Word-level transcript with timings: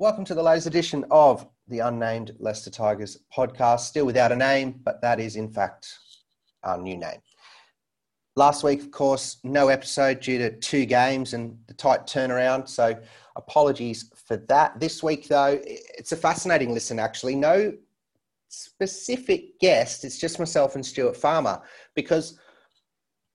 Welcome 0.00 0.24
to 0.26 0.34
the 0.36 0.42
latest 0.44 0.68
edition 0.68 1.04
of 1.10 1.44
the 1.66 1.80
Unnamed 1.80 2.36
Leicester 2.38 2.70
Tigers 2.70 3.18
podcast. 3.36 3.80
Still 3.80 4.06
without 4.06 4.30
a 4.30 4.36
name, 4.36 4.78
but 4.84 5.02
that 5.02 5.18
is 5.18 5.34
in 5.34 5.50
fact 5.50 5.92
our 6.62 6.78
new 6.78 6.96
name. 6.96 7.18
Last 8.36 8.62
week, 8.62 8.80
of 8.80 8.92
course, 8.92 9.38
no 9.42 9.66
episode 9.66 10.20
due 10.20 10.38
to 10.38 10.56
two 10.60 10.86
games 10.86 11.34
and 11.34 11.58
the 11.66 11.74
tight 11.74 12.06
turnaround. 12.06 12.68
So 12.68 12.96
apologies 13.34 14.12
for 14.14 14.36
that. 14.36 14.78
This 14.78 15.02
week, 15.02 15.26
though, 15.26 15.58
it's 15.64 16.12
a 16.12 16.16
fascinating 16.16 16.72
listen, 16.72 17.00
actually. 17.00 17.34
No 17.34 17.72
specific 18.46 19.58
guest, 19.58 20.04
it's 20.04 20.20
just 20.20 20.38
myself 20.38 20.76
and 20.76 20.86
Stuart 20.86 21.16
Farmer. 21.16 21.60
Because 21.96 22.38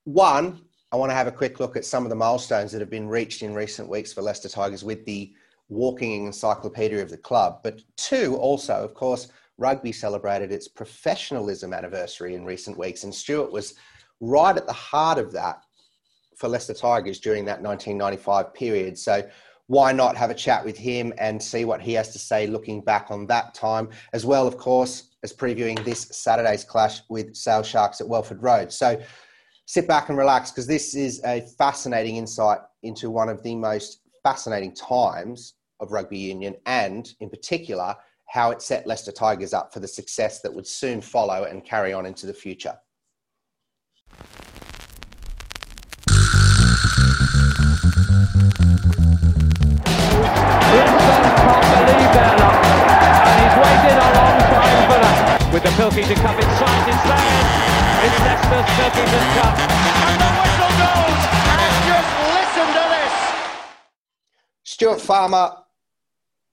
one, 0.04 0.62
I 0.92 0.96
want 0.96 1.10
to 1.10 1.14
have 1.14 1.26
a 1.26 1.32
quick 1.32 1.60
look 1.60 1.76
at 1.76 1.84
some 1.84 2.04
of 2.04 2.08
the 2.08 2.16
milestones 2.16 2.72
that 2.72 2.80
have 2.80 2.88
been 2.88 3.06
reached 3.06 3.42
in 3.42 3.52
recent 3.52 3.86
weeks 3.86 4.14
for 4.14 4.22
Leicester 4.22 4.48
Tigers 4.48 4.82
with 4.82 5.04
the 5.04 5.34
walking 5.68 6.26
encyclopedia 6.26 7.00
of 7.00 7.10
the 7.10 7.16
club. 7.16 7.60
But 7.62 7.80
two, 7.96 8.36
also, 8.36 8.74
of 8.74 8.94
course, 8.94 9.28
rugby 9.58 9.92
celebrated 9.92 10.52
its 10.52 10.68
professionalism 10.68 11.72
anniversary 11.72 12.34
in 12.34 12.44
recent 12.44 12.78
weeks, 12.78 13.04
and 13.04 13.14
Stuart 13.14 13.52
was 13.52 13.74
right 14.20 14.56
at 14.56 14.66
the 14.66 14.72
heart 14.72 15.18
of 15.18 15.32
that 15.32 15.62
for 16.36 16.48
Leicester 16.48 16.74
Tigers 16.74 17.20
during 17.20 17.44
that 17.44 17.62
1995 17.62 18.52
period. 18.54 18.98
So 18.98 19.22
why 19.66 19.92
not 19.92 20.16
have 20.16 20.30
a 20.30 20.34
chat 20.34 20.64
with 20.64 20.76
him 20.76 21.12
and 21.18 21.42
see 21.42 21.64
what 21.64 21.80
he 21.80 21.94
has 21.94 22.12
to 22.12 22.18
say 22.18 22.46
looking 22.46 22.82
back 22.82 23.06
on 23.10 23.26
that 23.28 23.54
time, 23.54 23.88
as 24.12 24.26
well, 24.26 24.46
of 24.46 24.58
course, 24.58 25.10
as 25.22 25.32
previewing 25.32 25.82
this 25.84 26.02
Saturday's 26.10 26.64
clash 26.64 27.00
with 27.08 27.34
Sale 27.34 27.62
Sharks 27.62 28.00
at 28.00 28.08
Welford 28.08 28.42
Road. 28.42 28.70
So 28.70 29.00
sit 29.66 29.88
back 29.88 30.10
and 30.10 30.18
relax 30.18 30.50
because 30.50 30.66
this 30.66 30.94
is 30.94 31.22
a 31.24 31.40
fascinating 31.56 32.16
insight 32.16 32.58
into 32.82 33.10
one 33.10 33.30
of 33.30 33.42
the 33.42 33.54
most 33.54 34.00
fascinating 34.24 34.74
times 34.74 35.54
of 35.78 35.92
rugby 35.92 36.18
union 36.18 36.56
and, 36.66 37.14
in 37.20 37.30
particular, 37.30 37.94
how 38.26 38.50
it 38.50 38.60
set 38.62 38.86
Leicester 38.86 39.12
Tigers 39.12 39.52
up 39.52 39.72
for 39.72 39.78
the 39.80 39.86
success 39.86 40.40
that 40.40 40.52
would 40.52 40.66
soon 40.66 41.00
follow 41.00 41.44
and 41.44 41.64
carry 41.64 41.92
on 41.92 42.06
into 42.06 42.26
the 42.26 42.34
future. 42.34 42.74
With 55.52 55.62
the 55.62 55.70
Pilkington 55.76 56.16
Cup 56.16 56.34
inside, 56.34 56.88
it's 56.88 57.04
there. 57.04 57.74
It's 58.04 58.18
Leicester's 58.20 58.68
Pilkington 58.74 59.26
Cup. 59.36 59.54
And 60.08 60.20
the 60.20 60.30
whistle 60.40 60.72
goes. 60.78 61.33
Stuart 64.74 65.00
Farmer 65.00 65.52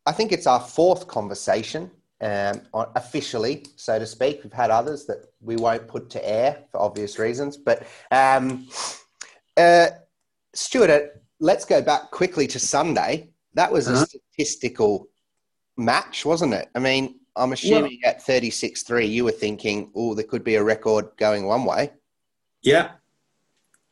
I 0.05 0.11
think 0.11 0.31
it's 0.31 0.47
our 0.47 0.59
fourth 0.59 1.07
conversation, 1.07 1.91
um, 2.21 2.61
officially, 2.73 3.65
so 3.75 3.99
to 3.99 4.05
speak. 4.05 4.41
We've 4.43 4.53
had 4.53 4.71
others 4.71 5.05
that 5.05 5.25
we 5.41 5.55
won't 5.55 5.87
put 5.87 6.09
to 6.11 6.29
air 6.29 6.63
for 6.71 6.81
obvious 6.81 7.19
reasons. 7.19 7.57
But 7.57 7.85
um, 8.09 8.67
uh, 9.57 9.87
Stuart, 10.53 10.89
uh, 10.89 10.99
let's 11.39 11.65
go 11.65 11.81
back 11.81 12.11
quickly 12.11 12.47
to 12.47 12.59
Sunday. 12.59 13.29
That 13.53 13.71
was 13.71 13.87
uh-huh. 13.87 14.03
a 14.03 14.05
statistical 14.05 15.07
match, 15.77 16.25
wasn't 16.25 16.53
it? 16.53 16.69
I 16.73 16.79
mean, 16.79 17.19
I'm 17.35 17.53
assuming 17.53 17.99
well, 18.03 18.13
at 18.13 18.23
36 18.23 18.83
3, 18.83 19.05
you 19.05 19.23
were 19.23 19.31
thinking, 19.31 19.91
oh, 19.95 20.15
there 20.15 20.25
could 20.25 20.43
be 20.43 20.55
a 20.55 20.63
record 20.63 21.09
going 21.17 21.45
one 21.45 21.65
way. 21.65 21.91
Yeah, 22.63 22.91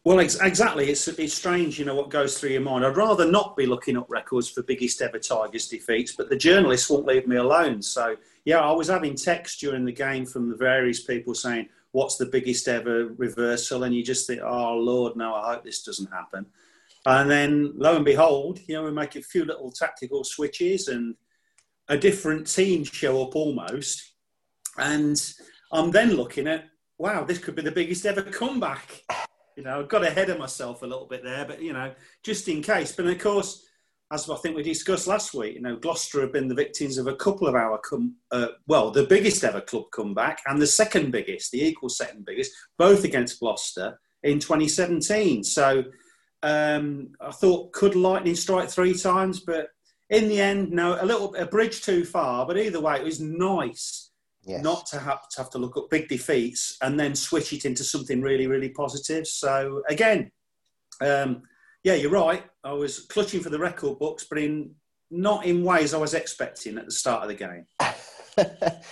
well, 0.06 0.22
ex- 0.22 0.40
exactly. 0.40 0.90
It's 0.90 1.08
it's 1.08 1.34
strange, 1.34 1.78
you 1.78 1.86
know, 1.86 1.96
what 1.96 2.10
goes 2.10 2.38
through 2.38 2.52
your 2.52 2.62
mind. 2.62 2.86
I'd 2.86 2.96
rather 2.96 3.30
not 3.30 3.58
be 3.58 3.66
looking 3.66 3.98
up 3.98 4.10
records 4.10 4.50
for 4.50 4.64
biggest 4.64 5.02
ever 5.02 5.20
Tigers 5.20 5.68
defeats, 5.68 6.14
but 6.16 6.30
the 6.30 6.38
journalists 6.38 6.90
won't 6.90 7.06
leave 7.06 7.28
me 7.28 7.36
alone. 7.36 7.82
So, 7.82 8.16
yeah, 8.46 8.60
I 8.60 8.72
was 8.72 8.88
having 8.88 9.16
text 9.16 9.60
during 9.60 9.84
the 9.84 9.92
game 9.92 10.26
from 10.26 10.50
the 10.50 10.56
various 10.56 11.04
people 11.04 11.36
saying, 11.36 11.68
"What's 11.92 12.16
the 12.16 12.28
biggest 12.28 12.68
ever 12.70 13.08
reversal?" 13.18 13.84
And 13.84 13.94
you 13.94 14.02
just 14.04 14.26
think, 14.26 14.42
"Oh 14.42 14.76
Lord, 14.76 15.18
no! 15.18 15.34
I 15.36 15.54
hope 15.54 15.66
this 15.66 15.84
doesn't 15.84 16.12
happen." 16.12 16.46
And 17.06 17.30
then, 17.30 17.74
lo 17.76 17.98
and 17.98 18.06
behold, 18.06 18.60
you 18.68 18.76
know, 18.76 18.84
we 18.84 18.92
make 18.92 19.16
a 19.18 19.22
few 19.22 19.44
little 19.44 19.72
tactical 19.72 20.24
switches, 20.24 20.88
and 20.88 21.16
a 21.90 21.98
different 21.98 22.48
team 22.48 22.86
show 22.86 23.22
up 23.22 23.36
almost. 23.36 24.14
And 24.78 25.22
I'm 25.74 25.92
then 25.92 26.14
looking 26.14 26.48
at, 26.48 26.70
wow, 26.98 27.26
this 27.26 27.40
could 27.40 27.56
be 27.56 27.64
the 27.64 27.72
biggest 27.72 28.06
ever 28.06 28.22
comeback 28.22 29.04
you 29.60 29.66
know, 29.66 29.82
I 29.82 29.84
got 29.84 30.06
ahead 30.06 30.30
of 30.30 30.40
myself 30.40 30.84
a 30.84 30.88
little 30.88 31.06
bit 31.06 31.22
there, 31.22 31.44
but 31.44 31.62
you 31.62 31.74
know, 31.74 31.92
just 32.24 32.48
in 32.48 32.62
case. 32.62 32.94
But 32.94 33.08
of 33.08 33.20
course, 33.20 33.66
as 34.10 34.30
I 34.30 34.38
think 34.38 34.56
we 34.56 34.64
discussed 34.64 35.06
last 35.06 35.34
week, 35.34 35.56
you 35.56 35.62
know, 35.62 35.76
Gloucester 35.76 36.22
have 36.22 36.32
been 36.32 36.48
the 36.48 36.56
victims 36.56 36.98
of 36.98 37.08
a 37.08 37.16
couple 37.18 37.46
of 37.46 37.56
our 37.56 37.78
come, 37.80 38.16
uh, 38.32 38.48
well, 38.68 38.90
the 38.90 39.04
biggest 39.04 39.44
ever 39.44 39.60
club 39.60 39.92
comeback 39.92 40.42
and 40.48 40.62
the 40.62 40.66
second 40.66 41.12
biggest, 41.12 41.52
the 41.52 41.62
equal 41.62 41.90
second 41.90 42.26
biggest, 42.26 42.54
both 42.78 43.04
against 43.04 43.42
Gloucester 43.42 44.00
in 44.24 44.40
2017. 44.40 45.44
So 45.44 45.84
um, 46.42 47.10
I 47.20 47.32
thought, 47.32 47.74
could 47.74 47.96
lightning 47.96 48.36
strike 48.36 48.70
three 48.70 48.98
times? 48.98 49.42
But 49.42 49.68
in 50.10 50.30
the 50.30 50.40
end, 50.40 50.72
no, 50.72 50.98
a 51.02 51.06
little 51.06 51.36
a 51.36 51.46
bridge 51.46 51.82
too 51.82 52.06
far. 52.06 52.46
But 52.46 52.58
either 52.58 52.80
way, 52.80 52.96
it 52.96 53.04
was 53.04 53.20
nice 53.20 54.09
Yes. 54.44 54.64
Not 54.64 54.86
to 54.88 55.00
have 55.00 55.28
to 55.30 55.42
have 55.42 55.50
to 55.52 55.58
look 55.58 55.78
at 55.78 55.90
big 55.90 56.08
defeats 56.08 56.78
and 56.82 57.00
then 57.00 57.14
switch 57.14 57.54
it 57.54 57.66
into 57.66 57.84
something 57.84 58.22
really, 58.22 58.48
really 58.48 58.70
positive. 58.70 59.28
So 59.28 59.84
again, 59.90 60.32
um, 61.02 61.44
yeah, 61.84 61.96
you're 61.96 62.12
right. 62.12 62.44
I 62.64 62.74
was 62.74 63.00
clutching 63.00 63.42
for 63.42 63.50
the 63.50 63.60
record 63.60 64.00
books, 64.00 64.26
but 64.30 64.40
in 64.40 64.72
not 65.12 65.46
in 65.46 65.64
ways 65.64 65.94
I 65.94 65.98
was 65.98 66.14
expecting 66.14 66.78
at 66.78 66.86
the 66.86 66.92
start 66.92 67.24
of 67.24 67.30
the 67.30 67.36
game. 67.36 67.66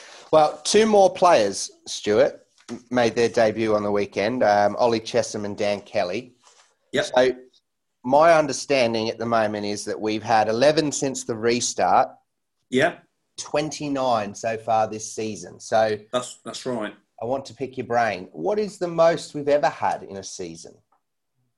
well, 0.32 0.60
two 0.64 0.86
more 0.86 1.14
players, 1.14 1.70
Stuart, 1.86 2.46
made 2.90 3.16
their 3.16 3.30
debut 3.30 3.76
on 3.76 3.84
the 3.84 3.92
weekend. 3.92 4.44
Um, 4.44 4.76
Ollie 4.78 5.00
Chessum 5.00 5.46
and 5.46 5.58
Dan 5.58 5.82
Kelly. 5.82 6.34
Yep. 6.94 7.06
So 7.06 7.36
my 8.04 8.34
understanding 8.34 9.10
at 9.10 9.18
the 9.18 9.26
moment 9.26 9.66
is 9.66 9.86
that 9.86 10.00
we've 10.00 10.24
had 10.24 10.48
11 10.48 10.92
since 10.92 11.24
the 11.24 11.36
restart. 11.36 12.10
Yeah. 12.70 12.96
29 13.38 14.36
so 14.36 14.58
far 14.58 14.88
this 14.88 15.12
season. 15.12 15.60
So 15.60 15.98
that's 16.12 16.40
that's 16.44 16.66
right. 16.66 16.94
I 17.22 17.26
want 17.26 17.46
to 17.46 17.54
pick 17.54 17.78
your 17.78 17.88
brain. 17.88 18.30
What 18.32 18.60
is 18.60 18.78
the 18.78 18.88
most 18.88 19.34
we've 19.34 19.48
ever 19.48 19.70
had 19.70 20.04
in 20.04 20.18
a 20.18 20.24
season? 20.24 20.76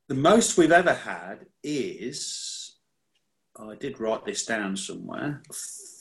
The 0.07 0.15
most 0.15 0.57
we've 0.57 0.71
ever 0.71 0.93
had 0.93 1.45
is 1.63 2.75
I 3.57 3.75
did 3.75 3.99
write 3.99 4.25
this 4.25 4.45
down 4.45 4.77
somewhere. 4.77 5.41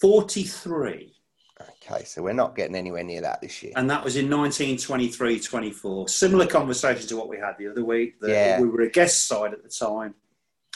43. 0.00 1.14
Okay, 1.60 2.04
so 2.04 2.22
we're 2.22 2.32
not 2.32 2.54
getting 2.54 2.76
anywhere 2.76 3.02
near 3.02 3.20
that 3.22 3.40
this 3.40 3.62
year. 3.64 3.72
And 3.74 3.90
that 3.90 4.04
was 4.04 4.16
in 4.16 4.30
1923 4.30 5.40
24. 5.40 6.08
Similar 6.08 6.46
conversation 6.46 7.08
to 7.08 7.16
what 7.16 7.28
we 7.28 7.36
had 7.36 7.54
the 7.58 7.66
other 7.68 7.84
week. 7.84 8.14
yeah. 8.22 8.60
We 8.60 8.68
were 8.68 8.82
a 8.82 8.90
guest 8.90 9.26
side 9.26 9.52
at 9.52 9.64
the 9.64 9.68
time. 9.68 10.14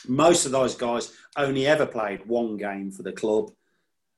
Most 0.08 0.44
of 0.44 0.52
those 0.52 0.74
guys 0.74 1.12
only 1.36 1.68
ever 1.68 1.86
played 1.86 2.26
one 2.26 2.56
game 2.56 2.90
for 2.90 3.04
the 3.04 3.12
club 3.12 3.52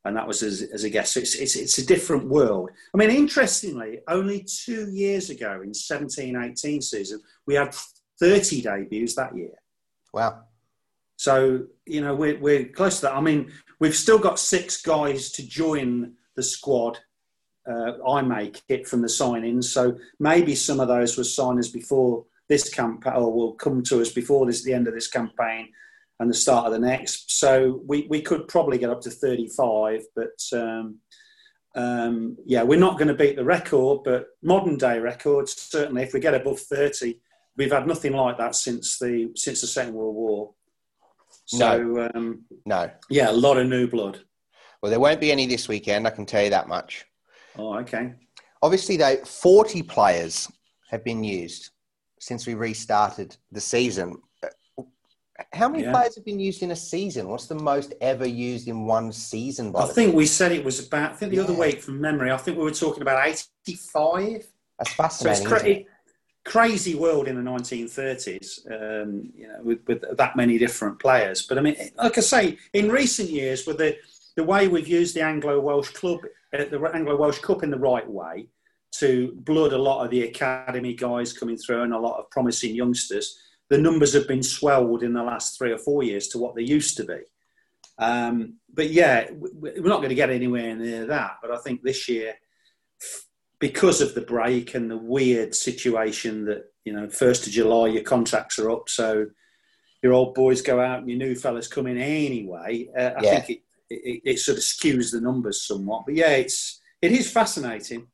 and 0.04 0.16
that 0.16 0.26
was 0.26 0.42
as, 0.42 0.62
as 0.62 0.84
a 0.84 0.90
guest. 0.90 1.14
So 1.14 1.20
it's, 1.20 1.34
it's, 1.34 1.56
it's, 1.56 1.78
a 1.78 1.86
different 1.86 2.28
world. 2.28 2.70
I 2.92 2.98
mean, 2.98 3.10
interestingly, 3.10 4.00
only 4.08 4.44
two 4.44 4.90
years 4.90 5.30
ago 5.30 5.62
in 5.62 5.72
17 5.72 6.36
18 6.36 6.82
season, 6.82 7.20
we 7.46 7.54
had 7.54 7.74
30 8.20 8.62
debuts 8.62 9.14
that 9.14 9.36
year. 9.36 9.54
Wow. 10.12 10.42
So, 11.16 11.64
you 11.86 12.00
know, 12.00 12.14
we're, 12.14 12.38
we're 12.38 12.66
close 12.66 12.96
to 12.96 13.06
that. 13.06 13.14
I 13.14 13.20
mean, 13.20 13.50
we've 13.80 13.94
still 13.94 14.18
got 14.18 14.38
six 14.38 14.82
guys 14.82 15.30
to 15.32 15.46
join 15.46 16.14
the 16.36 16.42
squad. 16.42 16.98
Uh, 17.66 17.92
I 18.06 18.20
make 18.20 18.62
it 18.68 18.86
from 18.86 19.00
the 19.00 19.08
sign 19.08 19.44
ins. 19.44 19.72
So 19.72 19.96
maybe 20.20 20.54
some 20.54 20.80
of 20.80 20.88
those 20.88 21.16
were 21.16 21.24
signers 21.24 21.70
before 21.70 22.26
this 22.48 22.68
campaign 22.68 23.14
or 23.14 23.32
will 23.32 23.54
come 23.54 23.82
to 23.84 24.02
us 24.02 24.12
before 24.12 24.44
this, 24.44 24.62
the 24.62 24.74
end 24.74 24.86
of 24.86 24.92
this 24.92 25.08
campaign 25.08 25.68
and 26.20 26.30
the 26.30 26.34
start 26.34 26.66
of 26.66 26.72
the 26.72 26.78
next. 26.78 27.38
So 27.38 27.80
we, 27.86 28.06
we 28.08 28.22
could 28.22 28.48
probably 28.48 28.78
get 28.78 28.90
up 28.90 29.00
to 29.02 29.10
35, 29.10 30.02
but 30.14 30.40
um, 30.52 30.98
um, 31.74 32.36
yeah, 32.46 32.62
we're 32.62 32.78
not 32.78 32.98
going 32.98 33.08
to 33.08 33.14
beat 33.14 33.36
the 33.36 33.44
record, 33.44 34.00
but 34.04 34.26
modern 34.42 34.76
day 34.76 34.98
records, 34.98 35.60
certainly 35.60 36.02
if 36.02 36.14
we 36.14 36.20
get 36.20 36.34
above 36.34 36.60
30, 36.60 37.18
we've 37.56 37.72
had 37.72 37.86
nothing 37.86 38.12
like 38.12 38.38
that 38.38 38.54
since 38.54 38.98
the, 38.98 39.32
since 39.34 39.60
the 39.60 39.66
Second 39.66 39.94
World 39.94 40.14
War. 40.14 40.54
So, 41.46 41.78
no. 41.78 42.10
Um, 42.14 42.44
no. 42.64 42.90
Yeah, 43.10 43.30
a 43.30 43.32
lot 43.32 43.58
of 43.58 43.66
new 43.66 43.88
blood. 43.88 44.20
Well, 44.80 44.90
there 44.90 45.00
won't 45.00 45.20
be 45.20 45.32
any 45.32 45.46
this 45.46 45.68
weekend, 45.68 46.06
I 46.06 46.10
can 46.10 46.26
tell 46.26 46.44
you 46.44 46.50
that 46.50 46.68
much. 46.68 47.06
Oh, 47.56 47.78
okay. 47.78 48.14
Obviously, 48.62 48.96
though, 48.96 49.16
40 49.16 49.82
players 49.82 50.50
have 50.90 51.04
been 51.04 51.24
used 51.24 51.70
since 52.20 52.46
we 52.46 52.54
restarted 52.54 53.36
the 53.52 53.60
season. 53.60 54.16
How 55.52 55.68
many 55.68 55.84
yeah. 55.84 55.92
players 55.92 56.14
have 56.16 56.24
been 56.24 56.40
used 56.40 56.62
in 56.62 56.70
a 56.70 56.76
season? 56.76 57.28
What's 57.28 57.46
the 57.46 57.54
most 57.54 57.94
ever 58.00 58.26
used 58.26 58.68
in 58.68 58.86
one 58.86 59.12
season? 59.12 59.74
I 59.76 59.86
think 59.86 60.10
team? 60.10 60.16
we 60.16 60.26
said 60.26 60.52
it 60.52 60.64
was 60.64 60.86
about. 60.86 61.12
I 61.12 61.14
think 61.14 61.30
the 61.30 61.36
yeah. 61.38 61.44
other 61.44 61.54
week 61.54 61.82
from 61.82 62.00
memory, 62.00 62.30
I 62.30 62.36
think 62.36 62.58
we 62.58 62.64
were 62.64 62.70
talking 62.70 63.02
about 63.02 63.26
eighty-five. 63.26 64.46
That's 64.78 64.92
fascinating. 64.94 65.48
So 65.48 65.56
it's 65.56 65.88
crazy 66.44 66.94
world 66.94 67.26
in 67.26 67.42
the 67.42 67.50
1930s, 67.50 68.70
um, 68.70 69.32
you 69.34 69.48
know, 69.48 69.58
with, 69.62 69.78
with, 69.86 70.04
that 70.16 70.36
many 70.36 70.58
different 70.58 70.98
players. 70.98 71.46
But 71.46 71.56
I 71.58 71.62
mean, 71.62 71.76
like 71.96 72.18
I 72.18 72.20
say, 72.20 72.58
in 72.74 72.90
recent 72.90 73.30
years, 73.30 73.66
with 73.66 73.78
the 73.78 73.96
the 74.36 74.44
way 74.44 74.68
we've 74.68 74.88
used 74.88 75.14
the 75.14 75.22
Anglo 75.22 75.60
Welsh 75.60 75.90
club, 75.90 76.20
uh, 76.52 76.64
the 76.64 76.90
Anglo 76.92 77.16
Welsh 77.16 77.38
Cup 77.38 77.62
in 77.62 77.70
the 77.70 77.78
right 77.78 78.08
way 78.08 78.48
to 78.98 79.32
blood 79.38 79.72
a 79.72 79.78
lot 79.78 80.04
of 80.04 80.10
the 80.10 80.22
academy 80.22 80.94
guys 80.94 81.32
coming 81.32 81.56
through 81.56 81.82
and 81.82 81.92
a 81.92 81.98
lot 81.98 82.18
of 82.18 82.30
promising 82.30 82.74
youngsters. 82.74 83.38
The 83.70 83.78
numbers 83.78 84.12
have 84.12 84.28
been 84.28 84.42
swelled 84.42 85.02
in 85.02 85.14
the 85.14 85.22
last 85.22 85.56
three 85.56 85.72
or 85.72 85.78
four 85.78 86.02
years 86.02 86.28
to 86.28 86.38
what 86.38 86.54
they 86.54 86.62
used 86.62 86.96
to 86.98 87.04
be. 87.04 87.20
Um, 87.98 88.58
but 88.72 88.90
yeah, 88.90 89.28
we're 89.32 89.82
not 89.82 89.98
going 89.98 90.10
to 90.10 90.14
get 90.14 90.30
anywhere 90.30 90.74
near 90.74 91.06
that. 91.06 91.36
But 91.40 91.50
I 91.50 91.58
think 91.58 91.82
this 91.82 92.08
year, 92.08 92.34
because 93.58 94.00
of 94.00 94.14
the 94.14 94.20
break 94.20 94.74
and 94.74 94.90
the 94.90 94.96
weird 94.96 95.54
situation 95.54 96.44
that 96.46 96.64
you 96.84 96.92
know, 96.92 97.08
first 97.08 97.46
of 97.46 97.52
July 97.52 97.88
your 97.88 98.02
contracts 98.02 98.58
are 98.58 98.70
up, 98.70 98.88
so 98.88 99.26
your 100.02 100.12
old 100.12 100.34
boys 100.34 100.60
go 100.60 100.80
out 100.80 100.98
and 100.98 101.08
your 101.08 101.18
new 101.18 101.34
fellas 101.34 101.66
come 101.66 101.86
in 101.86 101.96
anyway. 101.96 102.88
Uh, 102.96 103.12
I 103.16 103.22
yeah. 103.22 103.40
think 103.40 103.50
it, 103.50 103.62
it, 103.88 104.20
it 104.24 104.38
sort 104.38 104.58
of 104.58 104.64
skews 104.64 105.12
the 105.12 105.20
numbers 105.20 105.66
somewhat. 105.66 106.02
But 106.04 106.14
yeah, 106.14 106.32
it's 106.32 106.80
it 107.00 107.12
is 107.12 107.30
fascinating 107.30 108.08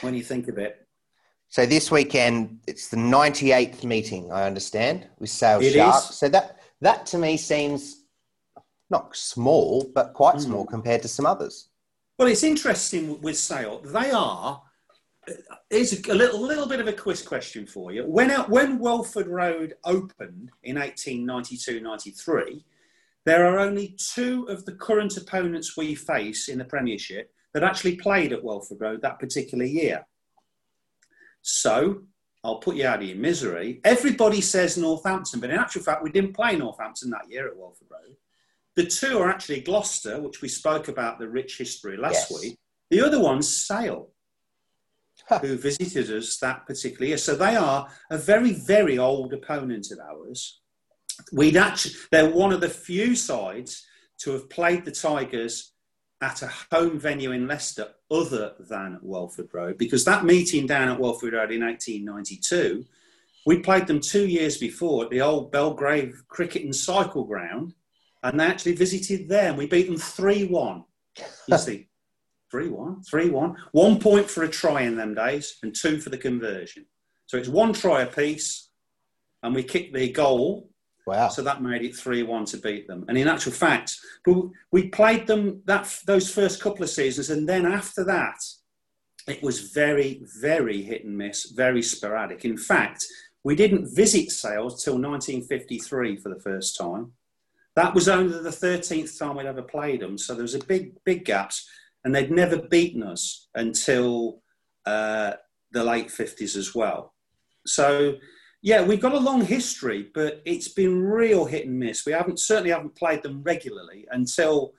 when 0.00 0.14
you 0.14 0.22
think 0.22 0.48
of 0.48 0.58
it. 0.58 0.84
So 1.52 1.66
this 1.66 1.90
weekend, 1.90 2.60
it's 2.66 2.88
the 2.88 2.96
98th 2.96 3.84
meeting, 3.84 4.32
I 4.32 4.44
understand, 4.44 5.06
with 5.18 5.28
Sale 5.28 5.60
it 5.60 5.74
Sharks. 5.74 6.08
Is. 6.08 6.16
So 6.16 6.30
that 6.30 6.60
that 6.80 7.04
to 7.08 7.18
me 7.18 7.36
seems 7.36 8.06
not 8.88 9.14
small, 9.14 9.84
but 9.94 10.14
quite 10.14 10.36
mm. 10.36 10.44
small 10.44 10.64
compared 10.64 11.02
to 11.02 11.08
some 11.08 11.26
others. 11.26 11.68
Well, 12.18 12.28
it's 12.28 12.42
interesting 12.42 13.20
with 13.20 13.36
Sale. 13.36 13.82
They 13.84 14.12
are. 14.12 14.62
It's 15.68 16.08
a 16.08 16.14
little, 16.14 16.40
little 16.40 16.66
bit 16.66 16.80
of 16.80 16.88
a 16.88 16.92
quiz 16.94 17.20
question 17.20 17.66
for 17.66 17.92
you. 17.92 18.06
When 18.06 18.30
when 18.48 18.78
Welford 18.78 19.26
Road 19.26 19.74
opened 19.84 20.48
in 20.62 20.76
1892-93, 20.76 22.64
there 23.26 23.44
are 23.46 23.58
only 23.58 23.94
two 24.14 24.46
of 24.48 24.64
the 24.64 24.72
current 24.72 25.18
opponents 25.18 25.76
we 25.76 25.96
face 25.96 26.48
in 26.48 26.56
the 26.56 26.64
Premiership 26.64 27.30
that 27.52 27.62
actually 27.62 27.96
played 27.96 28.32
at 28.32 28.42
Welford 28.42 28.80
Road 28.80 29.02
that 29.02 29.18
particular 29.18 29.66
year. 29.66 30.06
So 31.42 32.02
I'll 32.44 32.58
put 32.58 32.76
you 32.76 32.86
out 32.86 33.02
of 33.02 33.08
your 33.08 33.18
misery. 33.18 33.80
Everybody 33.84 34.40
says 34.40 34.76
Northampton, 34.76 35.40
but 35.40 35.50
in 35.50 35.58
actual 35.58 35.82
fact, 35.82 36.02
we 36.02 36.10
didn't 36.10 36.34
play 36.34 36.56
Northampton 36.56 37.10
that 37.10 37.30
year 37.30 37.46
at 37.46 37.56
Welford 37.56 37.88
Road. 37.90 38.16
The 38.74 38.86
two 38.86 39.18
are 39.18 39.28
actually 39.28 39.60
Gloucester, 39.60 40.20
which 40.20 40.40
we 40.40 40.48
spoke 40.48 40.88
about 40.88 41.18
the 41.18 41.28
rich 41.28 41.58
history 41.58 41.96
last 41.96 42.30
yes. 42.30 42.42
week. 42.42 42.58
The 42.90 43.04
other 43.04 43.20
one's 43.20 43.54
Sale, 43.54 44.08
who 45.40 45.56
visited 45.56 46.10
us 46.10 46.38
that 46.38 46.66
particular 46.66 47.06
year. 47.06 47.18
So 47.18 47.34
they 47.34 47.54
are 47.54 47.88
a 48.10 48.18
very, 48.18 48.52
very 48.52 48.98
old 48.98 49.32
opponent 49.32 49.90
of 49.90 49.98
ours. 49.98 50.60
We'd 51.32 51.56
actually, 51.56 51.94
they're 52.10 52.30
one 52.30 52.52
of 52.52 52.60
the 52.60 52.68
few 52.68 53.14
sides 53.14 53.86
to 54.20 54.32
have 54.32 54.48
played 54.50 54.84
the 54.84 54.90
Tigers 54.90 55.71
at 56.22 56.42
a 56.42 56.50
home 56.70 56.98
venue 56.98 57.32
in 57.32 57.48
Leicester 57.48 57.88
other 58.10 58.54
than 58.60 58.98
Welford 59.02 59.48
Road, 59.52 59.76
because 59.76 60.04
that 60.04 60.24
meeting 60.24 60.66
down 60.66 60.88
at 60.88 61.00
Welford 61.00 61.32
Road 61.32 61.50
in 61.50 61.62
1892, 61.62 62.84
we 63.44 63.58
played 63.58 63.88
them 63.88 64.00
two 64.00 64.26
years 64.26 64.56
before 64.56 65.04
at 65.04 65.10
the 65.10 65.20
old 65.20 65.50
Belgrave 65.50 66.22
Cricket 66.28 66.62
and 66.62 66.74
Cycle 66.74 67.24
Ground, 67.24 67.74
and 68.22 68.38
they 68.38 68.44
actually 68.44 68.76
visited 68.76 69.28
there, 69.28 69.48
and 69.48 69.58
we 69.58 69.66
beat 69.66 69.88
them 69.88 69.96
3 69.96 70.46
1. 70.46 70.84
You 71.48 71.58
see, 71.58 71.88
3 72.52 72.68
1, 72.68 73.02
3 73.02 73.30
1. 73.30 73.56
One 73.72 73.98
point 73.98 74.30
for 74.30 74.44
a 74.44 74.48
try 74.48 74.82
in 74.82 74.96
them 74.96 75.14
days, 75.14 75.58
and 75.62 75.74
two 75.74 76.00
for 76.00 76.10
the 76.10 76.18
conversion. 76.18 76.86
So 77.26 77.36
it's 77.36 77.48
one 77.48 77.72
try 77.72 78.02
apiece, 78.02 78.68
and 79.42 79.54
we 79.54 79.64
kicked 79.64 79.94
the 79.94 80.12
goal 80.12 80.70
Wow. 81.06 81.28
So 81.28 81.42
that 81.42 81.62
made 81.62 81.82
it 81.82 81.96
3 81.96 82.22
1 82.22 82.44
to 82.46 82.56
beat 82.58 82.86
them. 82.86 83.04
And 83.08 83.18
in 83.18 83.28
actual 83.28 83.52
fact, 83.52 83.96
we 84.70 84.88
played 84.88 85.26
them 85.26 85.62
that 85.64 85.92
those 86.06 86.32
first 86.32 86.60
couple 86.60 86.84
of 86.84 86.90
seasons. 86.90 87.30
And 87.30 87.48
then 87.48 87.66
after 87.66 88.04
that, 88.04 88.38
it 89.26 89.42
was 89.42 89.72
very, 89.72 90.22
very 90.40 90.82
hit 90.82 91.04
and 91.04 91.16
miss, 91.16 91.50
very 91.50 91.82
sporadic. 91.82 92.44
In 92.44 92.56
fact, 92.56 93.04
we 93.44 93.56
didn't 93.56 93.94
visit 93.94 94.30
Sales 94.30 94.82
till 94.84 94.94
1953 94.94 96.16
for 96.16 96.28
the 96.28 96.40
first 96.40 96.76
time. 96.76 97.12
That 97.74 97.94
was 97.94 98.08
only 98.08 98.40
the 98.40 98.50
13th 98.50 99.18
time 99.18 99.36
we'd 99.36 99.46
ever 99.46 99.62
played 99.62 100.00
them. 100.00 100.18
So 100.18 100.34
there 100.34 100.42
was 100.42 100.54
a 100.54 100.64
big, 100.64 100.92
big 101.04 101.24
gaps. 101.24 101.68
And 102.04 102.14
they'd 102.14 102.32
never 102.32 102.58
beaten 102.58 103.02
us 103.02 103.48
until 103.54 104.42
uh, 104.86 105.34
the 105.70 105.84
late 105.84 106.08
50s 106.08 106.56
as 106.56 106.74
well. 106.74 107.14
So 107.64 108.14
yeah, 108.62 108.84
we've 108.84 109.00
got 109.00 109.12
a 109.12 109.18
long 109.18 109.44
history, 109.44 110.08
but 110.14 110.40
it's 110.44 110.68
been 110.68 111.02
real 111.02 111.44
hit 111.44 111.66
and 111.66 111.80
miss. 111.80 112.06
We 112.06 112.12
haven't 112.12 112.38
certainly 112.38 112.70
haven't 112.70 112.94
played 112.94 113.22
them 113.24 113.42
regularly 113.42 114.06
until 114.12 114.72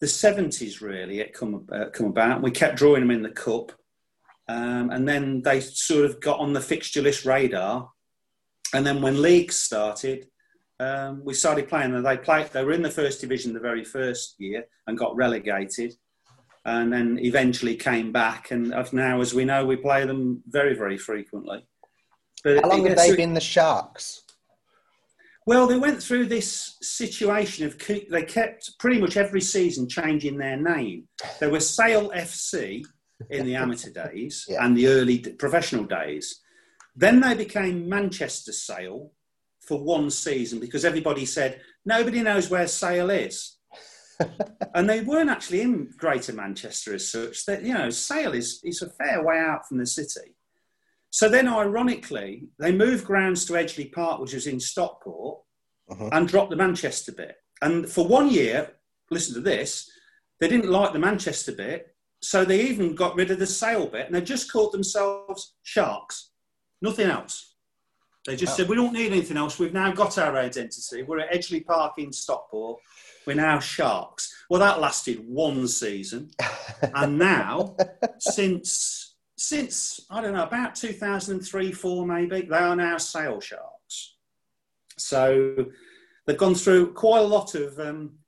the 0.00 0.08
seventies. 0.08 0.80
Really, 0.80 1.20
it 1.20 1.34
come 1.34 1.66
uh, 1.70 1.90
come 1.92 2.06
about. 2.06 2.40
We 2.40 2.50
kept 2.50 2.76
drawing 2.76 3.02
them 3.02 3.10
in 3.10 3.22
the 3.22 3.28
cup, 3.28 3.72
um, 4.48 4.88
and 4.90 5.06
then 5.06 5.42
they 5.42 5.60
sort 5.60 6.06
of 6.06 6.18
got 6.20 6.40
on 6.40 6.54
the 6.54 6.62
fixture 6.62 7.02
list 7.02 7.26
radar. 7.26 7.90
And 8.72 8.86
then 8.86 9.02
when 9.02 9.20
leagues 9.20 9.56
started, 9.56 10.28
um, 10.78 11.22
we 11.22 11.34
started 11.34 11.68
playing 11.68 11.92
them. 11.92 12.02
They 12.02 12.16
played. 12.16 12.46
They 12.46 12.64
were 12.64 12.72
in 12.72 12.82
the 12.82 12.90
first 12.90 13.20
division 13.20 13.52
the 13.52 13.60
very 13.60 13.84
first 13.84 14.36
year 14.38 14.64
and 14.86 14.96
got 14.96 15.14
relegated, 15.14 15.92
and 16.64 16.90
then 16.90 17.18
eventually 17.20 17.76
came 17.76 18.12
back. 18.12 18.50
And 18.50 18.70
now, 18.94 19.20
as 19.20 19.34
we 19.34 19.44
know, 19.44 19.66
we 19.66 19.76
play 19.76 20.06
them 20.06 20.42
very 20.48 20.74
very 20.74 20.96
frequently. 20.96 21.66
But 22.42 22.62
How 22.62 22.68
long 22.68 22.86
have 22.86 22.96
they 22.96 23.14
been 23.14 23.34
the 23.34 23.40
Sharks? 23.40 24.22
Well, 25.46 25.66
they 25.66 25.78
went 25.78 26.02
through 26.02 26.26
this 26.26 26.76
situation 26.80 27.66
of 27.66 27.76
they 28.10 28.22
kept 28.22 28.78
pretty 28.78 29.00
much 29.00 29.16
every 29.16 29.40
season 29.40 29.88
changing 29.88 30.36
their 30.36 30.56
name. 30.56 31.08
There 31.38 31.50
was 31.50 31.68
Sale 31.68 32.10
FC 32.10 32.84
in 33.30 33.46
the 33.46 33.56
amateur 33.56 33.90
days 33.90 34.44
yeah. 34.48 34.64
and 34.64 34.76
the 34.76 34.86
early 34.86 35.18
professional 35.18 35.84
days. 35.84 36.40
Then 36.94 37.20
they 37.20 37.34
became 37.34 37.88
Manchester 37.88 38.52
Sale 38.52 39.10
for 39.60 39.82
one 39.82 40.10
season 40.10 40.60
because 40.60 40.84
everybody 40.84 41.24
said 41.24 41.60
nobody 41.84 42.22
knows 42.22 42.50
where 42.50 42.66
Sale 42.66 43.10
is. 43.10 43.56
and 44.74 44.88
they 44.88 45.00
weren't 45.00 45.30
actually 45.30 45.62
in 45.62 45.90
Greater 45.96 46.32
Manchester 46.32 46.94
as 46.94 47.08
such. 47.10 47.46
That 47.46 47.62
you 47.62 47.74
know, 47.74 47.90
Sale 47.90 48.34
is 48.34 48.60
is 48.62 48.82
a 48.82 48.90
fair 48.90 49.24
way 49.24 49.38
out 49.38 49.66
from 49.66 49.78
the 49.78 49.86
city. 49.86 50.34
So 51.10 51.28
then, 51.28 51.48
ironically, 51.48 52.48
they 52.58 52.72
moved 52.72 53.04
grounds 53.04 53.44
to 53.46 53.54
Edgeley 53.54 53.92
Park, 53.92 54.20
which 54.20 54.34
was 54.34 54.46
in 54.46 54.60
Stockport, 54.60 55.40
uh-huh. 55.90 56.10
and 56.12 56.28
dropped 56.28 56.50
the 56.50 56.56
Manchester 56.56 57.12
bit. 57.12 57.36
And 57.62 57.88
for 57.88 58.06
one 58.06 58.30
year, 58.30 58.70
listen 59.10 59.34
to 59.34 59.40
this, 59.40 59.90
they 60.38 60.48
didn't 60.48 60.70
like 60.70 60.92
the 60.92 60.98
Manchester 60.98 61.52
bit, 61.52 61.94
so 62.22 62.44
they 62.44 62.62
even 62.62 62.94
got 62.94 63.16
rid 63.16 63.30
of 63.30 63.38
the 63.38 63.46
Sale 63.46 63.88
bit, 63.88 64.06
and 64.06 64.14
they 64.14 64.20
just 64.20 64.52
called 64.52 64.72
themselves 64.72 65.54
Sharks, 65.62 66.30
nothing 66.80 67.08
else. 67.08 67.56
They 68.26 68.36
just 68.36 68.54
said, 68.54 68.68
"We 68.68 68.76
don't 68.76 68.92
need 68.92 69.12
anything 69.12 69.38
else. 69.38 69.58
We've 69.58 69.72
now 69.72 69.92
got 69.92 70.18
our 70.18 70.36
identity. 70.36 71.02
We're 71.02 71.20
at 71.20 71.32
Edgeley 71.32 71.64
Park 71.64 71.94
in 71.96 72.12
Stockport. 72.12 72.80
We're 73.26 73.34
now 73.34 73.58
Sharks." 73.60 74.34
Well, 74.50 74.60
that 74.60 74.80
lasted 74.80 75.24
one 75.26 75.66
season, 75.66 76.30
and 76.94 77.18
now, 77.18 77.76
since 78.18 78.99
since 79.40 80.00
I 80.10 80.20
don't 80.20 80.34
know 80.34 80.42
about 80.42 80.74
2003, 80.74 81.72
four 81.72 82.06
maybe, 82.06 82.42
they 82.42 82.56
are 82.56 82.76
now 82.76 82.98
sale 82.98 83.40
sharks. 83.40 84.16
So 84.98 85.64
they've 86.26 86.36
gone 86.36 86.54
through 86.54 86.92
quite 86.92 87.20
a 87.20 87.26
lot 87.26 87.54
of 87.54 87.78
um, 87.80 88.18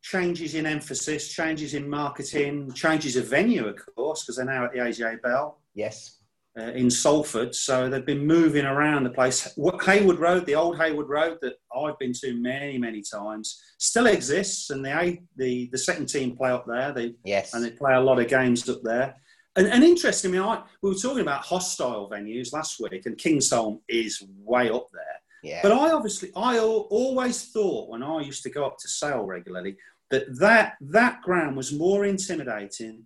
changes 0.00 0.54
in 0.54 0.64
emphasis, 0.64 1.28
changes 1.28 1.74
in 1.74 1.86
marketing, 1.86 2.72
changes 2.72 3.16
of 3.16 3.26
venue, 3.26 3.66
of 3.66 3.78
course, 3.94 4.22
because 4.22 4.36
they're 4.36 4.46
now 4.46 4.64
at 4.64 4.72
the 4.72 4.78
AJ 4.78 5.20
Bell. 5.20 5.60
Yes. 5.74 6.20
Uh, 6.58 6.70
in 6.70 6.88
Salford, 6.88 7.54
so 7.54 7.90
they've 7.90 8.06
been 8.06 8.26
moving 8.26 8.64
around 8.64 9.04
the 9.04 9.10
place. 9.10 9.54
Heywood 9.84 10.18
Road, 10.18 10.46
the 10.46 10.54
old 10.54 10.78
Heywood 10.78 11.10
Road 11.10 11.36
that 11.42 11.56
I've 11.76 11.98
been 11.98 12.14
to 12.14 12.32
many, 12.32 12.78
many 12.78 13.02
times, 13.02 13.60
still 13.76 14.06
exists, 14.06 14.70
and 14.70 14.82
the 14.82 15.18
the 15.36 15.68
the 15.70 15.76
second 15.76 16.06
team 16.06 16.34
play 16.34 16.50
up 16.50 16.64
there. 16.66 16.92
They 16.92 17.12
yes, 17.24 17.52
and 17.52 17.62
they 17.62 17.72
play 17.72 17.92
a 17.92 18.00
lot 18.00 18.18
of 18.18 18.28
games 18.28 18.66
up 18.70 18.80
there. 18.82 19.16
And, 19.56 19.66
and 19.68 19.82
interestingly, 19.82 20.38
I, 20.38 20.62
we 20.82 20.90
were 20.90 20.96
talking 20.96 21.22
about 21.22 21.42
hostile 21.42 22.10
venues 22.10 22.52
last 22.52 22.78
week, 22.80 23.06
and 23.06 23.16
Kingsholm 23.16 23.80
is 23.88 24.22
way 24.44 24.70
up 24.70 24.88
there. 24.92 25.02
Yeah. 25.42 25.60
But 25.62 25.72
I 25.72 25.92
obviously, 25.92 26.30
I 26.36 26.58
always 26.58 27.46
thought 27.46 27.88
when 27.88 28.02
I 28.02 28.20
used 28.20 28.42
to 28.42 28.50
go 28.50 28.66
up 28.66 28.78
to 28.78 28.88
Sale 28.88 29.24
regularly 29.24 29.76
that 30.10 30.38
that, 30.38 30.74
that 30.80 31.22
ground 31.22 31.56
was 31.56 31.72
more 31.72 32.04
intimidating 32.04 33.04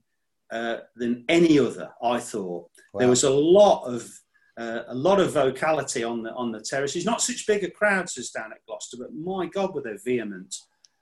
uh, 0.50 0.78
than 0.96 1.24
any 1.28 1.58
other. 1.58 1.90
I 2.02 2.18
thought 2.18 2.68
wow. 2.92 2.98
there 2.98 3.08
was 3.08 3.24
a 3.24 3.30
lot 3.30 3.84
of 3.84 4.10
uh, 4.58 4.82
a 4.88 4.94
lot 4.94 5.20
of 5.20 5.32
vocality 5.32 6.02
on 6.02 6.22
the 6.22 6.32
on 6.34 6.50
the 6.52 6.60
terraces. 6.60 7.06
Not 7.06 7.22
such 7.22 7.46
bigger 7.46 7.70
crowds 7.70 8.18
as 8.18 8.30
down 8.30 8.52
at 8.52 8.64
Gloucester, 8.66 8.96
but 8.98 9.14
my 9.14 9.46
God, 9.46 9.74
were 9.74 9.82
they 9.82 9.96
vehement 10.04 10.54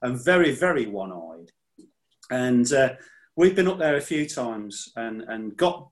and 0.03 0.23
very 0.23 0.53
very 0.53 0.87
one 0.87 1.13
eyed. 1.13 1.51
And 2.31 2.71
uh, 2.73 2.91
we've 3.39 3.55
been 3.55 3.69
up 3.69 3.79
there 3.79 3.97
a 3.97 4.01
few 4.01 4.29
times 4.29 4.93
and, 4.97 5.23
and 5.23 5.57
got 5.57 5.89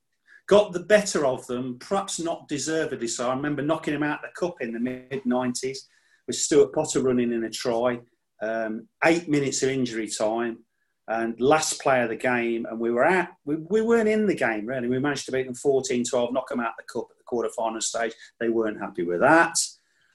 got 0.49 0.73
the 0.73 0.81
better 0.81 1.25
of 1.25 1.47
them, 1.47 1.79
perhaps 1.79 2.21
not 2.21 2.47
deservedly 2.49 3.09
so. 3.09 3.31
I 3.31 3.35
remember 3.35 3.63
knocking 3.63 3.95
him 3.95 4.03
out 4.03 4.21
the 4.23 4.29
cup 4.39 4.57
in 4.61 4.73
the 4.73 4.81
mid 4.81 5.23
90s 5.25 5.79
with 6.27 6.37
Stuart 6.37 6.73
Potter 6.73 7.01
running 7.01 7.33
in 7.33 7.45
a 7.45 7.51
try, 7.51 8.01
um, 8.43 8.87
eight 9.05 9.29
minutes 9.29 9.63
of 9.63 9.71
injury 9.71 10.09
time. 10.09 10.59
and 11.09 11.41
last 11.41 11.81
play 11.81 12.03
of 12.03 12.09
the 12.09 12.17
game, 12.17 12.67
and 12.69 12.81
we 12.81 12.91
were 12.91 13.05
at, 13.05 13.31
we, 13.45 13.57
we 13.57 13.81
weren't 13.81 14.09
in 14.09 14.27
the 14.27 14.35
game 14.35 14.67
really. 14.67 14.89
We 14.89 14.99
managed 14.99 15.27
to 15.27 15.33
beat 15.33 15.47
them 15.47 15.55
14 15.55 16.05
12, 16.05 16.33
knock 16.33 16.49
them 16.49 16.61
out 16.61 16.73
the 16.77 16.85
cup 16.85 17.07
at 17.11 17.17
the 17.17 17.25
quarter 17.25 17.51
final 17.57 17.81
stage. 17.81 18.13
They 18.41 18.49
weren't 18.49 18.81
happy 18.81 19.05
with 19.05 19.21
that. 19.21 19.57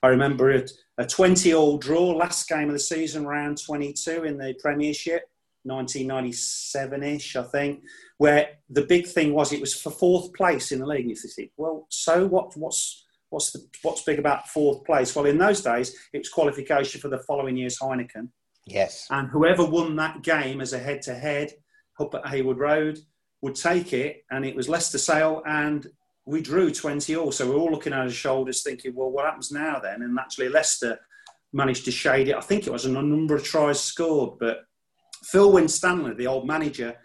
I 0.04 0.08
remember 0.08 0.66
a 0.98 1.06
20 1.06 1.54
all 1.54 1.78
draw, 1.78 2.10
last 2.10 2.50
game 2.50 2.68
of 2.68 2.74
the 2.74 2.80
season, 2.80 3.26
round 3.26 3.64
22 3.64 4.24
in 4.24 4.38
the 4.38 4.56
Premiership, 4.62 5.31
1997 5.64 7.04
ish, 7.04 7.36
I 7.36 7.44
think, 7.44 7.84
where 8.18 8.50
the 8.70 8.84
big 8.84 9.08
thing 9.08 9.34
was 9.34 9.52
it 9.52 9.62
was 9.62 9.74
for 9.74 9.92
fourth 9.92 10.34
place 10.34 10.72
in 10.72 10.80
the 10.80 10.86
league. 10.86 11.02
And 11.02 11.10
you 11.10 11.16
think, 11.16 11.52
well, 11.58 11.88
so 11.90 12.28
what? 12.28 12.56
What's 12.56 13.06
what's 13.30 13.52
the, 13.52 13.66
what's 13.82 14.04
big 14.04 14.20
about 14.20 14.48
fourth 14.50 14.84
place? 14.86 15.16
Well, 15.16 15.26
in 15.26 15.38
those 15.38 15.62
days, 15.62 15.96
it 16.14 16.20
was 16.20 16.30
qualification 16.30 17.02
for 17.02 17.08
the 17.08 17.20
following 17.20 17.58
year's 17.58 17.80
Heineken. 17.80 18.30
Yes. 18.68 19.08
And 19.10 19.30
whoever 19.30 19.66
won 19.66 19.96
that 19.96 20.22
game 20.22 20.62
as 20.62 20.74
a 20.74 20.80
head 20.80 21.02
to 21.04 21.16
head 21.16 21.52
up 22.00 22.14
at 22.14 22.28
Heywood 22.28 22.60
Road 22.60 23.00
would 23.42 23.56
take 23.56 23.94
it. 23.94 24.24
And 24.30 24.46
it 24.46 24.56
was 24.56 24.70
Leicester 24.70 24.98
Sale, 24.98 25.42
and 25.48 25.88
we 26.26 26.42
drew 26.42 26.72
20 26.72 27.16
all. 27.16 27.32
So 27.32 27.50
we're 27.50 27.58
all 27.58 27.72
looking 27.72 27.94
at 27.94 28.00
our 28.00 28.10
shoulders 28.10 28.64
thinking, 28.64 28.94
well, 28.94 29.10
what 29.10 29.26
happens 29.26 29.52
now 29.52 29.80
then? 29.80 30.04
And 30.04 30.20
actually, 30.20 30.50
Leicester 30.50 31.00
managed 31.54 31.86
to 31.86 31.92
shade 31.92 32.28
it. 32.28 32.36
I 32.36 32.42
think 32.42 32.68
it 32.68 32.74
was 32.74 32.86
a 32.86 32.92
number 32.92 33.36
of 33.36 33.44
tries 33.44 33.80
scored, 33.80 34.38
but 34.40 34.60
Phil 35.24 35.52
Winstanley, 35.52 36.14
the 36.16 36.28
old 36.28 36.48
manager, 36.48 36.96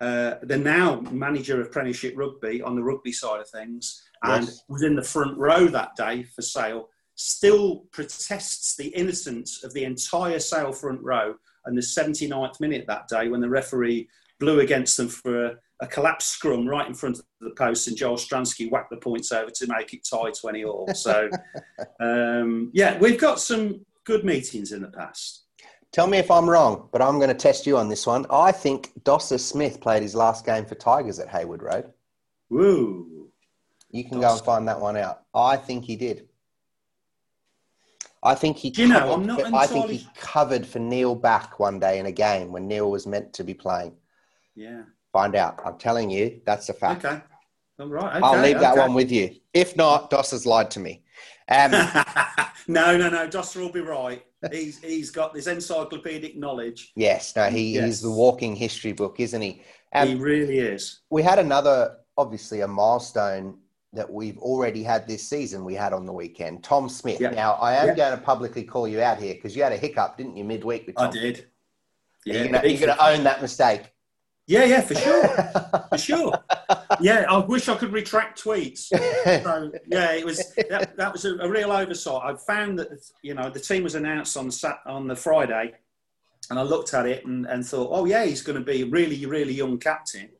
uh, 0.00 0.34
the 0.42 0.58
now 0.58 1.00
manager 1.10 1.60
of 1.60 1.72
Premiership 1.72 2.14
Rugby 2.16 2.62
on 2.62 2.76
the 2.76 2.82
rugby 2.82 3.12
side 3.12 3.40
of 3.40 3.48
things, 3.48 4.02
and 4.22 4.44
Yes. 4.44 4.64
was 4.68 4.82
in 4.82 4.94
the 4.96 5.02
front 5.02 5.36
row 5.38 5.66
that 5.66 5.96
day 5.96 6.22
for 6.22 6.42
Sale, 6.42 6.88
still 7.14 7.86
protests 7.92 8.76
the 8.76 8.88
innocence 8.88 9.64
of 9.64 9.72
the 9.72 9.84
entire 9.84 10.38
Sale 10.38 10.72
front 10.72 11.02
row 11.02 11.34
and 11.64 11.76
the 11.76 11.82
79th 11.82 12.60
minute 12.60 12.84
that 12.86 13.08
day 13.08 13.28
when 13.28 13.40
the 13.40 13.48
referee 13.48 14.08
blew 14.38 14.60
against 14.60 14.96
them 14.98 15.08
for 15.08 15.46
a, 15.46 15.54
a 15.80 15.86
collapsed 15.86 16.30
scrum 16.30 16.66
right 16.66 16.86
in 16.86 16.94
front 16.94 17.18
of 17.18 17.24
the 17.40 17.54
post 17.56 17.88
and 17.88 17.96
Joel 17.96 18.18
Stransky 18.18 18.68
whacked 18.68 18.90
the 18.90 18.98
points 18.98 19.32
over 19.32 19.50
to 19.50 19.66
make 19.66 19.94
it 19.94 20.06
tie 20.08 20.30
20 20.30 20.64
all. 20.64 20.88
So, 20.94 21.30
um, 22.00 22.70
yeah, 22.74 22.98
we've 22.98 23.20
got 23.20 23.40
some 23.40 23.84
good 24.04 24.24
meetings 24.24 24.72
in 24.72 24.82
the 24.82 24.88
past. 24.88 25.45
Tell 25.96 26.06
me 26.06 26.18
if 26.18 26.30
I'm 26.30 26.46
wrong, 26.46 26.90
but 26.92 27.00
I'm 27.00 27.16
going 27.16 27.30
to 27.30 27.34
test 27.34 27.66
you 27.66 27.78
on 27.78 27.88
this 27.88 28.06
one. 28.06 28.26
I 28.28 28.52
think 28.52 28.92
Dosser 29.02 29.38
Smith 29.38 29.80
played 29.80 30.02
his 30.02 30.14
last 30.14 30.44
game 30.44 30.66
for 30.66 30.74
Tigers 30.74 31.18
at 31.18 31.26
Heywood 31.26 31.62
Road. 31.62 31.90
Woo. 32.50 33.30
You 33.90 34.04
can 34.04 34.20
go 34.20 34.30
and 34.30 34.40
find 34.42 34.68
that 34.68 34.78
one 34.78 34.98
out. 34.98 35.22
I 35.34 35.56
think 35.56 35.86
he 35.86 35.96
did. 35.96 36.28
I 38.22 38.34
think 38.34 38.58
he. 38.58 38.68
Do 38.68 38.82
you 38.82 38.88
know, 38.88 38.98
covered 38.98 39.12
I'm 39.14 39.26
not 39.26 39.40
for- 39.40 39.54
I 39.54 39.66
think 39.66 39.88
he 39.88 40.06
covered 40.18 40.66
for 40.66 40.80
Neil 40.80 41.14
back 41.14 41.58
one 41.58 41.80
day 41.80 41.98
in 41.98 42.04
a 42.04 42.12
game 42.12 42.52
when 42.52 42.68
Neil 42.68 42.90
was 42.90 43.06
meant 43.06 43.32
to 43.32 43.42
be 43.42 43.54
playing. 43.54 43.94
Yeah. 44.54 44.82
Find 45.14 45.34
out. 45.34 45.62
I'm 45.64 45.78
telling 45.78 46.10
you, 46.10 46.42
that's 46.44 46.68
a 46.68 46.74
fact. 46.74 47.06
Okay. 47.06 47.22
All 47.80 47.86
right. 47.86 48.22
I'll 48.22 48.34
okay, 48.34 48.42
leave 48.42 48.60
that 48.60 48.72
okay. 48.72 48.82
one 48.82 48.92
with 48.92 49.10
you. 49.10 49.34
If 49.54 49.74
not, 49.76 50.10
Dosser's 50.10 50.44
lied 50.44 50.70
to 50.72 50.78
me. 50.80 51.04
Um, 51.48 51.70
no, 52.68 52.96
no, 52.96 53.08
no. 53.08 53.28
Dosser 53.28 53.60
will 53.60 53.70
be 53.72 53.80
right. 53.80 54.24
He's 54.50 54.78
he's 54.82 55.10
got 55.10 55.34
this 55.34 55.46
encyclopedic 55.46 56.36
knowledge. 56.36 56.92
yes, 56.96 57.34
no, 57.36 57.44
he, 57.44 57.74
Yes. 57.74 57.84
he's 57.84 58.00
the 58.02 58.10
walking 58.10 58.54
history 58.56 58.92
book, 58.92 59.20
isn't 59.20 59.40
he? 59.40 59.62
Um, 59.92 60.08
he 60.08 60.14
really 60.16 60.58
is. 60.58 61.00
we 61.10 61.22
had 61.22 61.38
another, 61.38 61.96
obviously, 62.16 62.60
a 62.60 62.68
milestone 62.68 63.58
that 63.92 64.12
we've 64.12 64.36
already 64.38 64.82
had 64.82 65.06
this 65.08 65.26
season. 65.28 65.64
We 65.64 65.74
had 65.74 65.92
on 65.92 66.04
the 66.04 66.12
weekend, 66.12 66.62
Tom 66.62 66.88
Smith. 66.88 67.20
Yeah. 67.20 67.30
Now, 67.30 67.52
I 67.54 67.76
am 67.76 67.88
Yeah. 67.88 67.94
going 67.94 68.18
to 68.18 68.22
publicly 68.24 68.62
call 68.64 68.86
you 68.86 69.00
out 69.00 69.18
here 69.18 69.34
because 69.34 69.56
you 69.56 69.62
had 69.62 69.72
a 69.72 69.76
hiccup, 69.78 70.18
didn't 70.18 70.36
you, 70.36 70.44
midweek 70.44 70.86
with 70.86 70.96
Tom? 70.96 71.08
I 71.08 71.12
did. 71.12 71.46
Yeah, 72.26 72.42
you're 72.42 72.50
going 72.78 72.78
to 72.96 73.06
own 73.06 73.24
that 73.24 73.40
mistake. 73.40 73.92
Yeah, 74.46 74.64
yeah, 74.64 74.80
for 74.80 74.94
sure, 74.94 75.28
for 75.88 75.98
sure. 75.98 76.32
Yeah, 77.00 77.24
I 77.28 77.38
wish 77.38 77.68
I 77.68 77.74
could 77.76 77.92
retract 77.92 78.42
tweets. 78.42 78.92
So 79.42 79.72
yeah, 79.88 80.12
it 80.12 80.24
was 80.24 80.54
that, 80.70 80.96
that 80.96 81.12
was 81.12 81.24
a, 81.24 81.36
a 81.38 81.48
real 81.48 81.72
oversight. 81.72 82.22
I 82.22 82.36
found 82.36 82.78
that 82.78 82.88
you 83.22 83.34
know 83.34 83.50
the 83.50 83.58
team 83.58 83.82
was 83.82 83.96
announced 83.96 84.36
on 84.36 84.50
Sat 84.50 84.78
on 84.86 85.08
the 85.08 85.16
Friday, 85.16 85.74
and 86.50 86.58
I 86.58 86.62
looked 86.62 86.94
at 86.94 87.06
it 87.06 87.26
and, 87.26 87.46
and 87.46 87.66
thought, 87.66 87.88
oh 87.90 88.04
yeah, 88.04 88.24
he's 88.24 88.42
going 88.42 88.58
to 88.58 88.64
be 88.64 88.82
a 88.82 88.86
really 88.86 89.26
really 89.26 89.52
young 89.52 89.78
captain. 89.78 90.30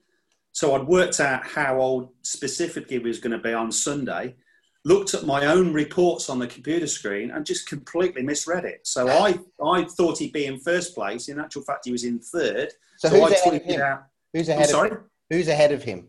So 0.53 0.75
I'd 0.75 0.87
worked 0.87 1.21
out 1.21 1.47
how 1.47 1.81
old 1.81 2.11
specifically 2.23 2.99
he 2.99 3.03
was 3.03 3.19
going 3.19 3.33
to 3.33 3.43
be 3.43 3.53
on 3.53 3.73
Sunday. 3.73 4.37
Looked 4.85 5.15
at 5.15 5.27
my 5.27 5.47
own 5.47 5.73
reports 5.73 6.31
on 6.31 6.39
the 6.39 6.47
computer 6.47 6.87
screen 6.87 7.33
and 7.33 7.45
just 7.45 7.69
completely 7.69 8.23
misread 8.23 8.65
it. 8.65 8.87
So 8.87 9.09
I 9.09 9.41
I 9.65 9.85
thought 9.85 10.19
he'd 10.19 10.33
be 10.33 10.47
in 10.47 10.61
first 10.61 10.95
place. 10.95 11.29
In 11.29 11.41
actual 11.41 11.63
fact, 11.63 11.87
he 11.87 11.93
was 11.93 12.05
in 12.05 12.21
third. 12.21 12.73
So 13.09 13.17
So, 13.17 13.21
who's 13.25 13.33
ahead 13.41 13.55
of 13.55 13.63
him? 13.65 13.81
out. 13.81 14.03
Who's 14.33 14.49
I'm 14.49 14.57
ahead 14.59 14.69
sorry. 14.71 14.91
of 14.91 14.99
Who's 15.31 15.49
ahead 15.49 15.73
of 15.73 15.83
him? 15.83 16.09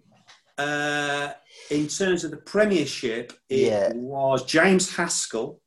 Uh, 0.58 1.32
in 1.70 1.88
terms 1.88 2.24
of 2.24 2.32
the 2.32 2.38
Premiership, 2.38 3.34
it 3.50 3.68
Yeah. 3.72 3.92
was 3.94 4.44
James 4.46 4.96
Haskell 4.96 5.60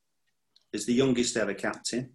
is 0.73 0.87
the 0.87 0.93
youngest 0.95 1.37
ever 1.37 1.55
captain, 1.55 2.13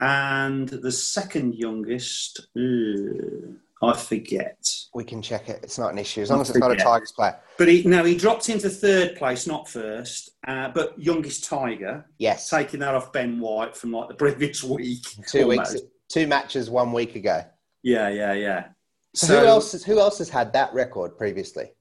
and 0.00 0.68
the 0.68 0.92
second 0.92 1.54
youngest, 1.54 2.40
uh, 2.56 3.52
I 3.82 3.96
forget. 3.96 4.58
We 4.94 5.04
can 5.04 5.22
check 5.22 5.48
it. 5.48 5.60
It's 5.62 5.78
not 5.78 5.92
an 5.92 5.98
issue 5.98 6.22
as 6.22 6.30
long 6.30 6.40
as 6.40 6.50
it's 6.50 6.58
not 6.58 6.72
a 6.72 6.76
Tigers 6.76 7.12
player. 7.12 7.38
But 7.58 7.68
he 7.68 7.82
no, 7.84 8.04
he 8.04 8.16
dropped 8.16 8.48
into 8.48 8.68
third 8.70 9.16
place, 9.16 9.46
not 9.46 9.68
first. 9.68 10.30
Uh, 10.46 10.68
but 10.70 11.00
youngest 11.00 11.44
Tiger, 11.44 12.06
Yes, 12.18 12.48
taking 12.50 12.80
that 12.80 12.94
off 12.94 13.12
Ben 13.12 13.38
White 13.40 13.76
from 13.76 13.92
like 13.92 14.08
the 14.08 14.14
previous 14.14 14.62
week. 14.64 15.04
two 15.28 15.42
almost. 15.50 15.74
weeks, 15.74 15.86
two 16.08 16.26
matches, 16.26 16.70
one 16.70 16.92
week 16.92 17.14
ago. 17.16 17.44
Yeah, 17.82 18.08
yeah, 18.08 18.32
yeah. 18.32 18.64
So, 19.14 19.40
who 19.40 19.46
else? 19.46 19.72
Has, 19.72 19.84
who 19.84 19.98
else 19.98 20.18
has 20.18 20.28
had 20.28 20.52
that 20.52 20.72
record 20.74 21.16
previously? 21.16 21.72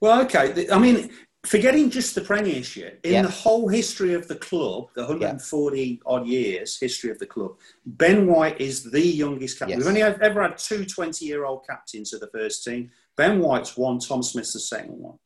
Well, 0.00 0.22
okay. 0.22 0.68
I 0.70 0.78
mean, 0.78 1.10
forgetting 1.44 1.90
just 1.90 2.14
the 2.14 2.20
Premiership, 2.20 3.00
in 3.04 3.12
Yeah. 3.12 3.22
the 3.22 3.30
whole 3.30 3.68
history 3.68 4.14
of 4.14 4.28
the 4.28 4.36
club, 4.36 4.88
the 4.94 5.02
140 5.02 6.00
odd 6.06 6.26
years 6.26 6.78
history 6.78 7.10
of 7.10 7.18
the 7.18 7.26
club, 7.26 7.58
Ben 7.86 8.26
White 8.26 8.60
is 8.60 8.84
the 8.90 9.04
youngest 9.04 9.58
captain. 9.58 9.78
Yes. 9.78 9.86
We've 9.86 9.88
only 9.88 10.00
had- 10.00 10.20
ever 10.22 10.42
had 10.42 10.58
two 10.58 10.84
20 10.84 11.24
year 11.24 11.44
old 11.44 11.66
captains 11.66 12.12
of 12.12 12.20
the 12.20 12.28
first 12.28 12.64
team. 12.64 12.90
Ben 13.16 13.40
White's 13.40 13.76
one, 13.76 13.98
Tom 13.98 14.22
Smith's 14.22 14.52
the 14.52 14.60
second 14.60 14.98
one. 14.98 15.18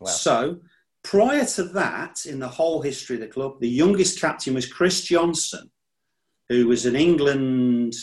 Wow. 0.00 0.10
So, 0.10 0.60
prior 1.02 1.44
to 1.44 1.64
that, 1.64 2.26
in 2.26 2.38
the 2.38 2.48
whole 2.48 2.82
history 2.82 3.16
of 3.16 3.20
the 3.22 3.28
club, 3.28 3.60
the 3.60 3.68
youngest 3.68 4.20
captain 4.20 4.54
was 4.54 4.66
Chris 4.66 5.00
Johnson, 5.02 5.70
who 6.48 6.66
was 6.68 6.86
an 6.86 6.96
England 6.96 7.94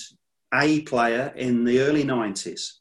A 0.54 0.82
player 0.82 1.34
in 1.36 1.64
the 1.64 1.82
early 1.82 2.04
90s. 2.04 2.74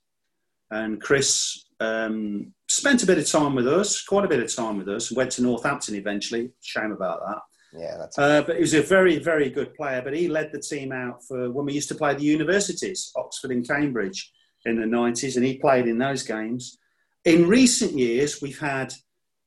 And 0.71 1.01
Chris 1.01 1.65
um, 1.81 2.53
spent 2.69 3.03
a 3.03 3.07
bit 3.07 3.19
of 3.19 3.27
time 3.27 3.55
with 3.55 3.69
us, 3.69 4.03
quite 4.03 4.25
a 4.25 4.29
bit 4.29 4.41
of 4.41 4.55
time 4.55 4.79
with 4.79 4.89
us, 4.89 5.13
went 5.13 5.33
to 5.33 5.43
Northampton 5.43 5.95
eventually. 5.95 6.51
Shame 6.61 6.93
about 6.93 7.21
that. 7.27 7.39
Yeah, 7.73 7.97
that's 7.99 8.19
Uh, 8.19 8.43
but 8.43 8.57
he 8.57 8.63
was 8.63 8.75
a 8.75 8.83
very, 8.83 9.19
very 9.19 9.51
good 9.51 9.75
player. 9.75 10.01
But 10.03 10.17
he 10.17 10.29
led 10.29 10.53
the 10.53 10.61
team 10.61 10.93
out 10.93 11.23
for 11.27 11.51
when 11.51 11.67
we 11.67 11.75
used 11.75 11.89
to 11.89 11.95
play 11.95 12.15
the 12.15 12.23
universities, 12.23 13.13
Oxford 13.17 13.51
and 13.51 13.67
Cambridge, 13.67 14.33
in 14.65 14.81
the 14.81 14.87
90s, 14.87 15.37
and 15.37 15.45
he 15.45 15.59
played 15.59 15.87
in 15.87 15.99
those 15.99 16.23
games. 16.23 16.79
In 17.25 17.49
recent 17.49 17.93
years, 17.93 18.41
we've 18.41 18.59
had 18.59 18.93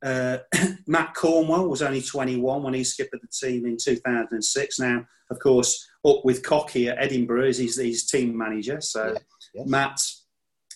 uh, 0.04 0.40
Matt 0.88 1.14
Cornwell 1.14 1.68
was 1.68 1.82
only 1.82 2.02
21 2.02 2.64
when 2.64 2.74
he 2.74 2.84
skipped 2.84 3.12
the 3.12 3.28
team 3.28 3.66
in 3.66 3.78
2006. 3.78 4.80
Now, 4.80 5.06
of 5.30 5.40
course, 5.40 5.88
up 6.06 6.24
with 6.24 6.44
Cocky 6.44 6.90
at 6.90 6.98
Edinburgh 7.00 7.48
as 7.48 7.58
he's 7.58 7.78
his 7.78 8.06
team 8.06 8.38
manager. 8.38 8.82
So 8.82 9.14
Yes, 9.14 9.24
yes. 9.54 9.68
Matt 9.68 10.02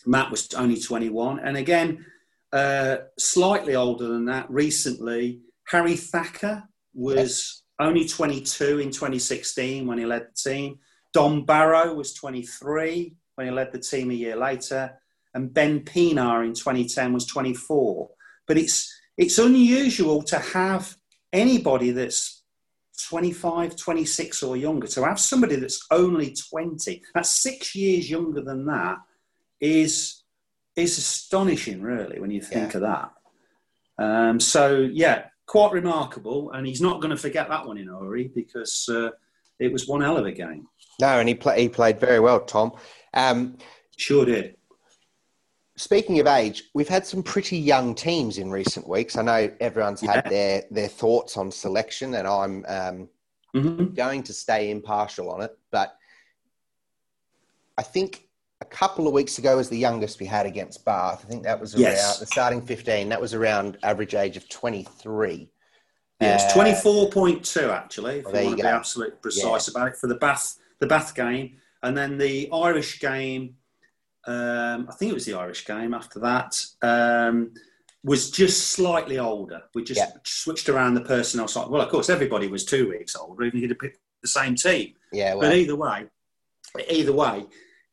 Matt 0.05 0.29
was 0.29 0.53
only 0.53 0.79
21, 0.79 1.39
and 1.39 1.57
again, 1.57 2.05
uh, 2.53 2.97
slightly 3.17 3.75
older 3.75 4.07
than 4.07 4.25
that. 4.25 4.49
Recently, 4.51 5.41
Harry 5.67 5.95
Thacker 5.95 6.63
was 6.93 7.63
only 7.79 8.07
22 8.07 8.79
in 8.79 8.91
2016 8.91 9.87
when 9.87 9.97
he 9.97 10.05
led 10.05 10.27
the 10.27 10.49
team. 10.49 10.79
Dom 11.11 11.43
Barrow 11.43 11.93
was 11.93 12.13
23 12.13 13.15
when 13.33 13.47
he 13.47 13.53
led 13.53 13.71
the 13.71 13.79
team 13.79 14.11
a 14.11 14.13
year 14.13 14.35
later, 14.35 14.93
and 15.33 15.53
Ben 15.53 15.79
Pienaar 15.81 16.45
in 16.45 16.53
2010 16.53 17.11
was 17.11 17.25
24. 17.25 18.09
But 18.47 18.57
it's 18.59 18.93
it's 19.17 19.37
unusual 19.37 20.21
to 20.23 20.39
have 20.39 20.95
anybody 21.31 21.91
that's 21.91 22.43
25, 23.09 23.75
26 23.75 24.43
or 24.43 24.57
younger. 24.57 24.87
To 24.87 25.03
have 25.05 25.19
somebody 25.19 25.55
that's 25.57 25.85
only 25.91 26.33
20, 26.33 27.01
that's 27.13 27.41
six 27.41 27.75
years 27.75 28.09
younger 28.09 28.41
than 28.41 28.65
that, 28.65 28.97
is 29.61 30.21
is 30.75 30.97
astonishing, 30.97 31.81
really, 31.81 32.19
when 32.19 32.31
you 32.31 32.41
think 32.41 32.73
Yeah. 32.73 32.77
of 32.77 32.81
that. 32.81 33.11
Um, 33.97 34.39
so 34.41 34.89
yeah, 34.91 35.27
quite 35.47 35.71
remarkable, 35.71 36.51
and 36.51 36.67
he's 36.67 36.81
not 36.81 36.99
going 36.99 37.11
to 37.11 37.17
forget 37.17 37.47
that 37.47 37.65
one 37.65 37.77
in 37.77 37.87
a 37.87 37.97
hurry 37.97 38.29
because 38.35 38.89
uh, 38.89 39.09
it 39.57 39.71
was 39.71 39.87
one 39.87 40.01
hell 40.01 40.17
of 40.17 40.25
a 40.25 40.33
game. 40.33 40.67
no, 40.99 41.19
and 41.19 41.29
he 41.29 41.35
play, 41.35 41.61
he 41.61 41.69
played 41.69 41.97
very 41.99 42.19
well, 42.19 42.41
Tom. 42.41 42.73
Um, 43.13 43.57
Sure 43.97 44.25
did. 44.25 44.57
Speaking 45.77 46.19
of 46.19 46.27
age, 46.27 46.63
we've 46.73 46.87
had 46.87 47.05
some 47.05 47.21
pretty 47.23 47.57
young 47.57 47.95
teams 47.95 48.37
in 48.37 48.49
recent 48.49 48.87
weeks. 48.87 49.17
I 49.17 49.21
know 49.21 49.51
everyone's 49.59 50.01
had 50.01 50.29
their 50.29 50.63
their 50.71 50.87
thoughts 50.87 51.37
on 51.37 51.51
selection, 51.51 52.15
and 52.15 52.27
I'm 52.27 52.65
um, 52.67 53.09
hmm 53.53 53.83
going 53.93 54.23
to 54.23 54.33
stay 54.33 54.71
impartial 54.71 55.29
on 55.31 55.41
it, 55.41 55.57
but 55.71 55.95
I 57.77 57.83
think 57.83 58.27
a 58.61 58.65
couple 58.65 59.05
of 59.07 59.13
weeks 59.13 59.37
ago 59.37 59.57
was 59.57 59.69
the 59.69 59.77
youngest 59.77 60.19
we 60.19 60.25
had 60.25 60.45
against 60.45 60.85
Bath. 60.85 61.23
I 61.25 61.27
think 61.29 61.43
that 61.43 61.59
was 61.59 61.75
around 61.75 61.81
Yes. 61.83 62.19
the 62.19 62.25
starting 62.25 62.61
15. 62.61 63.09
That 63.09 63.19
was 63.19 63.33
around 63.33 63.77
average 63.83 64.15
age 64.15 64.37
of 64.37 64.47
23. 64.47 65.49
Yes, 66.21 66.49
Uh, 66.49 66.53
twenty 66.53 66.73
four 66.73 67.09
point 67.09 67.43
two 67.43 67.69
actually. 67.71 68.19
If 68.19 68.25
well, 68.25 68.35
you 68.41 68.45
want 68.47 68.57
to 68.59 68.63
be 68.63 68.69
absolutely 68.69 69.17
precise 69.21 69.67
about 69.67 69.89
it 69.89 69.97
for 69.97 70.07
the 70.07 70.15
Bath 70.15 70.57
the 70.79 70.87
Bath 70.87 71.13
game, 71.13 71.57
and 71.83 71.97
then 71.97 72.17
the 72.17 72.49
Irish 72.53 72.99
game. 73.01 73.57
Um, 74.27 74.87
I 74.89 74.93
think 74.95 75.11
it 75.11 75.15
was 75.15 75.25
the 75.25 75.35
Irish 75.35 75.65
game. 75.65 75.93
After 75.93 76.19
that, 76.19 76.63
um, 76.81 77.53
was 78.03 78.29
just 78.31 78.67
slightly 78.71 79.17
older. 79.19 79.63
We 79.73 79.83
just 79.83 79.99
Yeah. 79.99 80.11
switched 80.23 80.69
around 80.69 80.93
the 80.93 81.01
personnel 81.01 81.47
side. 81.47 81.69
Well, 81.69 81.81
of 81.81 81.89
course, 81.89 82.09
everybody 82.09 82.47
was 82.47 82.63
two 82.65 82.89
weeks 82.89 83.15
older, 83.15 83.43
even 83.43 83.57
if 83.57 83.61
you'd 83.63 83.71
have 83.71 83.79
picked 83.79 83.99
the 84.21 84.27
same 84.27 84.55
team. 84.55 84.93
Yeah, 85.11 85.33
well, 85.35 85.49
But 85.49 85.57
either 85.57 85.75
way, 85.75 86.05
either 86.89 87.13
way, 87.13 87.45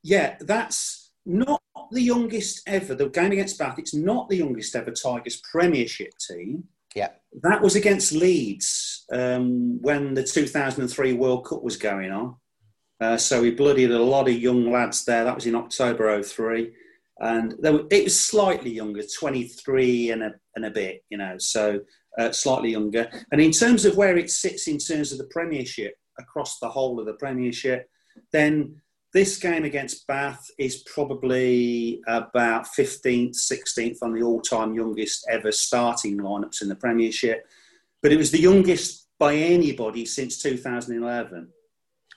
yeah, 0.03 0.37
that's 0.41 1.11
not 1.25 1.63
the 1.93 2.03
youngest 2.03 2.63
ever. 2.67 2.95
The 2.95 3.09
game 3.09 3.33
against 3.33 3.59
Bath, 3.59 3.79
it's 3.79 3.95
not 3.95 4.29
the 4.29 4.37
youngest 4.37 4.75
ever 4.77 4.91
Tigers 4.91 5.37
Premiership 5.51 6.13
team. 6.19 6.69
yeah, 6.95 7.11
That 7.43 7.63
was 7.63 7.75
against 7.75 8.13
Leeds 8.13 9.07
um, 9.13 9.81
when 9.81 10.13
the 10.15 10.23
2003 10.23 11.15
World 11.15 11.47
Cup 11.47 11.63
was 11.63 11.77
going 11.79 12.11
on. 12.11 12.37
Uh, 13.03 13.17
so 13.17 13.43
we 13.43 13.51
bloodied 13.51 13.91
a 13.91 13.99
lot 13.99 14.29
of 14.29 14.39
young 14.39 14.71
lads 14.71 15.05
there. 15.05 15.25
That 15.25 15.35
was 15.35 15.47
in 15.47 15.57
October 15.57 16.23
03. 16.23 16.73
And 17.21 17.55
were, 17.61 17.85
it 17.91 18.05
was 18.05 18.21
slightly 18.21 18.71
younger, 18.71 19.03
23 19.03 20.11
and 20.11 20.23
a, 20.23 20.35
and 20.55 20.65
a 20.67 20.71
bit, 20.71 21.05
you 21.11 21.19
know, 21.19 21.37
so 21.39 21.81
uh, 22.19 22.31
slightly 22.31 22.71
younger. 22.71 23.11
And 23.33 23.41
in 23.41 23.51
terms 23.51 23.85
of 23.85 23.97
where 23.97 24.17
it 24.17 24.31
sits 24.31 24.69
in 24.69 24.79
terms 24.79 25.11
of 25.11 25.19
the 25.19 25.29
Premiership, 25.33 25.95
across 26.19 26.59
the 26.59 26.69
whole 26.69 27.01
of 27.01 27.07
the 27.07 27.15
Premiership, 27.15 27.89
then 28.33 28.81
this 29.13 29.37
game 29.37 29.65
against 29.65 30.07
Bath 30.07 30.49
is 30.59 30.85
probably 30.85 32.01
about 32.07 32.67
15th, 32.79 33.37
16th 33.37 33.99
on 34.03 34.15
the 34.15 34.23
all 34.23 34.41
time 34.41 34.75
youngest 34.75 35.27
ever 35.29 35.51
starting 35.51 36.19
lineups 36.19 36.63
in 36.63 36.69
the 36.69 36.77
Premiership. 36.77 37.47
But 38.01 38.13
it 38.13 38.17
was 38.17 38.31
the 38.31 38.41
youngest 38.41 39.09
by 39.19 39.35
anybody 39.35 40.07
since 40.07 40.39
2011. 40.43 41.49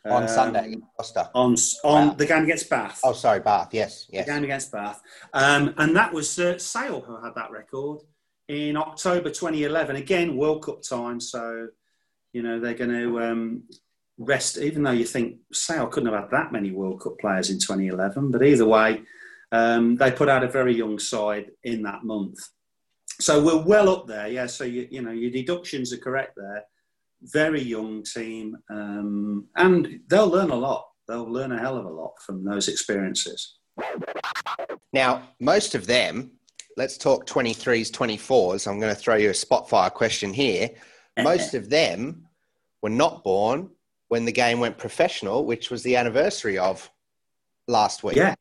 On 0.06 0.24
Um, 0.24 0.28
Sunday, 0.30 0.76
Costa. 0.98 1.30
On, 1.34 1.56
on 1.84 2.08
Bath. 2.10 2.18
the 2.18 2.26
game 2.26 2.44
against 2.44 2.70
Bath. 2.70 3.00
Oh, 3.04 3.14
sorry, 3.14 3.40
Bath. 3.40 3.70
Yes, 3.74 4.08
yes. 4.12 4.26
The 4.26 4.32
game 4.34 4.44
against 4.44 4.72
Bath. 4.72 5.02
Um, 5.34 5.74
and 5.78 5.96
that 5.96 6.14
was 6.14 6.38
uh, 6.40 6.58
Sale 6.58 7.02
who 7.02 7.22
had 7.24 7.34
that 7.36 7.52
record 7.52 8.02
in 8.48 8.78
October 8.78 9.30
2011. 9.30 9.96
Again, 9.96 10.38
World 10.38 10.64
Cup 10.64 10.82
time. 10.84 11.20
So, 11.20 11.68
you 12.34 12.44
know, 12.44 12.60
they're 12.60 12.74
going 12.76 12.92
to 12.92 13.20
um, 13.22 13.64
rest, 14.18 14.58
even 14.58 14.84
though 14.84 14.92
you 14.92 15.06
think 15.06 15.38
Sale 15.52 15.88
couldn't 15.88 16.12
have 16.14 16.22
had 16.24 16.32
that 16.32 16.52
many 16.52 16.72
World 16.72 17.02
Cup 17.02 17.18
players 17.20 17.50
in 17.50 17.58
2011. 17.60 18.32
But 18.32 18.44
either 18.44 18.66
way, 18.68 19.02
um, 19.52 19.96
they 19.96 20.12
put 20.12 20.30
out 20.30 20.44
a 20.44 20.48
very 20.50 20.76
young 20.76 21.00
side 21.00 21.52
in 21.64 21.82
that 21.84 22.04
month. 22.04 22.38
So 23.20 23.42
we're 23.44 23.64
well 23.66 23.90
up 23.90 24.08
there. 24.08 24.28
Yeah. 24.28 24.46
So, 24.48 24.66
you, 24.66 24.88
you 24.92 25.02
know, 25.02 25.12
your 25.12 25.32
deductions 25.32 25.94
are 25.94 25.98
correct 25.98 26.34
there. 26.36 26.64
Very 27.22 27.62
young 27.62 28.04
team. 28.04 28.56
Um, 28.70 29.48
and 29.56 30.00
they'll 30.10 30.28
learn 30.28 30.50
a 30.52 30.56
lot. 30.56 30.86
They'll 31.08 31.30
learn 31.32 31.52
a 31.52 31.60
hell 31.60 31.78
of 31.78 31.86
a 31.86 31.90
lot 31.90 32.14
from 32.26 32.44
those 32.44 32.68
experiences. 32.68 33.58
Now, 34.94 35.30
most 35.40 35.76
of 35.76 35.86
them, 35.88 36.32
let's 36.78 36.98
talk 36.98 37.26
23s, 37.28 37.92
24s. 37.92 38.68
I'm 38.68 38.80
going 38.80 38.94
to 38.94 39.00
throw 39.00 39.16
you 39.16 39.30
a 39.30 39.34
spotfire 39.34 39.92
question 39.94 40.34
here. 40.34 40.70
Most 41.22 41.54
of 41.54 41.70
them 41.70 42.26
were 42.82 42.90
not 42.90 43.24
born 43.24 43.70
when 44.10 44.26
the 44.26 44.32
game 44.32 44.60
went 44.60 44.78
professional, 44.78 45.46
which 45.46 45.70
was 45.72 45.82
the 45.84 45.96
anniversary 45.96 46.58
of 46.58 46.90
last 47.68 48.04
week. 48.04 48.18
Yeah, 48.18 48.36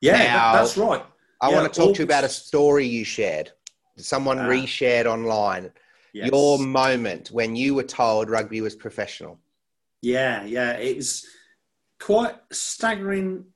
yeah, 0.00 0.18
Now- 0.34 0.52
that's 0.54 0.76
right. 0.76 1.04
I 1.40 1.50
Yeah, 1.50 1.56
want 1.60 1.72
to 1.72 1.80
talk 1.80 1.94
to 1.94 1.98
you 2.00 2.04
about 2.04 2.22
a 2.24 2.28
story 2.28 2.86
you 2.86 3.04
shared. 3.04 3.50
Someone 3.96 4.38
Ah. 4.38 4.46
reshared 4.46 5.06
online. 5.06 5.72
Yes. 6.12 6.30
Your 6.30 6.58
moment 6.58 7.30
when 7.30 7.56
you 7.56 7.74
were 7.74 7.82
told 7.82 8.28
rugby 8.28 8.60
was 8.60 8.76
professional. 8.76 9.38
Yeah, 10.02 10.44
yeah, 10.44 10.72
it 10.72 10.96
was 10.96 11.24
quite 12.00 12.34
staggering, 12.50 13.46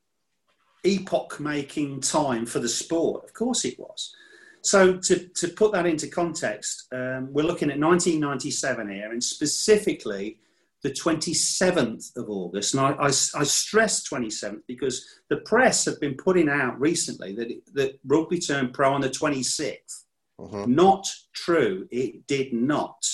epoch-making 0.84 2.00
time 2.00 2.46
for 2.46 2.60
the 2.60 2.68
sport. 2.68 3.24
Of 3.24 3.34
course, 3.34 3.64
it 3.64 3.78
was. 3.78 4.14
So 4.62 4.96
to 4.96 5.28
to 5.28 5.48
put 5.48 5.72
that 5.72 5.86
into 5.86 6.08
context, 6.08 6.88
um, 6.92 7.32
we're 7.32 7.42
looking 7.42 7.70
at 7.70 7.78
1997 7.78 8.88
here, 8.88 9.12
and 9.12 9.22
specifically 9.22 10.38
the 10.82 10.90
27th 10.90 12.16
of 12.16 12.28
August. 12.28 12.74
And 12.74 12.80
I, 12.80 12.90
I, 12.92 13.06
I 13.06 13.44
stress 13.44 14.08
27th 14.08 14.62
because 14.68 15.04
the 15.30 15.38
press 15.38 15.84
have 15.84 15.98
been 16.00 16.14
putting 16.14 16.48
out 16.48 16.78
recently 16.78 17.34
that 17.34 17.48
that 17.74 17.98
rugby 18.06 18.38
turned 18.38 18.72
pro 18.72 18.92
on 18.92 19.00
the 19.00 19.08
26th. 19.10 20.04
Mhm. 20.40 20.66
Not 20.68 21.08
true. 21.32 21.88
It 21.90 22.26
did 22.26 22.52
not. 22.52 23.04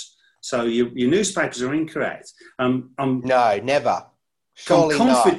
So 0.40 0.64
your, 0.64 0.88
your 0.88 1.08
newspapers 1.10 1.62
are 1.62 1.72
incorrect. 1.74 2.32
Um, 2.58 2.90
I'm 2.98 3.20
No, 3.20 3.58
never. 3.62 4.04
Surely 4.54 4.98
not. 4.98 5.38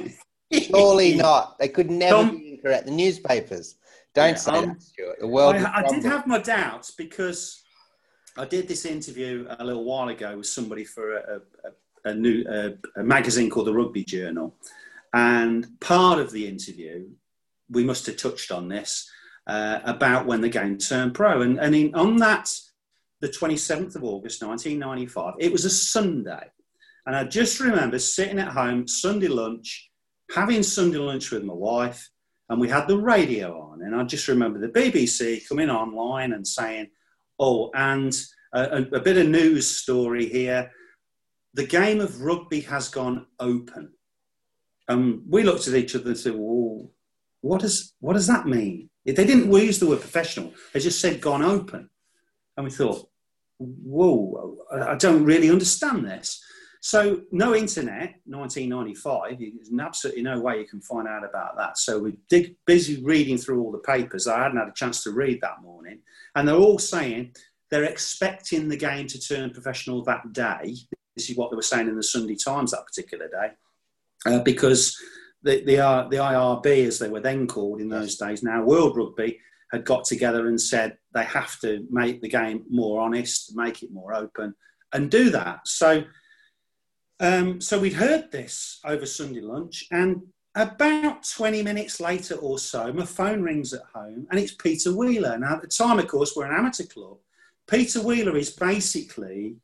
Surely 0.52 1.14
not. 1.28 1.58
They 1.58 1.68
could 1.68 1.90
never 1.90 2.22
Tom- 2.22 2.38
be 2.38 2.54
incorrect. 2.54 2.86
The 2.86 2.92
newspapers. 2.92 3.76
Don't 4.14 4.30
Yeah, 4.30 4.34
say 4.36 4.52
um, 4.52 4.66
that, 4.68 4.82
Stuart. 4.82 5.16
The 5.20 5.26
world. 5.28 5.56
I, 5.56 5.82
I 5.84 5.88
did 5.88 6.04
have 6.04 6.26
my 6.26 6.38
doubts 6.38 6.92
because 6.92 7.62
I 8.36 8.44
did 8.46 8.66
this 8.66 8.84
interview 8.84 9.46
a 9.58 9.64
little 9.64 9.84
while 9.84 10.08
ago 10.08 10.38
with 10.38 10.46
somebody 10.46 10.84
for 10.84 11.16
a, 11.16 11.40
a, 12.04 12.10
a 12.10 12.14
new 12.14 12.44
a, 12.48 13.00
a 13.00 13.04
magazine 13.04 13.50
called 13.50 13.66
the 13.66 13.74
Rugby 13.74 14.04
Journal, 14.04 14.56
and 15.12 15.66
part 15.80 16.18
of 16.18 16.30
the 16.30 16.46
interview 16.46 17.08
we 17.70 17.82
must 17.84 18.06
have 18.06 18.16
touched 18.16 18.50
on 18.52 18.68
this 18.68 19.10
uh, 19.46 19.80
about 19.84 20.26
when 20.26 20.40
the 20.40 20.48
game 20.48 20.78
turned 20.78 21.14
pro, 21.14 21.42
and 21.42 21.58
and 21.58 21.74
in, 21.74 21.94
on 21.94 22.16
that 22.16 22.52
the 23.20 23.28
27th 23.28 23.96
of 23.96 24.04
August 24.04 24.42
1995, 24.42 25.34
it 25.38 25.52
was 25.52 25.64
a 25.64 25.70
Sunday, 25.70 26.50
and 27.06 27.16
I 27.16 27.24
just 27.24 27.60
remember 27.60 27.98
sitting 27.98 28.38
at 28.38 28.48
home 28.52 28.86
Sunday 28.86 29.28
lunch, 29.28 29.90
having 30.34 30.62
Sunday 30.62 30.98
lunch 30.98 31.30
with 31.30 31.44
my 31.44 31.54
wife 31.54 32.10
and 32.48 32.60
we 32.60 32.68
had 32.68 32.86
the 32.86 32.98
radio 32.98 33.60
on. 33.60 33.82
And 33.82 33.94
I 33.94 34.04
just 34.04 34.28
remember 34.28 34.58
the 34.58 34.68
BBC 34.68 35.48
coming 35.48 35.70
online 35.70 36.32
and 36.32 36.46
saying, 36.46 36.90
"Oh, 37.38 37.70
and 37.74 38.14
a, 38.52 38.82
a, 38.92 39.00
bit 39.00 39.16
of 39.16 39.28
news 39.28 39.66
story 39.66 40.28
here: 40.28 40.70
the 41.54 41.66
game 41.66 42.00
of 42.00 42.20
rugby 42.20 42.60
has 42.62 42.88
gone 42.88 43.26
open." 43.40 43.92
And 44.88 45.22
we 45.28 45.42
looked 45.42 45.66
at 45.68 45.74
each 45.74 45.94
other 45.94 46.08
and 46.08 46.18
said, 46.18 46.34
"Well, 46.36 46.90
what 47.40 47.62
does 47.62 47.94
what 48.00 48.14
does 48.14 48.26
that 48.26 48.46
mean?" 48.46 48.90
They 49.04 49.12
didn't 49.12 49.52
use 49.52 49.78
the 49.78 49.86
word 49.86 50.00
professional; 50.00 50.54
they 50.72 50.80
just 50.80 51.00
said 51.00 51.20
"gone 51.20 51.42
open," 51.42 51.90
and 52.56 52.64
we 52.64 52.70
thought, 52.70 53.08
"Whoa, 53.58 54.58
I 54.72 54.94
don't 54.94 55.24
really 55.24 55.50
understand 55.50 56.04
this." 56.06 56.42
So 56.84 57.22
no 57.32 57.54
internet, 57.54 58.20
1995. 58.26 59.38
There's 59.38 59.70
absolutely 59.80 60.22
no 60.22 60.38
way 60.38 60.58
you 60.58 60.66
can 60.66 60.82
find 60.82 61.08
out 61.08 61.24
about 61.24 61.56
that. 61.56 61.78
So 61.78 61.98
we're 61.98 62.12
dig, 62.28 62.56
busy 62.66 63.02
reading 63.02 63.38
through 63.38 63.62
all 63.62 63.72
the 63.72 63.78
papers. 63.78 64.26
I 64.26 64.42
hadn't 64.42 64.58
had 64.58 64.68
a 64.68 64.72
chance 64.72 65.02
to 65.04 65.10
read 65.10 65.40
that 65.40 65.62
morning, 65.62 66.00
and 66.34 66.46
they're 66.46 66.54
all 66.54 66.78
saying 66.78 67.36
they're 67.70 67.84
expecting 67.84 68.68
the 68.68 68.76
game 68.76 69.06
to 69.06 69.18
turn 69.18 69.48
professional 69.48 70.04
that 70.04 70.30
day. 70.34 70.74
This 71.16 71.30
is 71.30 71.38
what 71.38 71.50
they 71.50 71.56
were 71.56 71.62
saying 71.62 71.88
in 71.88 71.96
the 71.96 72.02
Sunday 72.02 72.36
Times 72.36 72.72
that 72.72 72.84
particular 72.84 73.28
day, 73.28 73.52
uh, 74.26 74.40
because 74.40 74.94
the, 75.44 75.58
the, 75.64 75.76
the 76.10 76.16
IRB, 76.16 76.86
as 76.86 76.98
they 76.98 77.08
were 77.08 77.20
then 77.20 77.46
called 77.46 77.80
in 77.80 77.88
those 77.88 78.16
days, 78.16 78.42
now 78.42 78.62
World 78.62 78.96
Rugby, 78.96 79.38
had 79.70 79.84
got 79.84 80.04
together 80.04 80.48
and 80.48 80.60
said 80.60 80.96
they 81.14 81.24
have 81.24 81.60
to 81.60 81.86
make 81.90 82.20
the 82.20 82.28
game 82.28 82.64
more 82.68 83.00
honest, 83.00 83.56
make 83.56 83.82
it 83.82 83.92
more 83.92 84.14
open, 84.14 84.54
and 84.92 85.10
do 85.10 85.30
that. 85.30 85.60
So 85.66 86.04
um, 87.20 87.60
so 87.60 87.78
we'd 87.78 87.92
heard 87.92 88.30
this 88.32 88.80
over 88.84 89.06
Sunday 89.06 89.40
lunch, 89.40 89.86
and 89.92 90.22
about 90.56 91.24
20 91.28 91.62
minutes 91.62 92.00
later 92.00 92.34
or 92.36 92.58
so, 92.58 92.92
my 92.92 93.04
phone 93.04 93.42
rings 93.42 93.72
at 93.72 93.82
home, 93.94 94.26
and 94.30 94.40
it's 94.40 94.54
Peter 94.54 94.94
Wheeler. 94.94 95.38
Now, 95.38 95.54
at 95.54 95.62
the 95.62 95.68
time, 95.68 95.98
of 95.98 96.08
course, 96.08 96.34
we're 96.34 96.46
an 96.46 96.58
amateur 96.58 96.84
club. 96.84 97.18
Peter 97.68 98.00
Wheeler 98.00 98.36
is 98.36 98.50
basically 98.50 99.56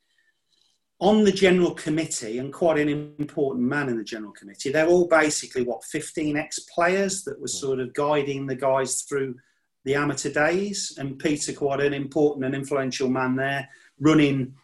on 1.01 1.25
the 1.25 1.33
general 1.33 1.73
committee 1.73 2.39
and 2.39 2.53
quite 2.53 2.79
an 2.79 3.15
important 3.19 3.67
man 3.67 3.89
in 3.89 3.97
the 3.97 4.05
general 4.05 4.33
committee. 4.33 4.71
They're 4.71 4.87
all 4.87 5.09
basically, 5.09 5.63
what, 5.63 5.83
15 5.85 6.37
ex 6.37 6.61
players 6.75 7.25
that 7.25 7.41
were 7.41 7.49
sort 7.49 7.81
of 7.81 7.95
guiding 7.95 8.47
the 8.47 8.55
guys 8.55 9.03
through 9.03 9.37
the 9.85 9.95
amateur 9.95 10.31
days, 10.31 10.97
and 10.99 11.19
Peter, 11.19 11.55
quite 11.55 11.81
an 11.81 11.95
important 11.95 12.45
and 12.45 12.55
influential 12.55 13.09
man 13.09 13.35
there, 13.35 13.67
running 13.99 14.55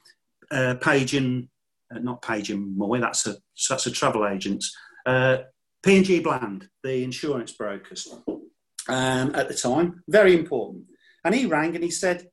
uh, 0.51 0.75
Page 0.75 1.15
and 1.15 1.49
uh, 1.95 1.99
not 2.01 2.21
Page 2.21 2.51
and 2.51 2.77
Moy, 2.77 3.01
that's 3.01 3.27
a 3.27 3.37
that's 3.71 3.87
a 3.87 3.91
travel 3.91 4.27
agent. 4.27 4.63
Uh, 5.07 5.39
P 5.83 5.97
and 5.97 6.05
G 6.05 6.21
Bland, 6.21 6.69
the 6.83 7.03
insurance 7.03 7.53
brokers, 7.53 8.15
um, 8.89 9.35
at 9.35 9.49
the 9.49 9.55
time, 9.55 10.03
very 10.07 10.35
important. 10.35 10.85
And 11.25 11.35
he 11.35 11.47
rang 11.47 11.75
and 11.75 11.83
he 11.83 11.91
said, 11.91 12.29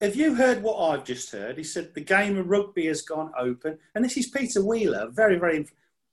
"Have 0.00 0.16
you 0.16 0.34
heard 0.34 0.62
what 0.62 0.78
I've 0.78 1.04
just 1.04 1.30
heard?" 1.30 1.58
He 1.58 1.64
said, 1.64 1.94
"The 1.94 2.00
game 2.00 2.36
of 2.36 2.48
rugby 2.48 2.86
has 2.86 3.02
gone 3.02 3.32
open." 3.38 3.78
And 3.94 4.04
this 4.04 4.16
is 4.16 4.28
Peter 4.28 4.64
Wheeler, 4.64 5.08
very 5.10 5.38
very. 5.38 5.66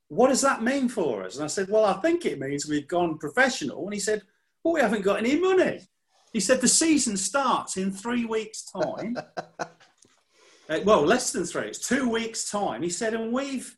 What 0.08 0.28
does 0.28 0.42
that 0.42 0.62
mean 0.62 0.90
for 0.90 1.24
us? 1.24 1.36
And 1.36 1.46
I 1.46 1.48
said, 1.48 1.70
well, 1.70 1.86
I 1.86 1.94
think 2.02 2.26
it 2.26 2.38
means 2.38 2.68
we've 2.68 2.86
gone 2.86 3.18
professional. 3.18 3.86
And 3.86 3.94
he 3.94 4.00
said, 4.02 4.24
well, 4.62 4.74
we 4.74 4.82
haven't 4.82 5.04
got 5.04 5.20
any 5.20 5.40
money. 5.40 5.88
He 6.34 6.42
said, 6.42 6.60
the 6.60 6.68
season 6.68 7.16
starts 7.16 7.78
in 7.78 7.92
three 7.92 8.26
weeks' 8.26 8.64
time. 8.64 9.18
uh, 9.60 10.80
well, 10.84 11.06
less 11.06 11.32
than 11.32 11.46
three, 11.46 11.68
it's 11.68 11.88
two 11.88 12.10
weeks' 12.10 12.52
time. 12.52 12.84
He 12.84 12.90
said, 12.90 13.14
and 13.14 13.32
we've 13.32 13.78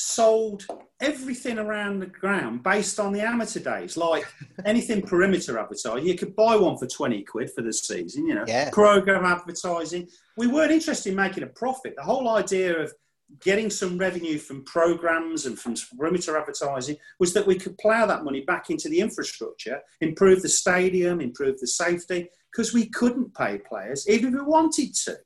sold 0.00 0.64
everything 1.00 1.58
around 1.58 1.98
the 1.98 2.06
ground 2.06 2.62
based 2.62 2.98
on 2.98 3.12
the 3.12 3.20
amateur 3.20 3.60
days, 3.60 3.98
like 3.98 4.24
anything 4.64 5.02
perimeter 5.02 5.58
advertising. 5.58 6.06
You 6.06 6.16
could 6.16 6.34
buy 6.34 6.56
one 6.56 6.78
for 6.78 6.86
20 6.86 7.22
quid 7.24 7.50
for 7.54 7.60
the 7.60 7.72
season, 7.72 8.26
you 8.26 8.34
know, 8.34 8.44
Yeah. 8.46 8.70
program 8.70 9.26
advertising. 9.26 10.08
We 10.38 10.46
weren't 10.46 10.72
interested 10.72 11.10
in 11.10 11.16
making 11.16 11.42
a 11.42 11.48
profit. 11.48 11.96
The 11.96 12.02
whole 12.02 12.30
idea 12.30 12.78
of 12.78 12.94
getting 13.42 13.68
some 13.68 13.98
revenue 13.98 14.38
from 14.38 14.64
programs 14.64 15.44
and 15.44 15.58
from 15.58 15.74
perimeter 15.96 16.36
advertising 16.36 16.96
was 17.18 17.34
that 17.34 17.46
we 17.46 17.56
could 17.56 17.76
plough 17.76 18.06
that 18.06 18.24
money 18.24 18.40
back 18.40 18.70
into 18.70 18.88
the 18.88 19.00
infrastructure, 19.00 19.80
improve 20.00 20.40
the 20.40 20.48
stadium, 20.48 21.20
improve 21.20 21.60
the 21.60 21.66
safety, 21.66 22.28
because 22.50 22.72
we 22.72 22.86
couldn't 22.86 23.34
pay 23.34 23.58
players 23.58 24.08
even 24.08 24.34
if 24.34 24.40
we 24.40 24.46
wanted 24.46 24.94
to. 24.94 25.16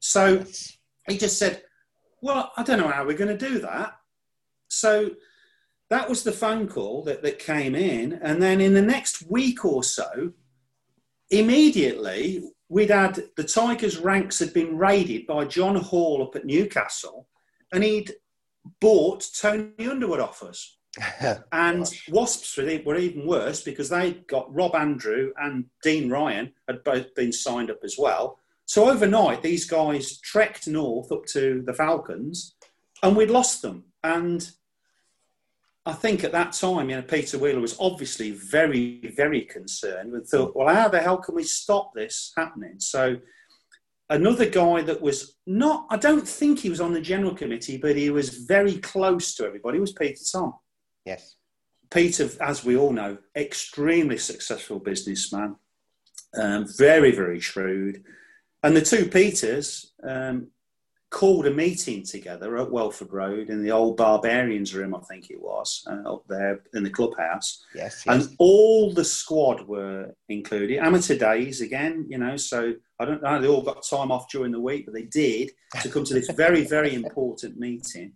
So 0.00 0.44
he 1.08 1.16
just 1.16 1.38
said, 1.38 1.62
Well, 2.20 2.50
I 2.56 2.64
don't 2.64 2.80
know 2.80 2.88
how 2.88 3.06
we're 3.06 3.16
going 3.16 3.36
to 3.38 3.48
do 3.48 3.60
that. 3.60 3.95
So 4.68 5.10
that 5.90 6.08
was 6.08 6.22
the 6.22 6.32
phone 6.32 6.68
call 6.68 7.04
that, 7.04 7.22
that 7.22 7.38
came 7.38 7.74
in. 7.74 8.14
And 8.14 8.42
then 8.42 8.60
in 8.60 8.74
the 8.74 8.82
next 8.82 9.28
week 9.30 9.64
or 9.64 9.84
so, 9.84 10.32
immediately 11.30 12.42
we'd 12.68 12.90
had 12.90 13.22
the 13.36 13.44
Tigers' 13.44 13.98
ranks 13.98 14.38
had 14.38 14.52
been 14.52 14.76
raided 14.76 15.26
by 15.26 15.44
John 15.44 15.76
Hall 15.76 16.22
up 16.22 16.36
at 16.36 16.44
Newcastle, 16.44 17.28
and 17.72 17.84
he'd 17.84 18.12
bought 18.80 19.24
Tony 19.38 19.88
Underwood 19.88 20.20
off 20.20 20.42
us. 20.42 20.78
And 21.52 21.86
Wasps 22.08 22.56
were 22.56 22.68
e- 22.68 22.82
were 22.84 22.96
even 22.96 23.26
worse 23.26 23.62
because 23.62 23.90
they 23.90 24.12
got 24.28 24.52
Rob 24.52 24.74
Andrew 24.74 25.32
and 25.36 25.66
Dean 25.82 26.10
Ryan 26.10 26.52
had 26.66 26.82
both 26.84 27.14
been 27.14 27.32
signed 27.32 27.70
up 27.70 27.80
as 27.84 27.96
well. 27.98 28.38
So 28.64 28.90
overnight, 28.90 29.42
these 29.42 29.66
guys 29.66 30.18
trekked 30.18 30.66
north 30.66 31.12
up 31.12 31.26
to 31.26 31.62
the 31.66 31.74
Falcons, 31.74 32.56
and 33.02 33.14
we'd 33.14 33.30
lost 33.30 33.62
them. 33.62 33.84
And 34.06 34.48
I 35.84 35.92
think 35.92 36.22
at 36.22 36.30
that 36.30 36.52
time, 36.52 36.90
you 36.90 36.96
know, 36.96 37.02
Peter 37.02 37.38
Wheeler 37.38 37.60
was 37.60 37.76
obviously 37.80 38.30
very, 38.30 39.00
very 39.16 39.42
concerned 39.42 40.14
and 40.14 40.24
thought, 40.24 40.54
well, 40.54 40.72
how 40.72 40.88
the 40.88 41.00
hell 41.00 41.18
can 41.18 41.34
we 41.34 41.42
stop 41.42 41.92
this 41.92 42.32
happening? 42.36 42.78
So 42.78 43.16
another 44.08 44.48
guy 44.48 44.82
that 44.82 45.02
was 45.02 45.36
not, 45.44 45.88
I 45.90 45.96
don't 45.96 46.26
think 46.26 46.60
he 46.60 46.70
was 46.70 46.80
on 46.80 46.92
the 46.92 47.00
general 47.00 47.34
committee, 47.34 47.78
but 47.78 47.96
he 47.96 48.10
was 48.10 48.28
very 48.28 48.78
close 48.78 49.34
to 49.34 49.44
everybody 49.44 49.80
was 49.80 49.92
Peter 49.92 50.22
Tom. 50.30 50.54
yes. 51.04 51.34
Peter, 51.90 52.28
as 52.40 52.64
we 52.64 52.76
all 52.76 52.92
know, 52.92 53.18
extremely 53.36 54.18
successful 54.18 54.78
businessman, 54.80 55.56
um, 56.36 56.66
very, 56.76 57.12
very 57.12 57.40
shrewd. 57.40 58.04
And 58.62 58.76
the 58.76 58.82
two 58.82 59.06
Peters 59.08 59.92
um, 60.02 60.48
called 61.10 61.46
a 61.46 61.50
meeting 61.50 62.02
together 62.02 62.58
at 62.58 62.70
Welford 62.70 63.12
Road 63.12 63.48
in 63.48 63.62
the 63.62 63.70
old 63.70 63.96
Barbarians 63.96 64.74
room, 64.74 64.94
I 64.94 65.00
think 65.00 65.30
it 65.30 65.40
was, 65.40 65.86
uh, 65.88 66.14
up 66.14 66.24
there 66.28 66.60
in 66.74 66.82
the 66.82 66.90
clubhouse. 66.90 67.64
Yes. 67.74 68.02
yes. 68.04 68.26
And 68.26 68.36
all 68.38 68.92
the 68.92 69.04
squad 69.04 69.66
were 69.68 70.14
included. 70.28 70.78
Amateur 70.78 71.16
days 71.16 71.60
again, 71.60 72.06
you 72.08 72.18
know, 72.18 72.36
so 72.36 72.74
I 72.98 73.04
don't 73.04 73.22
know, 73.22 73.40
they 73.40 73.48
all 73.48 73.62
got 73.62 73.86
time 73.88 74.10
off 74.10 74.30
during 74.30 74.52
the 74.52 74.60
week, 74.60 74.86
but 74.86 74.94
they 74.94 75.04
did 75.04 75.50
to 75.82 75.88
come 75.88 76.04
to 76.04 76.14
this 76.14 76.30
very, 76.30 76.64
very 76.64 76.94
important 76.94 77.56
meeting. 77.56 78.12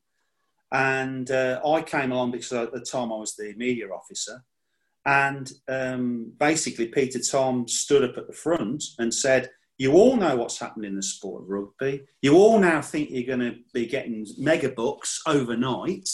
And 0.73 1.31
uh, 1.31 1.61
I 1.65 1.83
came 1.83 2.13
along 2.13 2.33
because 2.33 2.53
at 2.53 2.73
the 2.73 2.81
time 2.81 3.13
I 3.13 3.17
was 3.17 3.35
the 3.35 3.55
media 3.57 3.89
officer. 3.89 4.45
And 5.07 5.51
um, 5.69 6.33
basically, 6.39 6.89
Peter 6.89 7.21
Tom 7.21 7.67
stood 7.67 8.05
up 8.05 8.19
at 8.19 8.27
the 8.27 8.33
front 8.33 8.85
and 8.99 9.13
said, 9.13 9.51
You 9.81 9.95
all 9.95 10.15
know 10.17 10.37
what's 10.37 10.59
happened 10.59 10.85
in 10.85 10.95
the 10.95 11.03
sport 11.03 11.43
of 11.43 11.49
rugby. 11.49 12.03
You 12.21 12.37
all 12.37 12.59
now 12.59 12.83
think 12.83 13.09
you're 13.09 13.35
going 13.35 13.51
to 13.51 13.61
be 13.73 13.87
getting 13.87 14.27
mega 14.37 14.69
bucks 14.69 15.23
overnight. 15.27 16.07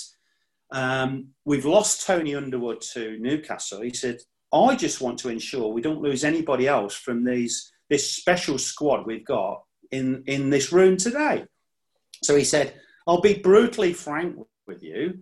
Um, 0.70 1.30
we've 1.44 1.64
lost 1.64 2.06
Tony 2.06 2.36
Underwood 2.36 2.80
to 2.92 3.18
Newcastle. 3.18 3.80
He 3.80 3.92
said, 3.92 4.18
I 4.52 4.76
just 4.76 5.00
want 5.00 5.18
to 5.18 5.30
ensure 5.30 5.72
we 5.72 5.80
don't 5.80 6.00
lose 6.00 6.22
anybody 6.22 6.68
else 6.68 6.94
from 6.94 7.24
these 7.24 7.72
this 7.90 8.12
special 8.12 8.56
squad 8.56 9.04
we've 9.04 9.26
got 9.26 9.64
in, 9.90 10.22
in 10.28 10.48
this 10.48 10.70
room 10.70 10.96
today. 10.96 11.44
So 12.22 12.36
he 12.36 12.44
said, 12.44 12.80
I'll 13.04 13.20
be 13.20 13.34
brutally 13.34 13.92
frank 13.92 14.36
with 14.68 14.80
you. 14.80 15.18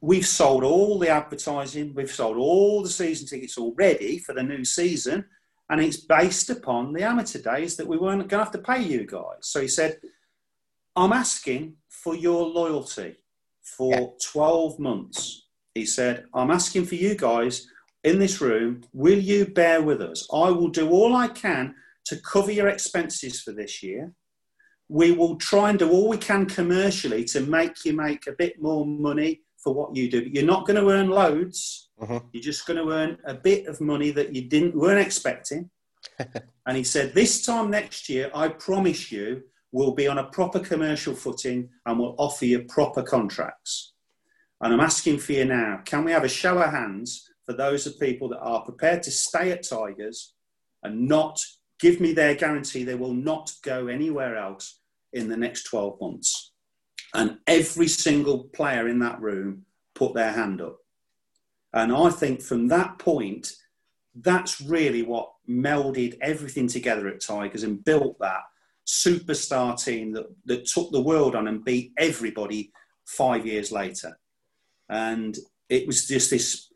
We've 0.00 0.26
sold 0.26 0.62
all 0.62 1.00
the 1.00 1.08
advertising, 1.08 1.92
we've 1.92 2.12
sold 2.12 2.36
all 2.36 2.84
the 2.84 2.88
season 2.88 3.26
tickets 3.26 3.58
already 3.58 4.20
for 4.20 4.32
the 4.32 4.44
new 4.44 4.64
season, 4.64 5.24
and 5.70 5.80
it's 5.80 5.96
based 5.96 6.50
upon 6.50 6.92
the 6.92 7.02
amateur 7.02 7.40
days 7.40 7.76
that 7.76 7.86
we 7.86 7.96
weren't 7.96 8.28
going 8.28 8.40
to 8.40 8.44
have 8.44 8.52
to 8.52 8.58
pay 8.58 8.82
you 8.82 9.06
guys. 9.06 9.42
So 9.42 9.60
he 9.60 9.68
said, 9.68 9.98
I'm 10.94 11.12
asking 11.12 11.76
for 11.88 12.14
your 12.14 12.46
loyalty 12.46 13.16
for 13.62 13.92
Yeah. 13.92 14.06
12 14.32 14.78
months. 14.78 15.46
He 15.74 15.86
said, 15.86 16.26
I'm 16.34 16.50
asking 16.50 16.84
for 16.86 16.94
you 16.94 17.14
guys 17.14 17.66
in 18.04 18.18
this 18.18 18.40
room, 18.40 18.84
will 18.92 19.18
you 19.18 19.46
bear 19.46 19.82
with 19.82 20.00
us? 20.02 20.28
I 20.32 20.50
will 20.50 20.68
do 20.68 20.90
all 20.90 21.16
I 21.16 21.28
can 21.28 21.74
to 22.06 22.16
cover 22.18 22.52
your 22.52 22.68
expenses 22.68 23.40
for 23.40 23.52
this 23.52 23.82
year. 23.82 24.12
We 24.88 25.12
will 25.12 25.36
try 25.36 25.70
and 25.70 25.78
do 25.78 25.90
all 25.90 26.08
we 26.10 26.18
can 26.18 26.44
commercially 26.44 27.24
to 27.24 27.40
make 27.40 27.84
you 27.86 27.94
make 27.94 28.26
a 28.26 28.32
bit 28.32 28.60
more 28.60 28.84
money 28.84 29.40
for 29.64 29.74
what 29.74 29.96
you 29.96 30.10
do. 30.10 30.22
But 30.22 30.34
you're 30.34 30.44
not 30.44 30.66
going 30.66 30.80
to 30.80 30.90
earn 30.90 31.08
loads. 31.08 31.88
Mhm. 32.00 32.28
You're 32.32 32.42
just 32.42 32.66
going 32.66 32.76
to 32.84 32.92
earn 32.92 33.18
a 33.26 33.34
bit 33.34 33.66
of 33.66 33.80
money 33.80 34.10
that 34.10 34.34
you 34.34 34.42
didn't 34.48 34.76
weren't 34.76 35.04
expecting. 35.04 35.70
and 36.66 36.76
he 36.76 36.84
said, 36.84 37.14
This 37.14 37.44
time 37.44 37.70
next 37.70 38.08
year, 38.08 38.30
I 38.34 38.48
promise 38.48 39.10
you, 39.10 39.42
we'll 39.72 39.94
be 39.94 40.06
on 40.06 40.18
a 40.18 40.24
proper 40.30 40.60
commercial 40.60 41.14
footing 41.14 41.68
and 41.86 41.98
we'll 41.98 42.14
offer 42.18 42.44
you 42.44 42.64
proper 42.64 43.02
contracts. 43.02 43.94
And 44.60 44.72
I'm 44.72 44.80
asking 44.80 45.18
for 45.18 45.32
you 45.32 45.46
now 45.46 45.80
can 45.84 46.04
we 46.04 46.12
have 46.12 46.24
a 46.24 46.28
show 46.28 46.58
of 46.58 46.70
hands 46.70 47.28
for 47.44 47.54
those 47.54 47.86
of 47.86 47.98
people 47.98 48.28
that 48.28 48.40
are 48.40 48.62
prepared 48.64 49.02
to 49.02 49.10
stay 49.10 49.50
at 49.50 49.68
Tigers 49.68 50.34
and 50.82 51.08
not 51.08 51.40
give 51.80 52.00
me 52.00 52.12
their 52.12 52.34
guarantee 52.34 52.84
they 52.84 52.94
will 52.94 53.12
not 53.12 53.52
go 53.62 53.88
anywhere 53.88 54.36
else 54.36 54.80
in 55.12 55.28
the 55.28 55.36
next 55.36 55.64
12 55.64 56.00
months? 56.00 56.52
And 57.14 57.38
every 57.46 57.88
single 57.88 58.44
player 58.44 58.88
in 58.88 58.98
that 58.98 59.20
room 59.20 59.64
put 59.94 60.14
their 60.14 60.32
hand 60.32 60.60
up. 60.60 60.78
And 61.72 61.94
I 61.94 62.10
think 62.10 62.42
from 62.42 62.68
that 62.68 62.98
point, 62.98 63.52
that's 64.14 64.60
really 64.60 65.02
what 65.02 65.32
melded 65.48 66.16
everything 66.20 66.68
together 66.68 67.08
at 67.08 67.20
Tigers 67.20 67.62
and 67.62 67.84
built 67.84 68.18
that 68.20 68.42
superstar 68.86 69.82
team 69.82 70.12
that, 70.12 70.26
that 70.44 70.66
took 70.66 70.90
the 70.92 71.00
world 71.00 71.34
on 71.34 71.48
and 71.48 71.64
beat 71.64 71.92
everybody 71.98 72.72
five 73.04 73.46
years 73.46 73.72
later. 73.72 74.18
And 74.88 75.36
it 75.68 75.86
was 75.86 76.06
just 76.06 76.30
this 76.30 76.68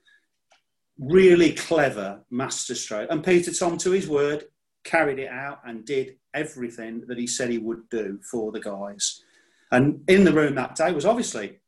really 0.98 1.52
clever 1.52 2.24
masterstroke. 2.30 3.08
And 3.10 3.24
Peter 3.24 3.52
Tom, 3.52 3.78
to 3.78 3.90
his 3.90 4.08
word, 4.08 4.44
carried 4.84 5.18
it 5.18 5.28
out 5.28 5.60
and 5.64 5.84
did 5.84 6.16
everything 6.34 7.04
that 7.06 7.18
he 7.18 7.26
said 7.26 7.50
he 7.50 7.58
would 7.58 7.88
do 7.90 8.18
for 8.30 8.50
the 8.52 8.60
guys. 8.60 9.22
And 9.70 10.02
in 10.08 10.24
the 10.24 10.32
room 10.32 10.54
that 10.54 10.74
day 10.76 10.92
was 10.92 11.04
obviously 11.04 11.60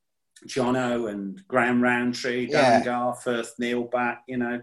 Jono 0.47 1.11
and 1.11 1.47
Graham 1.49 1.83
Rowntree, 1.83 2.47
Dan 2.47 2.83
Yeah. 2.83 2.87
Garforth, 2.87 3.51
Neil 3.59 3.85
Back, 3.85 4.23
you 4.27 4.39
know, 4.39 4.61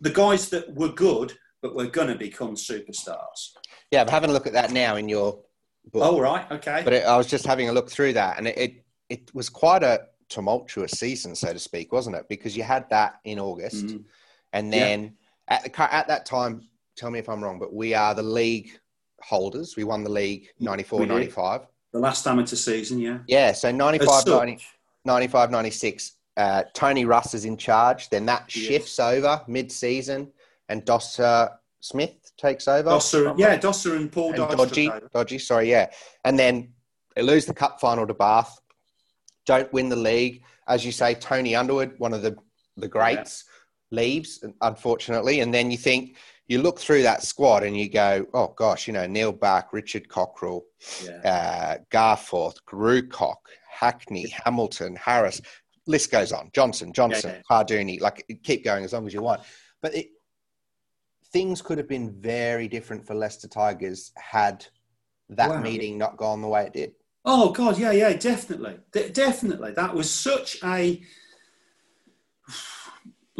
the 0.00 0.10
guys 0.10 0.48
that 0.50 0.74
were 0.74 0.88
good 0.92 1.36
but 1.62 1.74
were 1.74 1.86
going 1.86 2.08
to 2.08 2.14
become 2.14 2.54
superstars. 2.54 3.50
Yeah, 3.90 4.00
I'm 4.00 4.08
having 4.08 4.30
a 4.30 4.32
look 4.32 4.46
at 4.46 4.54
that 4.54 4.70
now 4.70 4.96
in 4.96 5.10
your 5.10 5.42
book. 5.92 6.02
Oh, 6.02 6.18
right, 6.18 6.50
okay. 6.50 6.80
But 6.82 6.94
it, 6.94 7.04
I 7.04 7.18
was 7.18 7.26
just 7.26 7.44
having 7.46 7.68
a 7.68 7.72
look 7.72 7.90
through 7.90 8.14
that, 8.14 8.38
and 8.38 8.48
it, 8.48 8.56
it 8.58 8.84
it 9.10 9.34
was 9.34 9.48
quite 9.50 9.82
a 9.82 10.06
tumultuous 10.28 10.92
season, 10.92 11.34
so 11.34 11.52
to 11.52 11.58
speak, 11.58 11.92
wasn't 11.92 12.14
it? 12.16 12.26
Because 12.28 12.56
you 12.56 12.62
had 12.62 12.88
that 12.90 13.16
in 13.24 13.38
August, 13.40 13.86
Mhm. 13.88 14.04
and 14.54 14.72
Yeah. 14.72 14.80
then 14.80 15.16
at 15.48 15.64
the 15.64 15.94
at 15.94 16.08
that 16.08 16.24
time, 16.24 16.62
tell 16.96 17.10
me 17.10 17.18
if 17.18 17.28
I'm 17.28 17.42
wrong, 17.44 17.58
but 17.58 17.74
we 17.74 17.92
are 17.92 18.14
the 18.14 18.22
league 18.22 18.70
holders. 19.20 19.76
We 19.76 19.84
won 19.84 20.02
the 20.02 20.10
league 20.10 20.48
94, 20.60 21.00
We 21.00 21.06
did. 21.06 21.12
95. 21.12 21.66
The 21.92 21.98
last 21.98 22.26
amateur 22.26 22.56
season, 22.56 22.98
yeah. 23.00 23.18
Yeah, 23.26 23.52
so 23.52 23.70
95, 23.72 24.26
90, 24.26 24.58
95, 25.04 25.50
96. 25.50 26.12
Uh, 26.36 26.62
Tony 26.72 27.04
Russ 27.04 27.34
is 27.34 27.44
in 27.44 27.56
charge. 27.56 28.08
Then 28.10 28.26
that 28.26 28.44
Yes. 28.54 28.64
shifts 28.66 28.98
over 29.00 29.42
mid-season, 29.48 30.30
and 30.68 30.84
Dosser 30.84 31.50
Smith 31.80 32.14
takes 32.36 32.68
over. 32.68 32.90
Dosser, 32.90 33.34
yeah, 33.36 33.56
Dosser 33.56 33.96
and 33.96 34.10
Paul 34.12 34.28
and 34.28 34.36
Dodge. 34.36 34.56
dodgy, 34.56 34.90
dodgy. 35.12 35.38
Sorry, 35.38 35.70
yeah. 35.70 35.90
And 36.24 36.38
then 36.38 36.72
they 37.16 37.22
lose 37.22 37.44
the 37.46 37.54
cup 37.54 37.80
final 37.80 38.06
to 38.06 38.14
Bath. 38.14 38.60
Don't 39.46 39.72
win 39.72 39.88
the 39.88 39.96
league, 39.96 40.44
as 40.68 40.84
you 40.84 40.92
say. 40.92 41.14
Tony 41.14 41.56
Underwood, 41.56 41.94
one 41.98 42.12
of 42.14 42.22
the 42.22 42.36
the 42.76 42.88
greats, 42.88 43.44
leaves 43.90 44.42
unfortunately. 44.62 45.40
And 45.40 45.52
then 45.52 45.70
you 45.70 45.76
think 45.76 46.16
you 46.50 46.60
look 46.60 46.80
through 46.80 47.02
that 47.02 47.22
squad 47.22 47.62
and 47.62 47.76
you 47.76 47.88
go, 47.88 48.26
oh 48.34 48.52
gosh, 48.56 48.88
you 48.88 48.92
know 48.92 49.06
Neil 49.06 49.30
Back, 49.30 49.72
Richard 49.72 50.08
Cockerill, 50.08 50.62
Yeah. 51.04 51.20
uh, 51.24 51.78
Garforth, 51.92 52.56
Grewcock, 52.68 53.36
Hackney, 53.70 54.28
Hamilton, 54.44 54.96
Harris. 54.96 55.40
list 55.86 56.10
goes 56.10 56.32
on. 56.32 56.50
Johnson, 56.52 56.92
Johnson, 56.92 57.40
yeah, 57.48 57.64
yeah. 57.70 57.96
Like 58.00 58.26
keep 58.42 58.64
going 58.64 58.84
as 58.84 58.92
long 58.92 59.06
as 59.06 59.14
you 59.14 59.22
want. 59.22 59.42
But 59.80 59.94
it, 59.94 60.08
things 61.32 61.62
could 61.62 61.78
have 61.78 61.88
been 61.88 62.20
very 62.20 62.66
different 62.66 63.06
for 63.06 63.14
Leicester 63.14 63.46
Tigers 63.46 64.10
had 64.16 64.66
that 65.28 65.50
wow. 65.50 65.60
meeting 65.60 65.98
not 65.98 66.16
gone 66.16 66.42
the 66.42 66.48
way 66.48 66.64
it 66.66 66.72
did. 66.72 66.92
Oh 67.24 67.52
God, 67.52 67.78
yeah, 67.78 67.92
yeah, 67.92 68.12
definitely, 68.14 68.76
De- 68.90 69.10
definitely. 69.10 69.70
That 69.70 69.94
was 69.94 70.10
such 70.10 70.58
a 70.64 71.00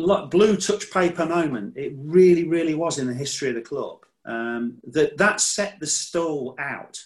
blue 0.01 0.57
touch 0.57 0.91
paper 0.91 1.27
moment. 1.27 1.77
It 1.77 1.93
really, 1.97 2.49
really 2.49 2.75
was 2.75 2.99
in 2.99 3.07
the 3.07 3.15
history 3.15 3.49
of 3.51 3.55
the 3.55 3.63
club. 3.63 4.05
Um, 4.25 4.79
that 4.85 5.17
that 5.19 5.41
set 5.41 5.81
the 5.81 5.87
stall 5.87 6.55
out 6.59 7.03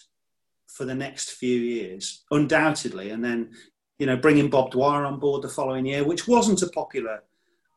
for 0.67 0.85
the 0.85 0.95
next 0.95 1.31
few 1.31 1.57
years, 1.57 2.23
undoubtedly, 2.31 3.11
and 3.11 3.23
then 3.23 3.51
you 3.97 4.05
know 4.05 4.17
bringing 4.17 4.49
Bob 4.49 4.71
Dwyer 4.71 5.05
on 5.05 5.19
board 5.19 5.41
the 5.41 5.49
following 5.49 5.85
year, 5.85 6.03
which 6.03 6.27
wasn't 6.27 6.61
a 6.61 6.67
popular 6.67 7.23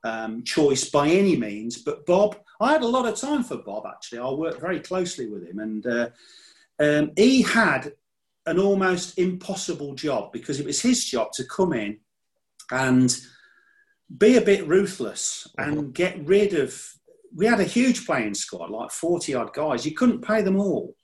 um, 0.05 0.43
choice 0.43 0.91
by 0.91 1.09
any 1.09 1.37
means. 1.37 1.79
But 1.79 2.05
Bob, 2.07 2.37
I 2.61 2.73
had 2.73 2.83
a 2.83 2.89
lot 2.89 3.07
of 3.07 3.17
time 3.17 3.45
for 3.45 3.59
Bob. 3.59 3.87
Actually, 3.87 4.19
I 4.19 4.31
worked 4.31 4.61
very 4.61 4.81
closely 4.81 5.29
with 5.29 5.47
him, 5.47 5.61
and 5.61 5.87
uh, 5.87 6.09
um, 6.81 7.13
he 7.17 7.43
had 7.43 7.93
an 8.47 8.59
almost 8.59 9.19
impossible 9.19 9.95
job 9.95 10.33
because 10.33 10.59
it 10.59 10.67
was 10.67 10.81
his 10.81 11.05
job 11.05 11.31
to 11.33 11.45
come 11.45 11.73
in 11.75 11.99
and 12.71 13.21
be 14.17 14.37
a 14.37 14.43
bit 14.43 14.67
ruthless 14.67 15.49
and 15.59 15.77
mm-hmm. 15.77 15.91
get 15.91 16.27
rid 16.27 16.55
of. 16.55 16.81
We 17.35 17.47
had 17.47 17.61
a 17.61 17.65
huge 17.65 18.07
playing 18.07 18.35
squad, 18.35 18.71
like 18.71 18.91
40 18.91 19.35
odd 19.35 19.53
guys. 19.53 19.85
You 19.85 19.93
couldn't 19.93 20.23
pay 20.23 20.41
them 20.41 20.59
all. 20.59 20.95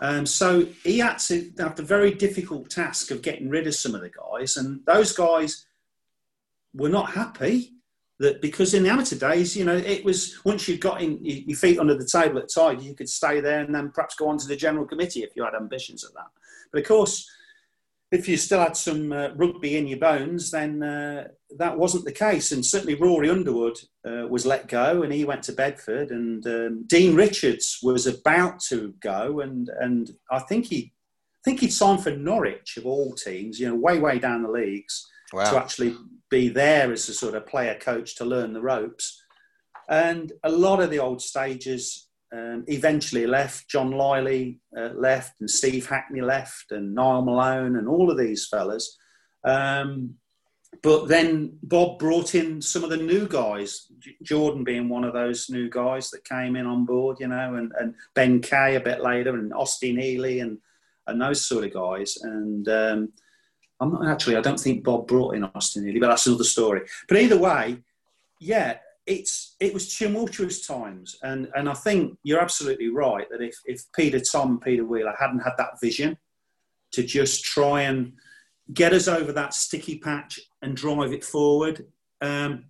Um, 0.00 0.26
so 0.26 0.66
he 0.84 0.98
had 0.98 1.18
to 1.20 1.50
have 1.58 1.74
the 1.74 1.82
very 1.82 2.12
difficult 2.12 2.70
task 2.70 3.10
of 3.10 3.22
getting 3.22 3.48
rid 3.48 3.66
of 3.66 3.74
some 3.74 3.94
of 3.94 4.02
the 4.02 4.10
guys. 4.10 4.56
And 4.56 4.80
those 4.86 5.12
guys 5.12 5.66
were 6.74 6.88
not 6.88 7.10
happy 7.10 7.72
that 8.18 8.40
because 8.40 8.74
in 8.74 8.82
the 8.82 8.90
amateur 8.90 9.16
days, 9.16 9.56
you 9.56 9.64
know, 9.64 9.76
it 9.76 10.04
was 10.04 10.38
once 10.44 10.68
you 10.68 10.78
got 10.78 11.02
in 11.02 11.18
your 11.22 11.56
feet 11.56 11.78
under 11.78 11.96
the 11.96 12.06
table 12.06 12.38
at 12.38 12.50
Tide, 12.54 12.82
you 12.82 12.94
could 12.94 13.08
stay 13.08 13.40
there 13.40 13.60
and 13.60 13.74
then 13.74 13.90
perhaps 13.90 14.14
go 14.14 14.28
on 14.28 14.38
to 14.38 14.46
the 14.46 14.56
general 14.56 14.86
committee 14.86 15.22
if 15.22 15.34
you 15.34 15.44
had 15.44 15.54
ambitions 15.54 16.04
of 16.04 16.12
that. 16.14 16.28
But 16.72 16.82
of 16.82 16.88
course, 16.88 17.28
if 18.12 18.28
you 18.28 18.36
still 18.36 18.60
had 18.60 18.76
some 18.76 19.12
uh, 19.12 19.30
rugby 19.34 19.76
in 19.76 19.86
your 19.86 19.98
bones, 19.98 20.50
then 20.50 20.82
uh, 20.82 21.28
that 21.58 21.78
wasn't 21.78 22.04
the 22.04 22.12
case. 22.12 22.52
And 22.52 22.64
certainly 22.64 22.94
Rory 22.94 23.30
Underwood 23.30 23.78
uh, 24.06 24.26
was 24.28 24.46
let 24.46 24.68
go, 24.68 25.02
and 25.02 25.12
he 25.12 25.24
went 25.24 25.42
to 25.44 25.52
Bedford. 25.52 26.10
And 26.10 26.46
um, 26.46 26.84
Dean 26.86 27.14
Richards 27.14 27.78
was 27.82 28.06
about 28.06 28.60
to 28.68 28.94
go, 29.00 29.40
and 29.40 29.68
and 29.80 30.10
I 30.30 30.40
think 30.40 30.66
he, 30.66 30.92
I 31.34 31.42
think 31.44 31.60
he'd 31.60 31.72
signed 31.72 32.02
for 32.02 32.10
Norwich 32.10 32.76
of 32.76 32.86
all 32.86 33.14
teams, 33.14 33.60
you 33.60 33.68
know, 33.68 33.74
way 33.74 33.98
way 33.98 34.18
down 34.18 34.42
the 34.42 34.50
leagues 34.50 35.06
wow. 35.32 35.50
to 35.50 35.58
actually 35.58 35.96
be 36.30 36.48
there 36.48 36.92
as 36.92 37.08
a 37.08 37.14
sort 37.14 37.34
of 37.34 37.46
player 37.46 37.78
coach 37.80 38.16
to 38.16 38.24
learn 38.24 38.52
the 38.52 38.62
ropes. 38.62 39.22
And 39.88 40.32
a 40.42 40.50
lot 40.50 40.80
of 40.80 40.90
the 40.90 40.98
old 40.98 41.22
stages 41.22 42.08
um, 42.32 42.64
eventually 42.66 43.26
left. 43.26 43.68
John 43.68 43.92
Liley 43.92 44.60
uh, 44.76 44.90
left, 44.94 45.40
and 45.40 45.48
Steve 45.48 45.86
Hackney 45.86 46.20
left, 46.20 46.72
and 46.72 46.94
Niall 46.94 47.24
Malone, 47.24 47.76
and 47.76 47.88
all 47.88 48.10
of 48.10 48.18
these 48.18 48.48
fellas. 48.48 48.98
Um, 49.44 50.16
but 50.82 51.08
then 51.08 51.58
Bob 51.62 51.98
brought 51.98 52.34
in 52.34 52.60
some 52.60 52.84
of 52.84 52.90
the 52.90 52.96
new 52.96 53.28
guys, 53.28 53.86
Jordan 54.22 54.64
being 54.64 54.88
one 54.88 55.04
of 55.04 55.12
those 55.12 55.48
new 55.50 55.68
guys 55.68 56.10
that 56.10 56.24
came 56.24 56.56
in 56.56 56.66
on 56.66 56.84
board, 56.84 57.18
you 57.20 57.28
know, 57.28 57.54
and, 57.54 57.72
and 57.78 57.94
Ben 58.14 58.40
Kay 58.40 58.74
a 58.74 58.80
bit 58.80 59.00
later, 59.00 59.36
and 59.36 59.52
Austin 59.52 59.98
Healey, 59.98 60.40
and 60.40 60.58
and 61.06 61.20
those 61.20 61.44
sort 61.46 61.64
of 61.64 61.72
guys. 61.72 62.18
And 62.22 62.68
um, 62.68 63.12
I'm 63.80 63.92
not 63.92 64.08
actually, 64.08 64.36
I 64.36 64.40
don't 64.40 64.58
think 64.58 64.84
Bob 64.84 65.06
brought 65.06 65.34
in 65.34 65.44
Austin 65.44 65.84
Healey, 65.84 66.00
but 66.00 66.08
that's 66.08 66.26
another 66.26 66.44
story. 66.44 66.82
But 67.08 67.18
either 67.18 67.38
way, 67.38 67.78
yeah, 68.40 68.78
it's 69.06 69.54
it 69.60 69.72
was 69.72 69.96
tumultuous 69.96 70.66
times, 70.66 71.16
and 71.22 71.48
and 71.54 71.68
I 71.68 71.74
think 71.74 72.18
you're 72.22 72.40
absolutely 72.40 72.88
right 72.88 73.28
that 73.30 73.40
if 73.40 73.56
if 73.64 73.82
Peter 73.94 74.20
Tom 74.20 74.58
Peter 74.58 74.84
Wheeler 74.84 75.14
hadn't 75.18 75.40
had 75.40 75.54
that 75.58 75.80
vision 75.80 76.18
to 76.92 77.02
just 77.02 77.44
try 77.44 77.82
and 77.82 78.14
get 78.72 78.92
us 78.92 79.06
over 79.06 79.32
that 79.32 79.54
sticky 79.54 79.98
patch 79.98 80.40
and 80.66 80.76
drive 80.76 81.12
it 81.12 81.24
forward. 81.24 81.86
Um, 82.20 82.64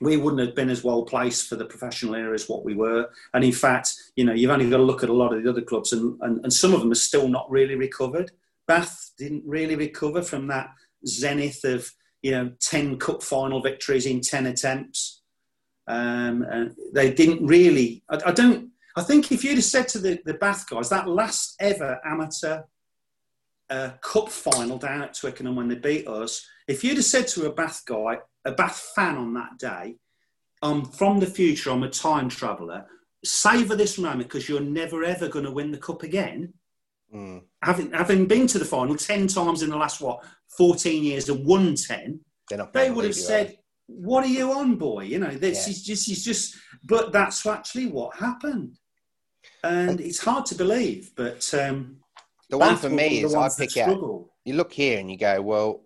we 0.00 0.16
wouldn't 0.16 0.46
have 0.46 0.54
been 0.54 0.70
as 0.70 0.84
well 0.84 1.02
placed 1.02 1.48
for 1.48 1.56
the 1.56 1.64
professional 1.64 2.14
era 2.14 2.34
as 2.34 2.48
what 2.48 2.64
we 2.64 2.74
were. 2.74 3.10
And 3.34 3.42
in 3.42 3.52
fact, 3.52 3.94
you 4.14 4.24
know, 4.24 4.34
you've 4.34 4.50
only 4.50 4.70
got 4.70 4.76
to 4.76 4.82
look 4.82 5.02
at 5.02 5.08
a 5.08 5.14
lot 5.14 5.34
of 5.34 5.42
the 5.42 5.50
other 5.50 5.62
clubs, 5.62 5.92
and, 5.92 6.16
and, 6.20 6.44
and 6.44 6.52
some 6.52 6.72
of 6.72 6.80
them 6.80 6.92
are 6.92 7.06
still 7.06 7.26
not 7.26 7.50
really 7.50 7.74
recovered. 7.74 8.30
Bath 8.68 9.12
didn't 9.18 9.42
really 9.46 9.74
recover 9.74 10.22
from 10.22 10.46
that 10.48 10.68
zenith 11.06 11.64
of, 11.64 11.90
you 12.22 12.30
know, 12.32 12.52
10 12.60 12.98
cup 12.98 13.22
final 13.22 13.60
victories 13.60 14.06
in 14.06 14.20
10 14.20 14.46
attempts. 14.46 15.22
Um, 15.88 16.42
and 16.42 16.76
they 16.92 17.12
didn't 17.12 17.44
really. 17.44 18.04
I, 18.10 18.18
I, 18.26 18.32
don't. 18.32 18.68
I 18.94 19.02
think 19.02 19.32
if 19.32 19.42
you'd 19.42 19.54
have 19.54 19.64
said 19.64 19.88
to 19.88 19.98
the, 19.98 20.20
the 20.26 20.34
Bath 20.34 20.68
guys 20.68 20.90
that 20.90 21.08
last 21.08 21.56
ever 21.60 21.98
amateur 22.04 22.60
uh, 23.70 23.90
cup 24.00 24.28
final 24.28 24.78
down 24.78 25.02
at 25.02 25.14
Twickenham 25.14 25.56
when 25.56 25.68
they 25.68 25.74
beat 25.74 26.06
us, 26.06 26.46
if 26.66 26.82
you'd 26.82 26.96
have 26.96 27.04
said 27.04 27.28
to 27.28 27.46
a 27.46 27.52
Bath 27.52 27.82
guy, 27.86 28.18
a 28.44 28.52
Bath 28.52 28.92
fan 28.94 29.16
on 29.16 29.34
that 29.34 29.58
day, 29.58 29.96
I'm 30.62 30.84
from 30.84 31.20
the 31.20 31.26
future. 31.26 31.70
I'm 31.70 31.82
a 31.82 31.90
time 31.90 32.28
traveller. 32.28 32.86
Savour 33.24 33.76
this 33.76 33.98
moment 33.98 34.28
because 34.28 34.48
you're 34.48 34.60
never 34.60 35.04
ever 35.04 35.28
going 35.28 35.44
to 35.44 35.50
win 35.50 35.70
the 35.70 35.78
cup 35.78 36.02
again. 36.02 36.52
Mm. 37.14 37.42
Having 37.62 37.92
having 37.92 38.26
been 38.26 38.46
to 38.48 38.58
the 38.58 38.64
final 38.64 38.96
ten 38.96 39.26
times 39.26 39.62
in 39.62 39.70
the 39.70 39.76
last 39.76 40.00
what 40.00 40.24
fourteen 40.56 41.04
years 41.04 41.28
and 41.28 41.44
won 41.44 41.74
ten, 41.74 42.20
they 42.72 42.90
would 42.90 43.04
have 43.04 43.14
said, 43.14 43.56
what 43.86 44.24
are 44.24 44.28
you 44.28 44.52
on, 44.52 44.76
boy? 44.76 45.04
You 45.04 45.18
know, 45.18 45.30
this 45.30 45.66
yeah. 45.66 45.70
is 45.72 45.82
just, 45.82 46.06
he's 46.06 46.24
just, 46.24 46.56
but 46.84 47.12
that's 47.12 47.46
actually 47.46 47.86
what 47.86 48.16
happened. 48.16 48.78
And 49.64 50.00
it's 50.00 50.22
hard 50.22 50.44
to 50.46 50.54
believe, 50.54 51.12
but 51.16 51.52
um, 51.54 51.96
the 52.50 52.58
one 52.58 52.76
for 52.76 52.88
me 52.88 53.22
is 53.22 53.34
I 53.34 53.48
pick 53.56 53.76
out, 53.76 54.26
you 54.44 54.54
look 54.54 54.72
here 54.72 54.98
and 54.98 55.10
you 55.10 55.16
go, 55.16 55.40
well, 55.42 55.82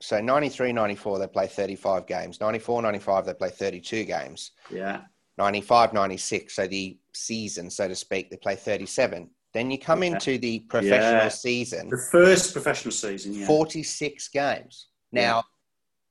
so 0.00 0.20
93, 0.20 0.72
94, 0.72 1.18
they 1.18 1.26
play 1.26 1.46
35 1.46 2.06
games. 2.06 2.40
94, 2.40 2.82
95, 2.82 3.26
they 3.26 3.34
play 3.34 3.50
32 3.50 4.04
games. 4.04 4.52
Yeah. 4.70 5.02
95, 5.38 5.92
96, 5.92 6.54
so 6.54 6.66
the 6.66 6.98
season, 7.12 7.70
so 7.70 7.88
to 7.88 7.94
speak, 7.94 8.30
they 8.30 8.36
play 8.36 8.56
37. 8.56 9.30
Then 9.52 9.70
you 9.70 9.78
come 9.78 10.02
yeah. 10.02 10.12
into 10.12 10.38
the 10.38 10.60
professional 10.60 11.22
yeah. 11.22 11.28
season. 11.28 11.88
The 11.88 12.08
first 12.10 12.52
professional 12.52 12.92
season, 12.92 13.34
yeah. 13.34 13.46
46 13.46 14.28
games. 14.28 14.88
Now, 15.12 15.44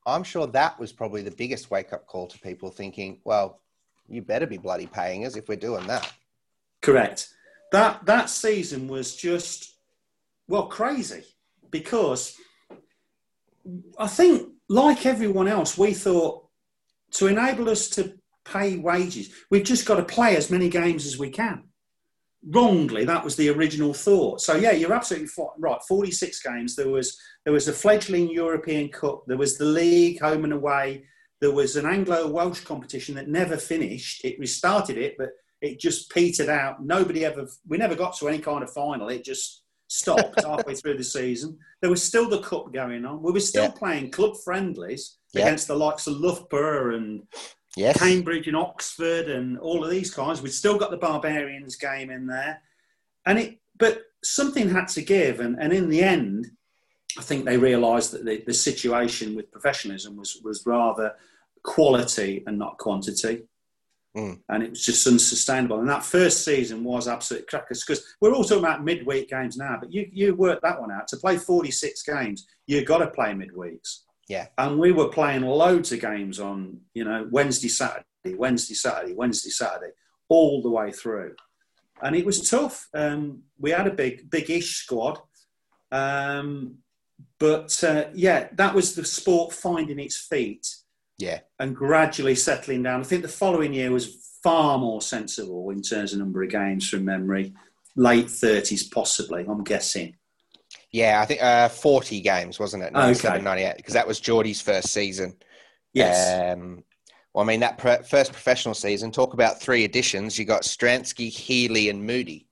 I'm 0.06 0.24
sure 0.24 0.48
that 0.48 0.80
was 0.80 0.92
probably 0.92 1.22
the 1.22 1.32
biggest 1.32 1.72
wake 1.72 1.94
up 1.94 2.08
call 2.08 2.28
to 2.28 2.40
people 2.40 2.70
thinking, 2.70 3.20
well, 3.24 3.62
you 4.08 4.22
better 4.22 4.46
be 4.46 4.58
bloody 4.58 4.88
paying 4.88 5.26
us 5.26 5.36
if 5.36 5.48
we're 5.48 5.56
doing 5.56 5.86
that. 5.88 6.12
Correct. 6.82 7.30
That 7.72 8.06
that 8.06 8.30
season 8.30 8.88
was 8.88 9.16
just 9.16 9.75
well 10.48 10.68
crazy 10.68 11.24
because 11.72 12.36
I 13.98 14.08
think 14.08 14.50
like 14.70 15.06
everyone 15.06 15.48
else, 15.48 15.78
we 15.78 15.94
thought 15.94 16.48
to 17.12 17.28
enable 17.28 17.70
us 17.70 17.90
to 17.90 18.14
pay 18.44 18.78
wages, 18.78 19.30
we've 19.50 19.64
just 19.64 19.86
got 19.86 19.96
to 19.96 20.04
play 20.04 20.36
as 20.36 20.52
many 20.52 20.70
games 20.70 21.06
as 21.06 21.18
we 21.18 21.30
can. 21.30 21.64
Wrongly 22.48 23.06
that 23.06 23.24
was 23.24 23.36
the 23.36 23.50
original 23.50 23.94
thought. 23.94 24.40
So 24.40 24.56
yeah 24.56 24.72
you're 24.72 24.94
absolutely 24.94 25.30
right 25.58 25.82
46 25.88 26.44
games 26.44 26.76
there 26.76 26.90
was 26.90 27.20
there 27.44 27.54
was 27.54 27.68
a 27.68 27.74
fledgling 27.74 28.30
european 28.30 28.90
cup 28.90 29.24
there 29.26 29.38
was 29.38 29.58
the 29.58 29.66
league 29.66 30.22
home 30.22 30.44
and 30.44 30.54
away 30.54 31.06
there 31.42 31.52
was 31.52 31.76
an 31.76 31.88
anglo 31.88 32.28
welsh 32.28 32.60
competition 32.60 33.16
that 33.16 33.28
never 33.28 33.58
finished. 33.58 34.24
It 34.24 34.38
restarted 34.38 35.00
it 35.00 35.16
but 35.18 35.30
it 35.60 35.80
just 35.80 36.12
petered 36.12 36.50
out. 36.50 36.86
Nobody 36.86 37.26
ever 37.26 37.48
we 37.68 37.78
never 37.78 37.96
got 37.96 38.16
to 38.18 38.28
any 38.28 38.40
kind 38.40 38.64
of 38.64 38.72
final. 38.72 39.10
It 39.10 39.26
just 39.26 39.64
stopped 39.96 40.44
halfway 40.44 40.76
through 40.76 40.98
the 40.98 41.04
season 41.04 41.58
there 41.82 41.90
was 41.90 42.04
still 42.04 42.30
the 42.30 42.42
cup 42.42 42.72
going 42.74 43.06
on 43.06 43.22
we 43.22 43.32
were 43.32 43.40
still 43.40 43.64
yeah. 43.64 43.72
playing 43.72 44.12
club 44.12 44.34
friendlies 44.44 45.18
yeah. 45.34 45.44
against 45.44 45.68
the 45.68 45.76
likes 45.76 46.08
of 46.08 46.18
loughborough 46.18 46.96
and 46.96 47.24
yes. 47.76 48.00
Cambridge 48.00 48.48
and 48.48 48.58
Oxford 48.58 49.30
and 49.30 49.58
all 49.60 49.84
of 49.84 49.90
these 49.90 50.12
guys. 50.12 50.42
We'd 50.42 50.54
still 50.54 50.78
got 50.78 50.92
the 50.92 50.98
Barbarians 50.98 51.76
game 51.76 52.10
in 52.10 52.28
there, 52.28 52.62
and 53.26 53.40
it. 53.40 53.60
But 53.78 54.04
something 54.24 54.70
had 54.70 54.88
to 54.90 55.02
give, 55.02 55.42
and, 55.42 55.58
and 55.60 55.74
in 55.74 55.90
the 55.90 56.02
end, 56.02 56.50
I 57.18 57.22
think 57.22 57.44
they 57.44 57.58
realised 57.58 58.14
that 58.14 58.24
the, 58.24 58.42
the 58.46 58.54
situation 58.54 59.36
with 59.36 59.52
professionalism 59.52 60.16
was 60.16 60.40
was 60.44 60.66
rather 60.66 61.14
quality 61.64 62.44
and 62.48 62.58
not 62.58 62.78
quantity. 62.78 63.44
Mm. 64.16 64.40
And 64.50 64.64
it 64.64 64.70
was 64.70 64.86
just 64.86 65.06
unsustainable. 65.08 65.80
And 65.80 65.90
that 65.90 66.04
first 66.04 66.46
season 66.46 66.84
was 66.84 67.08
absolute 67.08 67.48
crackers 67.48 67.84
because 67.84 68.16
we're 68.22 68.34
all 68.34 68.44
talking 68.44 68.64
about 68.64 68.84
midweek 68.84 69.30
games 69.30 69.58
now, 69.58 69.78
but 69.80 69.92
you, 69.92 70.10
you 70.12 70.36
work 70.36 70.62
that 70.62 70.80
one 70.80 70.92
out. 70.92 71.08
To 71.10 71.18
play 71.18 71.38
46 71.38 72.02
games, 72.04 72.48
you've 72.66 72.86
got 72.86 73.00
to 73.00 73.08
play 73.08 73.34
midweeks. 73.34 74.02
Yeah. 74.30 74.48
And 74.58 74.80
we 74.80 74.92
were 74.92 75.10
playing 75.10 75.42
loads 75.42 75.92
of 75.92 76.00
games 76.00 76.40
on, 76.40 76.80
you 76.94 77.04
know, 77.04 77.28
Wednesday, 77.30 77.68
Saturday, 77.68 78.06
Wednesday, 78.38 78.74
Saturday, 78.74 79.14
Wednesday, 79.14 79.50
Saturday, 79.50 79.92
all 80.30 80.62
the 80.62 80.70
way 80.70 80.92
through. 80.92 81.36
And 82.02 82.16
it 82.16 82.26
was 82.26 82.50
tough. 82.50 82.88
Um, 82.94 83.44
we 83.60 83.72
had 83.72 83.88
a 83.88 83.92
big, 83.92 84.30
big-ish 84.30 84.78
squad. 84.78 85.20
Um, 85.92 86.78
but 87.38 87.84
uh, 87.84 88.06
yeah, 88.14 88.48
that 88.54 88.74
was 88.74 88.96
the 88.96 89.06
sport 89.06 89.54
finding 89.54 90.00
its 90.00 90.18
feet 90.18 90.68
Yeah. 91.18 91.40
and 91.60 91.76
gradually 91.76 92.36
settling 92.36 92.84
down. 92.84 93.00
I 93.00 93.04
think 93.04 93.22
the 93.22 93.28
following 93.28 93.74
year 93.74 93.92
was 93.92 94.38
far 94.44 94.78
more 94.78 95.02
sensible 95.02 95.70
in 95.70 95.82
terms 95.82 96.14
of 96.14 96.20
number 96.20 96.44
of 96.44 96.50
games 96.50 96.90
from 96.90 97.06
memory. 97.06 97.54
Late 97.96 98.26
30s, 98.28 98.92
possibly, 98.92 99.46
I'm 99.48 99.64
guessing. 99.64 100.16
Yeah, 100.92 101.22
I 101.22 101.26
think 101.26 101.42
uh, 101.42 101.70
40 101.70 102.20
games, 102.22 102.60
wasn't 102.60 102.84
it? 102.84 102.92
97, 102.94 103.38
Okay. 103.38 103.44
98, 103.44 103.78
because 103.78 103.94
that 103.94 104.08
was 104.08 104.20
Geordie's 104.20 104.62
first 104.62 104.90
season. 104.90 105.36
Yes. 105.94 106.54
Um, 106.58 106.84
well, 107.34 107.44
I 107.44 107.48
mean, 107.48 107.62
that 107.62 107.78
pro- 107.78 108.02
first 108.04 108.34
professional 108.34 108.74
season, 108.74 109.12
talk 109.12 109.34
about 109.34 109.62
three 109.62 109.86
additions. 109.86 110.38
You 110.38 110.44
got 110.46 110.64
Stransky, 110.64 111.30
Healey, 111.30 111.90
and 111.90 112.06
Moody. 112.06 112.48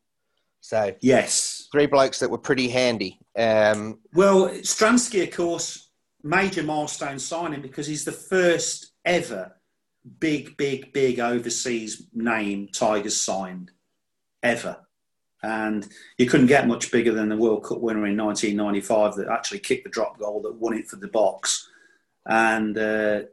So 0.62 0.95
yes. 1.02 1.67
three 1.73 1.88
blokes 1.88 2.19
that 2.19 2.30
were 2.30 2.38
pretty 2.38 2.69
handy. 2.69 3.19
Um, 3.38 3.99
Well, 4.13 4.47
Stransky, 4.62 5.23
of 5.28 5.32
course, 5.36 5.89
major 6.23 6.63
milestone 6.63 7.19
signing 7.19 7.62
because 7.62 7.88
he's 7.88 8.05
the 8.05 8.12
first 8.12 8.93
ever 9.05 9.53
big, 10.19 10.57
big, 10.57 10.93
big 10.93 11.19
overseas 11.19 12.07
name 12.13 12.69
Tigers 12.73 13.21
signed 13.21 13.71
ever. 14.41 14.77
And 15.41 15.88
you 16.17 16.25
couldn't 16.25 16.47
get 16.47 16.67
much 16.67 16.91
bigger 16.91 17.12
than 17.12 17.29
the 17.29 17.38
World 17.38 17.65
Cup 17.65 17.79
winner 17.79 18.05
in 18.05 18.17
1995 18.17 19.15
that 19.15 19.27
actually 19.27 19.59
kicked 19.59 19.83
the 19.83 19.89
drop 19.89 20.17
goal 20.17 20.41
that 20.41 20.55
won 20.55 20.73
it 20.73 20.88
for 20.88 20.95
the 20.95 21.09
Boks. 21.09 21.63
And 22.25 22.77
uh, 22.77 23.23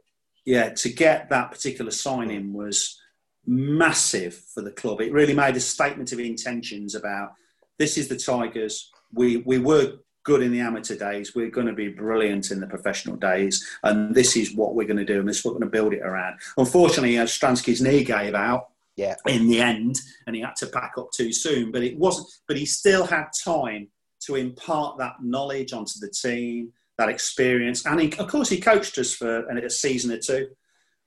yeah, 0.45 0.69
to 0.69 0.89
get 0.89 1.29
that 1.29 1.51
particular 1.51 1.91
signing 1.91 2.51
was 2.51 2.99
massive 3.45 4.35
for 4.35 4.61
the 4.61 4.71
club. 4.71 4.99
It 4.99 5.13
really 5.13 5.33
made 5.33 5.55
a 5.55 5.61
statement 5.61 6.11
of 6.11 6.19
intentions 6.19 6.95
about 6.95 7.33
this 7.79 7.97
is 7.97 8.09
the 8.09 8.17
Tigers. 8.17 8.91
We 9.13 9.37
we 9.37 9.57
were 9.57 9.99
good 10.23 10.41
in 10.41 10.51
the 10.51 10.59
amateur 10.59 10.95
days. 10.95 11.35
We're 11.35 11.49
going 11.49 11.67
to 11.67 11.73
be 11.73 11.89
brilliant 11.89 12.51
in 12.51 12.59
the 12.59 12.67
professional 12.67 13.15
days, 13.15 13.65
and 13.83 14.13
this 14.13 14.35
is 14.35 14.55
what 14.55 14.75
we're 14.75 14.87
going 14.87 14.97
to 14.97 15.05
do, 15.05 15.19
and 15.19 15.27
this 15.27 15.39
is 15.39 15.45
what 15.45 15.53
we're 15.53 15.61
going 15.61 15.71
to 15.71 15.77
build 15.77 15.93
it 15.93 16.01
around. 16.01 16.39
Unfortunately, 16.57 17.17
uh, 17.17 17.25
Stransky's 17.25 17.81
knee 17.81 18.03
gave 18.03 18.35
out 18.35 18.67
yeah, 18.95 19.15
in 19.27 19.47
the 19.47 19.61
end, 19.61 19.99
and 20.27 20.35
he 20.35 20.41
had 20.41 20.55
to 20.57 20.67
pack 20.67 20.93
up 20.97 21.11
too 21.11 21.31
soon. 21.31 21.71
But 21.71 21.83
it 21.83 21.97
wasn't. 21.97 22.27
But 22.47 22.57
he 22.57 22.65
still 22.65 23.05
had 23.05 23.27
time 23.43 23.87
to 24.25 24.35
impart 24.35 24.97
that 24.99 25.15
knowledge 25.21 25.73
onto 25.73 25.99
the 25.99 26.09
team, 26.09 26.71
that 26.97 27.09
experience, 27.09 27.85
and 27.85 27.99
he, 27.99 28.13
of 28.13 28.27
course 28.27 28.49
he 28.49 28.59
coached 28.59 28.97
us 28.97 29.13
for 29.13 29.47
a 29.47 29.69
season 29.69 30.11
or 30.11 30.19
two 30.19 30.49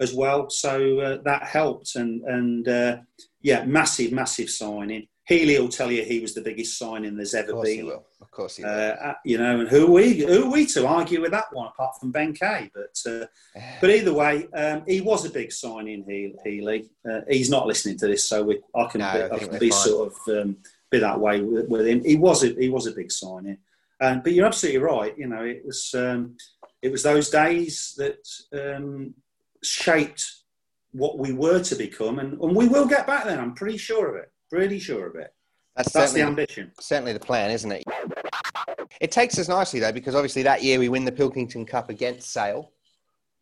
as 0.00 0.12
well. 0.12 0.50
So 0.50 0.98
uh, 1.00 1.18
that 1.24 1.44
helped, 1.44 1.94
and 1.96 2.22
and 2.22 2.68
uh, 2.68 2.96
yeah, 3.42 3.64
massive, 3.64 4.12
massive 4.12 4.50
signing. 4.50 5.06
Healey 5.26 5.58
will 5.58 5.70
tell 5.70 5.90
you 5.90 6.04
he 6.04 6.20
was 6.20 6.34
the 6.34 6.42
biggest 6.42 6.78
signing 6.78 7.16
there's 7.16 7.32
of 7.32 7.44
ever 7.44 7.52
course 7.52 7.68
he 7.68 7.76
been. 7.78 7.86
will. 7.86 8.06
Of 8.20 8.30
course 8.30 8.56
he 8.56 8.62
will. 8.62 8.70
Uh, 8.70 9.14
you 9.24 9.38
know, 9.38 9.60
and 9.60 9.68
who 9.68 9.86
are 9.86 9.90
we? 9.90 10.18
Who 10.18 10.44
are 10.44 10.50
we 10.50 10.66
to 10.66 10.86
argue 10.86 11.22
with 11.22 11.30
that 11.30 11.46
one, 11.52 11.68
apart 11.68 11.94
from 11.98 12.10
Ben 12.10 12.34
Kay? 12.34 12.70
But 12.74 13.10
uh, 13.10 13.26
but 13.80 13.90
either 13.90 14.12
way, 14.12 14.46
um, 14.52 14.82
he 14.86 15.00
was 15.00 15.24
a 15.24 15.30
big 15.30 15.50
signing. 15.50 16.04
He, 16.06 16.34
Healey. 16.44 16.90
Uh, 17.10 17.20
he's 17.28 17.48
not 17.48 17.66
listening 17.66 17.96
to 17.98 18.06
this, 18.06 18.28
so 18.28 18.42
we, 18.42 18.60
I 18.74 18.84
can 18.86 19.00
No, 19.00 19.12
be, 19.12 19.22
I 19.22 19.36
I 19.36 19.38
can 19.38 19.58
be 19.58 19.70
sort 19.70 20.12
of 20.12 20.36
um, 20.36 20.56
be 20.90 20.98
that 20.98 21.18
way 21.18 21.40
with, 21.40 21.68
with 21.68 21.86
him. 21.86 22.04
He 22.04 22.16
was 22.16 22.44
a, 22.44 22.48
he 22.48 22.68
was 22.68 22.86
a 22.86 22.92
big 22.92 23.10
signing, 23.10 23.56
um, 24.02 24.20
but 24.22 24.32
you're 24.34 24.46
absolutely 24.46 24.82
right. 24.82 25.16
You 25.16 25.28
know, 25.28 25.42
it 25.42 25.64
was 25.64 25.94
um, 25.94 26.36
it 26.82 26.92
was 26.92 27.02
those 27.02 27.30
days 27.30 27.94
that 27.96 28.28
um, 28.76 29.14
shaped 29.62 30.22
what 30.92 31.18
we 31.18 31.32
were 31.32 31.60
to 31.60 31.74
become, 31.76 32.18
and, 32.18 32.38
and 32.40 32.54
we 32.54 32.68
will 32.68 32.86
get 32.86 33.06
back 33.06 33.24
there. 33.24 33.40
I'm 33.40 33.54
pretty 33.54 33.78
sure 33.78 34.14
of 34.14 34.22
it. 34.22 34.30
Pretty 34.54 34.78
sure 34.78 35.08
of 35.08 35.16
it. 35.16 35.34
That's, 35.74 35.92
That's 35.92 36.12
the 36.12 36.22
ambition. 36.22 36.70
certainly 36.78 37.12
the 37.12 37.18
plan, 37.18 37.50
isn't 37.50 37.72
it? 37.72 37.82
It 39.00 39.10
takes 39.10 39.36
us 39.36 39.48
nicely 39.48 39.80
though, 39.80 39.90
because 39.90 40.14
obviously 40.14 40.44
that 40.44 40.62
year 40.62 40.78
we 40.78 40.88
win 40.88 41.04
the 41.04 41.10
Pilkington 41.10 41.66
Cup 41.66 41.90
against 41.90 42.30
Sale. 42.30 42.70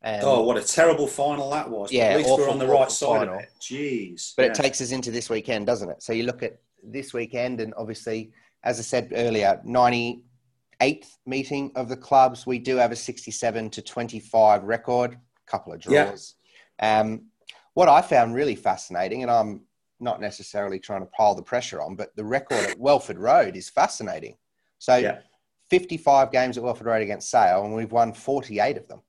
And, 0.00 0.22
Oh, 0.24 0.40
what 0.42 0.56
a 0.56 0.62
terrible 0.62 1.06
final 1.06 1.50
that 1.50 1.68
was! 1.68 1.90
But 1.90 1.92
Yeah, 1.92 2.04
at 2.04 2.16
least 2.16 2.30
we're 2.30 2.48
on 2.48 2.58
the 2.58 2.66
right 2.66 2.90
side 2.90 3.18
final. 3.18 3.34
of 3.34 3.40
it. 3.42 3.50
Jeez. 3.60 4.32
but 4.34 4.44
Yeah. 4.46 4.48
it 4.52 4.54
takes 4.54 4.80
us 4.80 4.90
into 4.90 5.10
this 5.10 5.28
weekend, 5.28 5.66
doesn't 5.66 5.90
it? 5.90 6.02
So 6.02 6.14
you 6.14 6.22
look 6.22 6.42
at 6.42 6.58
this 6.82 7.12
weekend, 7.12 7.60
and 7.60 7.74
obviously, 7.76 8.32
as 8.64 8.78
I 8.78 8.82
said 8.82 9.12
earlier, 9.14 9.60
98th 9.66 11.18
meeting 11.26 11.72
of 11.76 11.90
the 11.90 11.96
clubs. 11.98 12.46
We 12.46 12.58
do 12.58 12.76
have 12.76 12.90
a 12.90 12.96
67 12.96 13.68
to 13.68 13.82
25 13.82 14.64
record, 14.64 15.18
couple 15.44 15.74
of 15.74 15.84
Yeah. 15.84 16.04
draws. 16.06 16.34
Um, 16.80 17.26
what 17.74 17.90
I 17.90 18.00
found 18.00 18.34
really 18.34 18.56
fascinating, 18.56 19.22
and 19.22 19.30
I'm 19.30 19.66
not 20.02 20.20
necessarily 20.20 20.78
trying 20.78 21.00
to 21.00 21.06
pile 21.06 21.34
the 21.34 21.42
pressure 21.42 21.80
on, 21.80 21.94
but 21.96 22.14
the 22.16 22.24
record 22.24 22.58
at 22.70 22.78
Welford 22.78 23.18
Road 23.18 23.56
is 23.56 23.70
fascinating. 23.70 24.36
So 24.78 24.96
Yeah. 24.96 25.20
55 25.70 26.30
games 26.30 26.58
at 26.58 26.64
Welford 26.64 26.86
Road 26.86 27.02
against 27.02 27.30
Sale, 27.30 27.64
and 27.64 27.74
we've 27.74 27.92
won 27.92 28.12
48 28.12 28.76
of 28.76 28.88
them. 28.88 29.00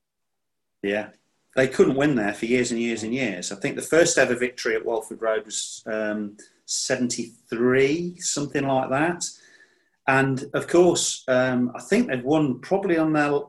Yeah. 0.82 1.10
They 1.56 1.68
couldn't 1.68 1.96
win 1.96 2.16
there 2.16 2.34
for 2.34 2.46
years 2.46 2.72
and 2.72 2.80
years 2.80 3.04
and 3.04 3.14
years. 3.14 3.52
I 3.52 3.56
think 3.56 3.76
the 3.76 3.82
first 3.82 4.18
ever 4.18 4.36
victory 4.36 4.76
at 4.76 4.86
Welford 4.86 5.22
Road 5.22 5.46
was 5.46 5.84
um, 5.86 6.38
73, 6.66 8.18
something 8.20 8.66
like 8.66 8.90
that. 8.90 9.26
And 10.08 10.46
of 10.54 10.68
course, 10.68 11.24
um, 11.28 11.72
I 11.76 11.82
think 11.82 12.08
they've 12.08 12.24
won 12.24 12.60
probably 12.60 12.98
on 12.98 13.14
their, 13.14 13.40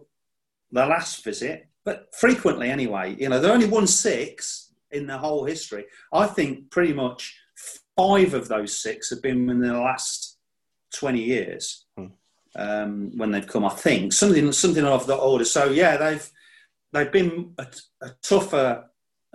their 0.73 0.87
last 0.87 1.25
visit, 1.25 1.67
but 1.85 2.15
frequently 2.15 2.69
anyway. 2.71 3.17
You 3.19 3.29
know, 3.29 3.41
they 3.41 3.51
only 3.51 3.67
won 3.67 3.87
six 3.87 4.74
in 4.91 5.07
their 5.07 5.19
whole 5.19 5.45
history. 5.45 5.85
I 6.13 6.27
think 6.27 6.71
pretty 6.71 6.93
much 6.93 7.37
five 7.97 8.35
of 8.35 8.49
those 8.49 8.79
six 8.79 9.11
have 9.11 9.23
been 9.23 9.49
in 9.51 9.61
the 9.61 9.73
last 9.73 10.39
20 10.95 11.23
years 11.23 11.87
Hmm. 11.97 12.07
um, 12.57 13.11
when 13.17 13.31
they've 13.31 13.47
come, 13.47 13.65
I 13.65 13.71
think. 13.71 14.13
Something, 14.13 14.53
something 14.53 14.85
of 14.85 15.07
that 15.07 15.17
order. 15.17 15.45
So, 15.45 15.71
yeah, 15.71 15.97
they've, 15.97 16.31
they've 16.93 17.13
been 17.13 17.55
a, 17.59 17.67
a 18.03 18.11
tougher 18.23 18.85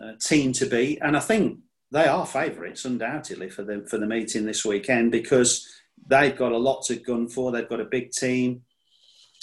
uh, 0.02 0.14
team 0.22 0.54
to 0.54 0.66
beat, 0.66 1.00
and 1.02 1.18
I 1.18 1.20
think 1.20 1.60
they 1.92 2.06
are 2.06 2.26
favourites 2.26 2.86
undoubtedly 2.86 3.50
for 3.50 3.64
the 3.64 3.86
for 3.90 3.98
the 3.98 4.06
meeting 4.06 4.46
this 4.46 4.64
weekend 4.64 5.12
because 5.12 5.68
they've 6.08 6.38
got 6.38 6.52
a 6.54 6.58
lot 6.58 6.84
to 6.86 6.96
gun 6.96 7.28
for. 7.28 7.52
They've 7.52 7.68
got 7.68 7.82
a 7.82 7.86
big 7.86 8.12
team, 8.12 8.62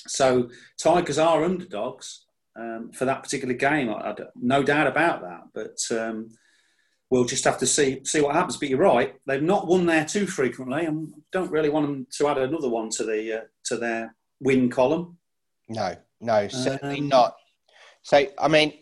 so 0.07 0.49
Tigers 0.83 1.19
are 1.19 1.45
underdogs 1.45 2.26
um, 2.59 2.91
for 2.93 3.05
that 3.05 3.23
particular 3.23 3.55
game. 3.55 3.91
I, 3.91 4.11
I 4.11 4.15
no 4.35 4.63
doubt 4.63 4.87
about 4.87 5.23
that, 5.23 5.43
but. 5.55 5.97
Um, 5.97 6.31
We'll 7.09 7.25
just 7.25 7.45
have 7.45 7.59
to 7.59 7.67
see 7.67 8.01
see 8.05 8.21
what 8.21 8.35
happens. 8.35 8.57
But 8.57 8.69
you're 8.69 8.81
right; 8.81 9.15
they've 9.27 9.41
not 9.41 9.69
won 9.69 9.87
there 9.87 10.05
too 10.05 10.27
frequently, 10.27 10.87
and 10.87 11.15
don't 11.31 11.53
really 11.53 11.69
want 11.69 11.87
them 11.87 12.07
to 12.19 12.27
add 12.27 12.37
another 12.37 12.69
one 12.69 12.91
to 12.91 13.05
the 13.05 13.33
uh, 13.33 13.45
to 13.67 13.77
their 13.77 14.17
win 14.41 14.69
column. 14.69 15.17
No, 15.69 15.95
no, 16.21 16.49
certainly 16.49 16.99
Um, 16.99 17.09
not. 17.09 17.37
So, 18.03 18.27
I 18.39 18.49
mean, 18.49 18.73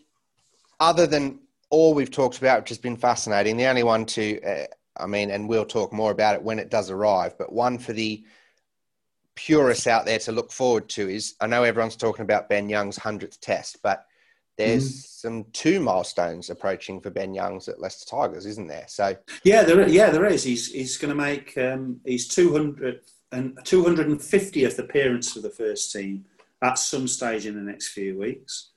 other 0.81 1.07
than 1.07 1.41
all 1.69 1.93
we've 1.93 2.11
talked 2.11 2.39
about, 2.39 2.61
which 2.61 2.71
has 2.71 2.79
been 2.79 2.97
fascinating, 2.97 3.59
the 3.59 3.67
only 3.67 3.83
one 3.83 4.07
to, 4.07 4.41
uh, 4.43 4.67
I 4.97 5.07
mean, 5.07 5.31
and 5.31 5.47
we'll 5.47 5.67
talk 5.67 5.93
more 5.93 6.11
about 6.11 6.35
it 6.35 6.43
when 6.43 6.59
it 6.59 6.71
does 6.71 6.91
arrive, 6.91 7.37
but 7.37 7.53
one 7.53 7.79
for 7.79 7.93
the 7.93 8.25
purists 9.35 9.87
out 9.87 10.07
there 10.07 10.19
to 10.21 10.33
look 10.33 10.53
forward 10.53 10.89
to 10.91 11.09
is 11.09 11.35
I 11.41 11.47
know 11.47 11.65
everyone's 11.65 11.97
talking 11.97 12.23
about 12.23 12.49
Ben 12.49 12.69
Youngs' 12.69 12.99
100th 12.99 13.39
test, 13.41 13.79
but 13.83 14.07
there's 14.57 14.85
Mm-hmm. 14.85 15.29
some 15.29 15.45
two 15.53 15.81
milestones 15.81 16.51
approaching 16.51 17.01
for 17.01 17.11
Ben 17.11 17.35
Youngs 17.35 17.69
at 17.69 17.81
Leicester 17.81 18.09
Tigers, 18.09 18.47
isn't 18.47 18.69
there? 18.69 18.85
So, 18.87 19.17
Yeah, 19.43 19.65
there, 19.65 19.89
yeah, 19.89 20.11
there 20.11 20.27
is. 20.27 20.45
He's 20.45 20.71
he's 20.71 20.97
going 20.97 21.09
to 21.09 21.21
make 21.21 21.57
um, 21.59 22.01
his 22.05 22.29
200 22.29 23.01
and 23.33 23.57
250th 23.65 24.79
appearance 24.79 25.33
for 25.33 25.41
the 25.41 25.51
first 25.51 25.93
team 25.93 26.25
at 26.63 26.79
some 26.79 27.09
stage 27.09 27.47
in 27.47 27.57
the 27.57 27.61
next 27.61 27.89
few 27.89 28.17
weeks, 28.17 28.71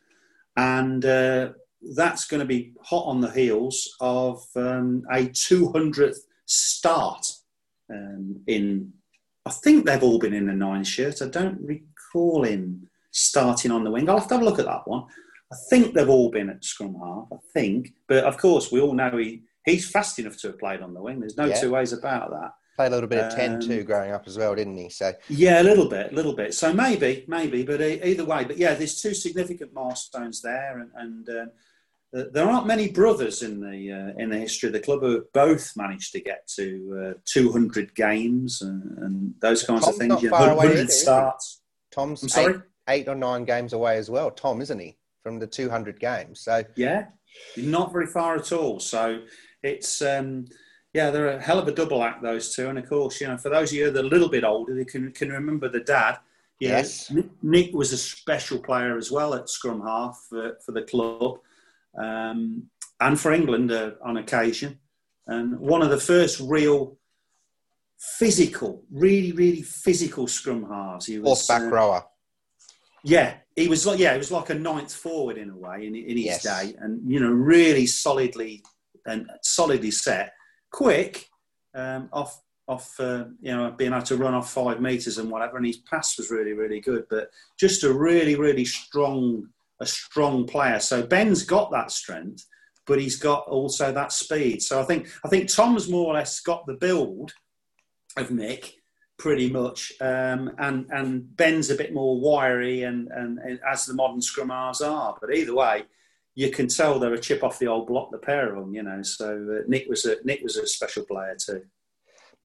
and 0.55 1.05
uh, 1.05 1.49
that's 1.95 2.25
going 2.25 2.39
to 2.39 2.45
be 2.45 2.73
hot 2.81 3.05
on 3.05 3.21
the 3.21 3.29
heels 3.29 3.95
of 3.99 4.43
um, 4.55 5.03
a 5.11 5.27
200th 5.27 6.17
start 6.45 7.27
um, 7.91 8.41
in. 8.47 8.93
I 9.47 9.51
think 9.51 9.85
they've 9.85 10.03
all 10.03 10.19
been 10.19 10.33
in 10.33 10.47
the 10.47 10.53
nine 10.53 10.83
shirt. 10.83 11.21
I 11.21 11.27
don't 11.29 11.59
recall 11.61 12.43
him 12.43 12.89
starting 13.11 13.71
on 13.71 13.85
the 13.85 13.91
wing. 13.91 14.09
I'll 14.09 14.19
have 14.19 14.27
to 14.27 14.33
have 14.35 14.41
a 14.43 14.45
look 14.45 14.59
at 14.59 14.65
that 14.65 14.85
one. 14.87 15.05
I 15.51 15.55
think 15.69 15.93
they've 15.93 16.09
all 16.09 16.29
been 16.29 16.49
at 16.49 16.65
scrum 16.65 16.95
half. 17.01 17.27
I 17.31 17.37
think, 17.53 17.93
but 18.09 18.25
of 18.25 18.37
course, 18.37 18.71
we 18.71 18.81
all 18.81 18.93
know 18.93 19.15
he 19.15 19.43
he's 19.65 19.89
fast 19.89 20.19
enough 20.19 20.37
to 20.37 20.47
have 20.47 20.59
played 20.59 20.81
on 20.81 20.93
the 20.93 21.01
wing. 21.01 21.19
There's 21.21 21.37
no 21.37 21.45
Yeah. 21.45 21.59
two 21.61 21.71
ways 21.71 21.93
about 21.93 22.29
that. 22.31 22.51
played 22.75 22.91
a 22.91 22.95
little 22.95 23.09
bit 23.09 23.23
of 23.23 23.33
10 23.33 23.55
Um, 23.55 23.59
too 23.59 23.83
growing 23.83 24.11
up 24.11 24.27
as 24.27 24.37
well, 24.37 24.53
didn't 24.53 24.77
he? 24.77 24.87
So, 24.87 25.11
Yeah, 25.29 25.63
a 25.63 25.63
little 25.63 25.89
bit, 25.89 26.11
a 26.11 26.15
little 26.15 26.35
bit. 26.35 26.53
So 26.53 26.71
maybe, 26.71 27.25
maybe, 27.27 27.63
but 27.63 27.81
either 27.81 28.23
way. 28.23 28.43
But 28.43 28.57
yeah, 28.59 28.75
there's 28.75 29.01
two 29.01 29.15
significant 29.15 29.73
milestones 29.73 30.43
there, 30.43 30.77
and, 30.77 30.91
and 30.95 31.29
um, 31.29 31.51
there 32.13 32.47
aren't 32.49 32.67
many 32.67 32.89
brothers 32.89 33.43
in 33.43 33.59
the 33.59 33.91
uh, 33.91 34.21
in 34.21 34.29
the 34.29 34.37
history 34.37 34.67
of 34.67 34.73
the 34.73 34.79
club 34.79 35.01
who 35.01 35.11
have 35.15 35.31
both 35.33 35.73
managed 35.75 36.11
to 36.13 36.21
get 36.21 36.47
to 36.55 37.13
uh, 37.15 37.19
200 37.25 37.93
games 37.95 38.61
and, 38.61 38.97
and 38.99 39.33
those 39.41 39.63
kinds 39.63 39.83
Tom's 39.85 39.95
of 39.95 39.99
things. 39.99 40.23
not 40.23 40.29
far 40.29 40.49
away 40.51 40.55
100 40.67 40.79
either, 40.79 40.91
starts. 40.91 41.61
Tom's 41.91 42.23
I'm 42.23 42.29
sorry. 42.29 42.53
Eight, 42.55 42.61
eight 42.89 43.07
or 43.07 43.15
nine 43.15 43.43
games 43.43 43.73
away 43.73 43.97
as 43.97 44.09
well, 44.09 44.31
Tom, 44.31 44.61
isn't 44.61 44.79
he? 44.79 44.97
From 45.23 45.39
the 45.39 45.47
200 45.47 45.99
games. 45.99 46.39
So, 46.39 46.63
Yeah, 46.75 47.07
not 47.57 47.91
very 47.91 48.07
far 48.07 48.35
at 48.37 48.51
all. 48.53 48.79
So 48.79 49.19
it's 49.61 50.01
um, 50.01 50.45
yeah, 50.93 51.09
they're 51.11 51.29
a 51.37 51.41
hell 51.41 51.59
of 51.59 51.67
a 51.67 51.73
double 51.73 52.03
act 52.03 52.23
those 52.23 52.55
two. 52.55 52.69
And 52.69 52.79
of 52.79 52.87
course, 52.87 53.19
you 53.19 53.27
know, 53.27 53.37
for 53.37 53.49
those 53.49 53.71
of 53.71 53.77
you 53.77 53.91
that 53.91 54.03
are 54.03 54.07
a 54.07 54.09
little 54.09 54.29
bit 54.29 54.45
older, 54.45 54.73
they 54.73 54.85
can 54.85 55.11
can 55.11 55.29
remember 55.29 55.67
the 55.67 55.81
dad. 55.81 56.19
Yeah, 56.59 56.69
Yes. 56.77 57.11
Nick- 57.11 57.43
Nick 57.43 57.73
was 57.73 57.91
a 57.91 57.97
special 57.97 58.57
player 58.59 58.97
as 58.97 59.11
well 59.11 59.33
at 59.35 59.49
scrum 59.49 59.81
half 59.81 60.25
for, 60.29 60.57
for 60.65 60.71
the 60.71 60.81
club 60.83 61.39
um, 61.97 62.69
and 62.99 63.19
for 63.19 63.31
England 63.33 63.71
uh, 63.71 63.91
on 64.03 64.17
occasion. 64.17 64.79
And 65.27 65.59
one 65.59 65.81
of 65.81 65.89
the 65.89 65.99
first 65.99 66.39
real 66.39 66.97
physical, 67.99 68.83
really, 68.91 69.31
really 69.31 69.61
physical 69.61 70.27
scrum 70.27 70.69
halves. 70.69 71.05
He 71.07 71.19
was 71.19 71.27
Horseback 71.47 71.63
uh, 71.63 71.75
rower. 71.75 72.05
Yeah, 73.03 73.35
he 73.55 73.67
was 73.67 73.85
like 73.85 73.99
yeah, 73.99 74.13
he 74.13 74.17
was 74.17 74.31
like 74.31 74.49
a 74.49 74.55
ninth 74.55 74.93
forward 74.93 75.37
in 75.37 75.49
a 75.49 75.57
way 75.57 75.87
in, 75.87 75.95
in 75.95 76.17
his 76.17 76.25
Yes. 76.25 76.43
day, 76.43 76.75
and 76.79 77.09
you 77.09 77.19
know, 77.19 77.29
really 77.29 77.85
solidly 77.85 78.63
and 79.05 79.29
solidly 79.41 79.91
set, 79.91 80.33
quick, 80.71 81.27
um, 81.73 82.09
off 82.11 82.41
off 82.67 82.99
uh, 82.99 83.25
you 83.39 83.55
know 83.55 83.71
being 83.71 83.93
able 83.93 84.03
to 84.03 84.17
run 84.17 84.33
off 84.33 84.51
five 84.51 84.81
meters 84.81 85.17
and 85.17 85.29
whatever, 85.29 85.57
and 85.57 85.65
his 85.65 85.77
pass 85.77 86.17
was 86.17 86.29
really 86.31 86.53
really 86.53 86.81
good, 86.81 87.05
but 87.09 87.29
just 87.57 87.83
a 87.83 87.93
really 87.93 88.35
really 88.35 88.65
strong 88.65 89.47
a 89.79 89.85
strong 89.85 90.45
player. 90.47 90.79
So 90.79 91.05
Ben's 91.05 91.43
got 91.43 91.71
that 91.71 91.91
strength, 91.91 92.45
but 92.85 92.99
he's 92.99 93.17
got 93.17 93.47
also 93.47 93.91
that 93.91 94.11
speed. 94.11 94.61
So 94.61 94.79
I 94.79 94.83
think 94.83 95.09
I 95.23 95.29
think 95.29 95.49
Tom's 95.49 95.89
more 95.89 96.07
or 96.07 96.13
less 96.13 96.39
got 96.39 96.65
the 96.65 96.73
build 96.73 97.33
of 98.15 98.31
Nick 98.31 98.73
pretty 99.17 99.49
much, 99.49 99.91
um, 99.99 100.51
and 100.59 100.87
and 100.91 101.35
Ben's 101.35 101.69
a 101.69 101.75
bit 101.75 101.93
more 101.93 102.19
wiry, 102.19 102.83
and, 102.83 103.07
and, 103.09 103.39
and 103.39 103.59
as 103.69 103.85
the 103.85 103.93
modern 103.93 104.21
scrum 104.21 104.49
halves 104.49 104.81
are. 104.81 105.17
But 105.19 105.35
either 105.35 105.55
way, 105.55 105.83
you 106.35 106.51
can 106.51 106.67
tell 106.67 106.99
they're 106.99 107.13
a 107.13 107.19
chip 107.19 107.43
off 107.43 107.59
the 107.59 107.67
old 107.67 107.87
block, 107.87 108.11
the 108.11 108.17
pair 108.17 108.53
of 108.53 108.59
them. 108.59 108.73
You 108.73 108.83
know, 108.83 109.01
so 109.01 109.59
uh, 109.59 109.63
Nick 109.67 109.87
was 109.89 110.05
a 110.05 110.17
Nick 110.23 110.41
was 110.41 110.57
a 110.57 110.67
special 110.67 111.05
player 111.05 111.35
too. 111.35 111.63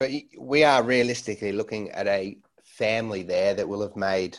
But 0.00 0.10
we 0.38 0.64
are 0.64 0.82
realistically 0.82 1.52
looking 1.52 1.90
at 1.90 2.08
a 2.08 2.36
family 2.64 3.22
there 3.22 3.54
that 3.54 3.68
will 3.68 3.82
have 3.82 3.96
made 3.96 4.38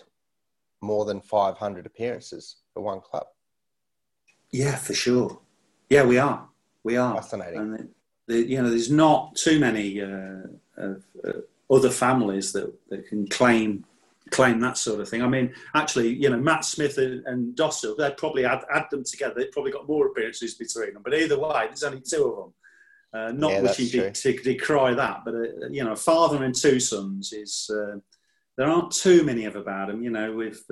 more 0.82 1.06
than 1.06 1.22
500 1.22 1.86
appearances 1.86 2.58
for 2.74 2.82
one 2.82 3.02
club. 3.02 3.28
Yeah, 4.52 4.76
for 4.76 4.94
sure. 4.94 5.40
Yeah, 5.90 6.04
we 6.06 6.18
are. 6.18 6.48
We 6.84 6.98
are. 6.98 7.16
Fascinating. 7.16 7.60
And 7.60 7.74
the, 7.74 7.88
the, 8.28 8.50
you 8.50 8.62
know, 8.62 8.70
there's 8.70 8.92
not 8.92 9.36
too 9.36 9.60
many 9.60 10.02
uh, 10.02 10.48
of, 10.78 11.04
uh, 11.26 11.32
other 11.70 11.90
families 11.90 12.52
that, 12.54 12.74
that 12.90 13.08
can 13.08 13.28
claim 13.28 13.86
claim 14.30 14.60
that 14.60 14.78
sort 14.78 15.00
of 15.00 15.08
thing. 15.08 15.22
I 15.22 15.28
mean, 15.28 15.54
actually, 15.76 16.10
you 16.10 16.30
know, 16.30 16.38
Matt 16.38 16.66
Smith 16.66 16.98
and, 16.98 17.24
and 17.28 17.56
Dossel, 17.56 17.96
they'd 17.96 18.18
probably 18.18 18.46
add, 18.46 18.64
add 18.74 18.86
them 18.90 19.04
together. 19.04 19.36
They've 19.38 19.52
probably 19.52 19.72
got 19.72 19.88
more 19.88 20.08
appearances 20.08 20.56
between 20.56 20.94
them. 20.94 21.04
But 21.04 21.14
either 21.14 21.38
way, 21.38 21.66
there's 21.68 21.84
only 21.84 22.02
two 22.02 22.26
of 22.26 22.36
them. 22.38 22.54
Uh, 23.14 23.32
not 23.32 23.52
Yeah, 23.52 23.62
wishing 23.62 23.90
to, 23.90 24.12
to 24.12 24.34
decry 24.42 24.96
that, 24.96 25.22
but 25.24 25.36
uh, 25.36 25.68
you 25.70 25.84
know, 25.84 25.92
a 25.92 25.96
father 25.96 26.44
and 26.44 26.56
two 26.56 26.80
sons 26.80 27.32
is 27.32 27.70
uh, 27.72 27.98
there 28.58 28.68
aren't 28.68 28.92
too 28.92 29.24
many 29.24 29.46
of 29.46 29.56
about 29.56 29.90
them. 29.90 30.02
You 30.02 30.10
know, 30.10 30.34
with 30.34 30.66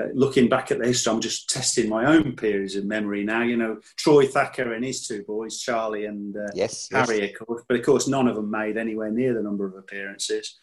uh, 0.00 0.06
looking 0.12 0.48
back 0.48 0.70
at 0.70 0.78
the 0.78 0.86
history, 0.86 1.12
I'm 1.12 1.20
just 1.20 1.48
testing 1.48 1.88
my 1.88 2.06
own 2.06 2.34
periods 2.36 2.74
of 2.76 2.84
memory 2.84 3.24
now. 3.24 3.42
You 3.42 3.56
know, 3.56 3.78
Troy 3.96 4.26
Thacker 4.26 4.72
and 4.72 4.84
his 4.84 5.06
two 5.06 5.22
boys, 5.22 5.60
Charlie 5.60 6.06
and 6.06 6.36
uh, 6.36 6.48
Yes. 6.54 6.88
yes. 6.90 7.08
Harry, 7.08 7.30
of 7.32 7.38
course, 7.38 7.62
but 7.68 7.78
of 7.78 7.84
course, 7.86 8.08
none 8.08 8.26
of 8.28 8.34
them 8.36 8.50
made 8.50 8.76
anywhere 8.76 9.10
near 9.10 9.34
the 9.34 9.42
number 9.42 9.66
of 9.66 9.74
appearances. 9.76 10.58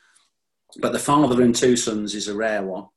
But 0.80 0.92
the 0.94 1.00
father 1.00 1.42
and 1.42 1.56
two 1.56 1.76
sons 1.78 2.16
is 2.16 2.28
a 2.28 2.36
rare 2.36 2.64
one. 2.64 2.88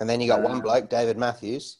And 0.00 0.08
then 0.08 0.20
you 0.20 0.28
got 0.28 0.40
Uh, 0.44 0.48
one 0.48 0.60
bloke, 0.60 0.88
David 0.88 1.16
Matthews. 1.18 1.78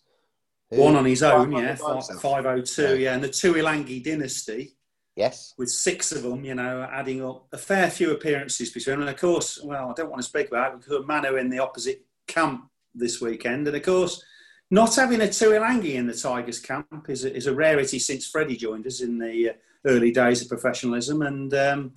who- 0.71 0.81
One 0.81 0.97
on 0.97 1.05
his 1.07 1.23
own, 1.23 1.51
500 1.53 1.59
yeah, 1.63 1.77
by 1.81 1.93
himself. 1.95 2.21
five 2.23 2.47
oh 2.47 2.61
two, 2.61 2.99
yeah, 2.99 3.15
and 3.15 3.25
the 3.25 3.29
Tuilagi 3.29 4.03
dynasty 4.05 4.77
Yes. 5.17 5.55
with 5.57 5.71
six 5.71 6.13
of 6.13 6.23
them, 6.23 6.45
you 6.45 6.55
know, 6.55 6.83
adding 6.93 7.25
up 7.25 7.47
a 7.53 7.59
fair 7.59 7.91
few 7.91 8.11
appearances 8.11 8.71
between. 8.71 8.95
them. 9.01 9.09
And 9.09 9.11
of 9.15 9.21
course, 9.21 9.61
well, 9.63 9.91
I 9.91 9.95
don't 9.95 10.11
want 10.11 10.21
to 10.23 10.29
speak 10.29 10.49
about 10.49 10.75
it 10.75 10.81
because 10.81 11.07
Manu 11.07 11.37
in 11.37 11.49
the 11.49 11.59
opposite 11.61 12.05
camp 12.27 12.69
this 12.99 13.21
weekend, 13.21 13.67
and 13.67 13.77
of 13.77 13.83
course, 13.83 14.23
not 14.71 14.95
having 14.95 15.21
a 15.23 15.25
Tuilagi 15.25 15.95
in 15.95 16.07
the 16.07 16.15
Tigers 16.15 16.61
camp 16.61 17.07
is 17.09 17.25
a, 17.25 17.35
is 17.35 17.47
a 17.47 17.55
rarity 17.55 17.99
since 17.99 18.27
Freddie 18.29 18.57
joined 18.57 18.87
us 18.87 19.01
in 19.01 19.19
the 19.19 19.51
uh, 19.51 19.53
early 19.87 20.11
days 20.11 20.43
of 20.43 20.49
professionalism, 20.49 21.23
and 21.23 21.53
um, 21.55 21.95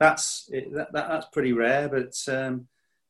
that's 0.00 0.48
it, 0.52 0.72
that, 0.74 0.92
that, 0.92 1.08
that's 1.08 1.26
pretty 1.32 1.52
rare. 1.52 1.88
But 1.88 2.14
um, 2.34 2.66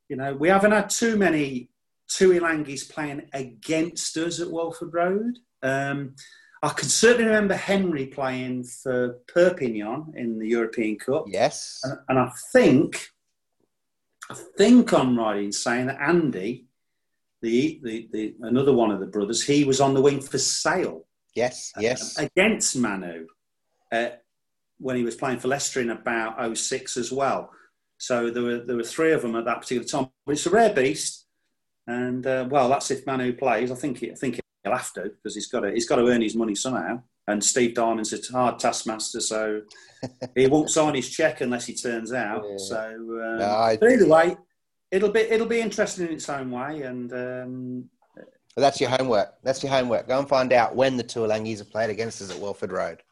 you 0.09 0.17
know, 0.17 0.35
we 0.35 0.49
haven't 0.49 0.73
had 0.73 0.91
too 0.91 1.17
many 1.17 1.71
Tuilagis 2.11 2.91
playing 2.91 3.29
against 3.33 4.17
us 4.17 4.41
at 4.41 4.51
Welford 4.51 4.93
Road. 4.93 5.39
Um, 5.63 6.17
I 6.63 6.71
can 6.71 6.89
certainly 6.89 7.27
remember 7.27 7.55
Henry 7.55 8.07
playing 8.07 8.65
for 8.65 9.19
Perpignan 9.29 10.15
in 10.17 10.39
the 10.39 10.49
European 10.49 10.99
Cup, 10.99 11.25
Yes. 11.29 11.81
and, 11.85 11.99
and 12.09 12.19
I 12.19 12.33
think, 12.53 13.09
I 14.31 14.35
think 14.57 14.93
I'm 14.93 15.19
right 15.19 15.45
in 15.45 15.53
saying 15.53 15.87
that 15.87 16.01
Andy, 16.01 16.67
the, 17.45 17.81
the 17.83 18.09
the 18.15 18.35
another 18.43 18.73
one 18.73 18.91
of 18.91 19.01
the 19.01 19.07
brothers, 19.07 19.43
he 19.43 19.65
was 19.65 19.81
on 19.81 19.93
the 19.95 20.01
wing 20.01 20.21
for 20.21 20.39
Sale 20.39 21.05
Yes. 21.35 21.73
Yes. 21.79 22.17
against 22.19 22.77
Manu 22.77 23.27
uh, 23.93 24.09
when 24.79 24.97
he 24.97 25.03
was 25.03 25.17
playing 25.17 25.41
for 25.41 25.49
Leicester 25.49 25.81
in 25.81 25.91
about 25.91 26.57
06 26.57 26.97
as 26.97 27.11
well. 27.13 27.51
So 27.99 28.31
there 28.31 28.43
were 28.43 28.61
there 28.67 28.77
were 28.77 28.83
three 28.97 29.13
of 29.13 29.23
them 29.23 29.35
at 29.37 29.45
that 29.45 29.61
particular 29.61 29.87
time. 29.87 30.07
But 30.27 30.33
it's 30.33 30.47
a 30.47 30.51
rare 30.51 30.73
beast, 30.73 31.27
and 31.87 32.27
uh, 32.27 32.47
well, 32.51 32.69
that's 32.69 32.91
if 32.91 33.07
Manu 33.07 33.33
plays. 33.33 33.71
I 33.71 33.75
think 33.77 33.99
he, 33.99 34.11
I 34.11 34.15
think 34.15 34.41
he'll 34.63 34.73
have 34.73 34.93
to 34.95 35.03
because 35.03 35.35
he's 35.35 35.47
got 35.49 35.61
to 35.61 35.71
he's 35.73 35.89
got 35.89 35.97
to 35.97 36.09
earn 36.09 36.23
his 36.23 36.35
money 36.37 36.55
somehow. 36.55 37.03
And 37.27 37.43
Steve 37.43 37.73
Diamond's 37.75 38.13
a 38.13 38.33
hard 38.33 38.59
taskmaster, 38.59 39.21
so 39.21 39.63
he 40.35 40.47
won't 40.47 40.71
sign 40.71 40.95
his 40.95 41.09
check 41.09 41.41
unless 41.41 41.65
he 41.67 41.75
turns 41.75 42.13
out. 42.13 42.45
Yeah. 42.49 42.57
So, 42.59 42.79
um, 43.27 43.39
No, 43.39 43.49
I- 43.49 43.77
but 43.79 43.91
either 43.93 44.07
way, 44.09 44.37
it'll 44.95 45.11
be 45.11 45.21
it'll 45.21 45.47
be 45.47 45.61
interesting 45.61 46.07
in 46.07 46.13
its 46.13 46.29
own 46.29 46.51
way. 46.51 46.83
And 46.83 47.13
um, 47.13 47.85
that's 48.57 48.81
your 48.81 48.91
homework. 48.91 49.35
That's 49.43 49.63
your 49.63 49.73
homework. 49.73 50.07
Go 50.09 50.19
and 50.19 50.29
find 50.29 50.53
out 50.53 50.77
when 50.77 50.97
the 50.97 51.05
Tuilagis 51.05 51.59
have 51.59 51.71
played 51.71 51.91
against 51.91 52.23
us 52.23 52.31
at 52.31 52.39
Welford 52.39 52.71
Road. 52.71 53.03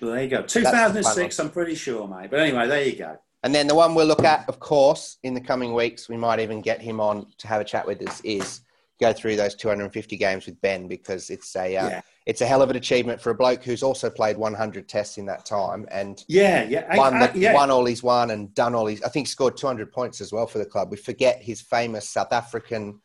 well, 0.00 0.12
there 0.12 0.22
you 0.22 0.30
go. 0.30 0.42
2006, 0.42 1.38
I'm 1.40 1.50
pretty 1.50 1.74
sure, 1.74 2.06
mate. 2.06 2.30
But 2.30 2.40
anyway, 2.40 2.68
there 2.68 2.84
you 2.84 2.96
go. 2.96 3.18
And 3.42 3.54
then 3.54 3.66
the 3.66 3.74
one 3.74 3.94
we'll 3.94 4.06
look 4.06 4.24
at, 4.24 4.48
of 4.48 4.58
course, 4.58 5.18
in 5.22 5.34
the 5.34 5.40
coming 5.40 5.74
weeks, 5.74 6.08
we 6.08 6.16
might 6.16 6.40
even 6.40 6.62
get 6.62 6.80
him 6.80 7.00
on 7.00 7.26
to 7.38 7.48
have 7.48 7.60
a 7.60 7.64
chat 7.64 7.86
with 7.86 8.00
us, 8.08 8.20
is 8.22 8.60
go 9.00 9.12
through 9.12 9.36
those 9.36 9.54
250 9.54 10.16
games 10.16 10.46
with 10.46 10.58
Ben 10.62 10.88
because 10.88 11.28
it's 11.28 11.54
a 11.56 11.76
uh, 11.76 11.88
Yeah. 11.88 12.00
It's 12.26 12.40
a 12.40 12.46
hell 12.46 12.62
of 12.62 12.70
an 12.70 12.76
achievement 12.76 13.20
for 13.20 13.30
a 13.30 13.34
bloke 13.34 13.62
who's 13.62 13.82
also 13.82 14.08
played 14.08 14.36
100 14.36 14.88
tests 14.88 15.18
in 15.18 15.26
that 15.26 15.44
time 15.44 15.86
and 15.90 16.24
Yeah, 16.26 16.64
yeah, 16.64 16.86
I- 16.90 16.96
won, 16.96 17.14
I- 17.14 17.26
the, 17.26 17.38
yeah. 17.38 17.52
won 17.54 17.70
all 17.70 17.84
he's 17.84 18.02
won 18.02 18.30
and 18.30 18.54
done 18.54 18.74
all 18.74 18.86
he's. 18.86 19.02
I 19.02 19.08
think 19.08 19.26
scored 19.28 19.56
200 19.56 19.92
points 19.92 20.20
as 20.20 20.32
well 20.32 20.46
for 20.46 20.58
the 20.58 20.64
club. 20.64 20.90
We 20.90 20.96
forget 20.96 21.42
his 21.42 21.60
famous 21.60 22.08
South 22.08 22.32
African 22.32 23.00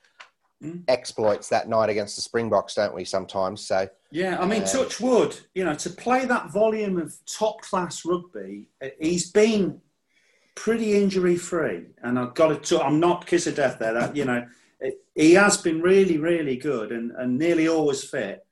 Mm. 0.62 0.84
exploits 0.90 1.48
that 1.48 1.70
night 1.70 1.90
against 1.90 2.18
the 2.18 2.22
Springboks, 2.22 2.76
don't 2.76 2.94
we? 2.94 3.06
Sometimes. 3.06 3.66
So 3.66 3.88
Yeah, 4.12 4.38
I 4.42 4.46
mean, 4.46 4.64
Uh, 4.64 4.68
touch 4.68 5.00
wood. 5.00 5.34
You 5.56 5.64
know, 5.64 5.74
to 5.76 5.90
play 5.90 6.26
that 6.26 6.52
volume 6.52 6.98
of 6.98 7.16
top 7.26 7.62
class 7.62 8.04
rugby, 8.04 8.68
uh, 8.84 8.90
he's 9.00 9.32
been 9.32 9.80
pretty 10.56 11.02
injury 11.02 11.38
free, 11.38 11.86
and 12.04 12.20
I've 12.20 12.34
got 12.34 12.62
to. 12.62 12.82
I'm 12.84 13.00
not 13.00 13.26
kiss 13.26 13.48
of 13.48 13.56
death 13.56 13.80
there. 13.80 13.94
That 13.94 14.18
you 14.18 14.26
know, 14.26 14.46
it- 14.82 15.00
he 15.16 15.34
has 15.36 15.56
been 15.56 15.82
really, 15.82 16.18
really 16.18 16.58
good, 16.58 16.92
and, 16.92 17.12
and 17.12 17.38
nearly 17.38 17.70
always 17.70 18.04
fit. 18.04 18.46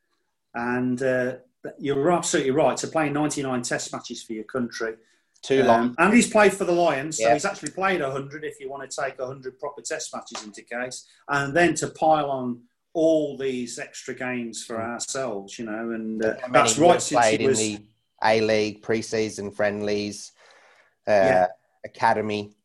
And 0.58 1.02
uh, 1.04 1.36
you're 1.78 2.12
absolutely 2.12 2.52
right 2.52 2.76
to 2.78 2.88
play 2.88 3.10
99 3.10 3.62
Test 3.62 3.94
matches 3.94 4.24
for 4.24 4.34
your 4.34 4.44
country. 4.46 4.96
too 5.44 5.62
long. 5.64 5.80
Um, 5.90 5.96
and 6.00 6.14
he's 6.16 6.30
played 6.32 6.52
for 6.52 6.66
the 6.66 6.72
Lions, 6.72 7.18
so 7.18 7.28
Yeah. 7.28 7.34
he's 7.36 7.46
actually 7.46 7.70
played 7.72 8.02
100 8.02 8.44
if 8.44 8.60
you 8.60 8.70
want 8.72 8.90
to 8.90 9.02
take 9.02 9.20
100 9.20 9.60
proper 9.60 9.82
test 9.84 10.14
matches 10.16 10.44
into 10.44 10.64
case. 10.64 11.06
And 11.30 11.56
then 11.56 11.76
to 11.76 11.88
pile 11.90 12.32
on 12.32 12.64
all 12.94 13.38
these 13.38 13.78
extra 13.78 14.16
games 14.16 14.64
for 14.66 14.82
ourselves, 14.82 15.60
you 15.60 15.66
know, 15.66 15.92
and 15.92 16.26
uh, 16.26 16.34
that's 16.52 16.80
right 16.80 17.00
since 17.00 17.22
played 17.22 17.40
he 17.42 17.48
was. 17.48 17.60
in 17.60 17.66
the 17.76 17.82
A 18.24 18.42
League 18.42 18.82
preseason 18.82 19.54
friendlies, 19.56 20.32
uh, 21.08 21.12
Yeah. 21.12 21.48
academy. 21.86 22.57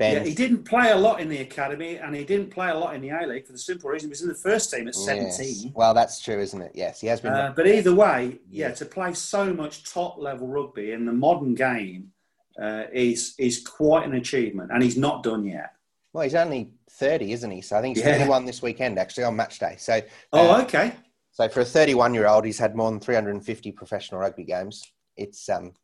Ben, 0.00 0.14
Yeah, 0.14 0.24
he 0.24 0.34
didn't 0.34 0.64
play 0.64 0.92
a 0.92 0.96
lot 0.96 1.20
in 1.20 1.28
the 1.28 1.42
academy, 1.42 1.96
and 1.96 2.16
he 2.16 2.24
didn't 2.24 2.50
play 2.50 2.70
a 2.70 2.74
lot 2.74 2.94
in 2.94 3.02
the 3.02 3.10
A 3.10 3.26
League 3.26 3.44
for 3.44 3.52
the 3.52 3.58
simple 3.58 3.90
reason 3.90 4.08
he 4.08 4.10
was 4.10 4.22
in 4.22 4.28
the 4.28 4.34
first 4.34 4.72
team 4.72 4.88
at 4.88 4.94
17. 4.94 5.26
Yes. 5.28 5.66
Well, 5.74 5.92
that's 5.92 6.22
true, 6.22 6.40
isn't 6.40 6.62
it? 6.62 6.72
Yes, 6.74 7.02
he 7.02 7.06
has 7.08 7.20
been. 7.20 7.32
Uh, 7.34 7.52
but 7.54 7.66
either 7.66 7.94
way, 7.94 8.38
yeah, 8.50 8.70
to 8.70 8.86
play 8.86 9.12
so 9.12 9.52
much 9.52 9.84
top 9.92 10.16
level 10.16 10.48
rugby 10.48 10.92
in 10.92 11.04
the 11.04 11.12
modern 11.12 11.54
game 11.54 12.12
uh, 12.58 12.84
is 12.94 13.34
is 13.38 13.60
quite 13.60 14.06
an 14.06 14.14
achievement, 14.14 14.70
and 14.72 14.82
he's 14.82 14.96
not 14.96 15.22
done 15.22 15.44
yet. 15.44 15.74
well, 16.14 16.24
he's 16.24 16.34
only 16.34 16.72
thirty, 16.92 17.32
isn't 17.34 17.50
he? 17.50 17.60
So 17.60 17.76
I 17.76 17.82
think 17.82 17.98
he's 17.98 18.06
Yeah. 18.06 18.16
thirty-one 18.16 18.46
this 18.46 18.62
weekend, 18.62 18.98
actually, 18.98 19.24
on 19.24 19.36
match 19.36 19.58
day. 19.58 19.76
So, 19.78 20.00
Oh, 20.32 20.52
uh, 20.52 20.62
okay. 20.62 20.92
so 21.30 21.46
for 21.50 21.60
a 21.60 21.64
thirty-one-year-old, 21.66 22.46
he's 22.46 22.58
had 22.58 22.74
more 22.74 22.90
than 22.90 23.00
three 23.00 23.14
hundred 23.16 23.32
and 23.32 23.44
fifty 23.44 23.70
professional 23.70 24.18
rugby 24.22 24.44
games. 24.44 24.82
It's 25.18 25.46
um, 25.50 25.74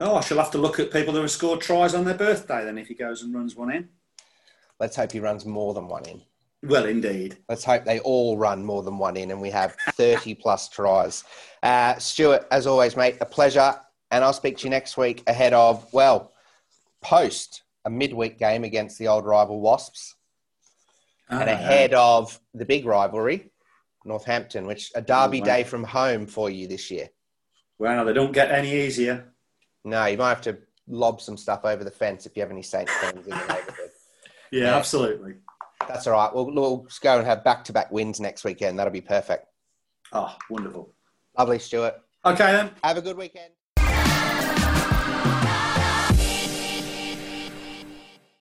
Oh, 0.00 0.16
I 0.16 0.20
shall 0.20 0.38
have 0.38 0.52
to 0.52 0.58
look 0.58 0.78
at 0.78 0.92
people 0.92 1.12
who 1.12 1.20
have 1.20 1.30
scored 1.30 1.60
tries 1.60 1.94
on 1.94 2.04
their 2.04 2.14
birthday 2.14 2.64
then 2.64 2.78
if 2.78 2.86
he 2.86 2.94
goes 2.94 3.22
and 3.22 3.34
runs 3.34 3.56
one 3.56 3.72
in. 3.72 3.88
let's 4.78 4.96
hope 4.96 5.10
he 5.12 5.20
runs 5.20 5.44
more 5.44 5.74
than 5.74 5.88
one 5.88 6.04
in. 6.06 6.22
Well, 6.62 6.86
indeed. 6.86 7.38
Let's 7.48 7.64
hope 7.64 7.84
they 7.84 8.00
all 8.00 8.36
run 8.36 8.64
more 8.64 8.82
than 8.82 8.98
one 8.98 9.16
in 9.16 9.30
and 9.30 9.40
we 9.40 9.50
have 9.50 9.76
30 9.92 10.34
plus 10.34 10.68
tries. 10.68 11.24
Uh, 11.62 11.96
Stuart, 11.98 12.46
as 12.50 12.66
always, 12.66 12.96
mate, 12.96 13.16
a 13.20 13.26
pleasure. 13.26 13.74
And 14.10 14.24
I'll 14.24 14.32
speak 14.32 14.56
to 14.58 14.64
you 14.64 14.70
next 14.70 14.96
week 14.96 15.22
ahead 15.26 15.52
of, 15.52 15.86
well, 15.92 16.32
post 17.02 17.62
a 17.84 17.90
midweek 17.90 18.38
game 18.38 18.64
against 18.64 18.98
the 18.98 19.08
old 19.08 19.24
rival 19.24 19.60
Wasps. 19.60 20.14
and 21.28 21.48
ahead 21.48 21.92
of 21.94 22.40
the 22.54 22.64
big 22.64 22.86
rivalry, 22.86 23.50
Northampton, 24.04 24.66
which 24.66 24.90
a 24.94 25.02
derby 25.02 25.40
wow. 25.40 25.46
day 25.46 25.64
from 25.64 25.84
home 25.84 26.26
for 26.26 26.48
you 26.48 26.66
this 26.66 26.90
year. 26.90 27.08
Well, 27.78 28.04
they 28.04 28.12
don't 28.12 28.32
get 28.32 28.50
any 28.50 28.72
easier. 28.86 29.32
No, 29.88 30.04
you 30.06 30.18
might 30.18 30.28
have 30.28 30.42
to 30.42 30.58
lob 30.86 31.20
some 31.20 31.36
stuff 31.36 31.64
over 31.64 31.82
the 31.82 31.90
fence 31.90 32.26
if 32.26 32.36
you 32.36 32.42
have 32.42 32.50
any 32.50 32.62
Saints 32.62 32.92
fans 32.98 33.26
in 33.26 33.30
the 33.30 33.36
neighbourhood. 33.36 33.90
Yeah, 34.50 34.64
Yeah. 34.64 34.76
absolutely. 34.76 35.34
That's 35.86 36.06
all 36.06 36.14
right. 36.14 36.34
We'll, 36.34 36.50
we'll 36.50 36.84
just 36.84 37.02
go 37.02 37.18
and 37.18 37.26
have 37.26 37.44
back-to-back 37.44 37.92
wins 37.92 38.18
next 38.18 38.44
weekend. 38.44 38.78
That'll 38.78 38.90
be 38.92 39.02
perfect. 39.02 39.46
Oh, 40.10 40.34
wonderful. 40.48 40.94
Lovely, 41.38 41.58
Stuart. 41.58 41.96
Okay 42.24 42.50
then. 42.52 42.70
Have 42.82 42.96
a 42.96 43.02
good 43.02 43.18
weekend. 43.18 43.52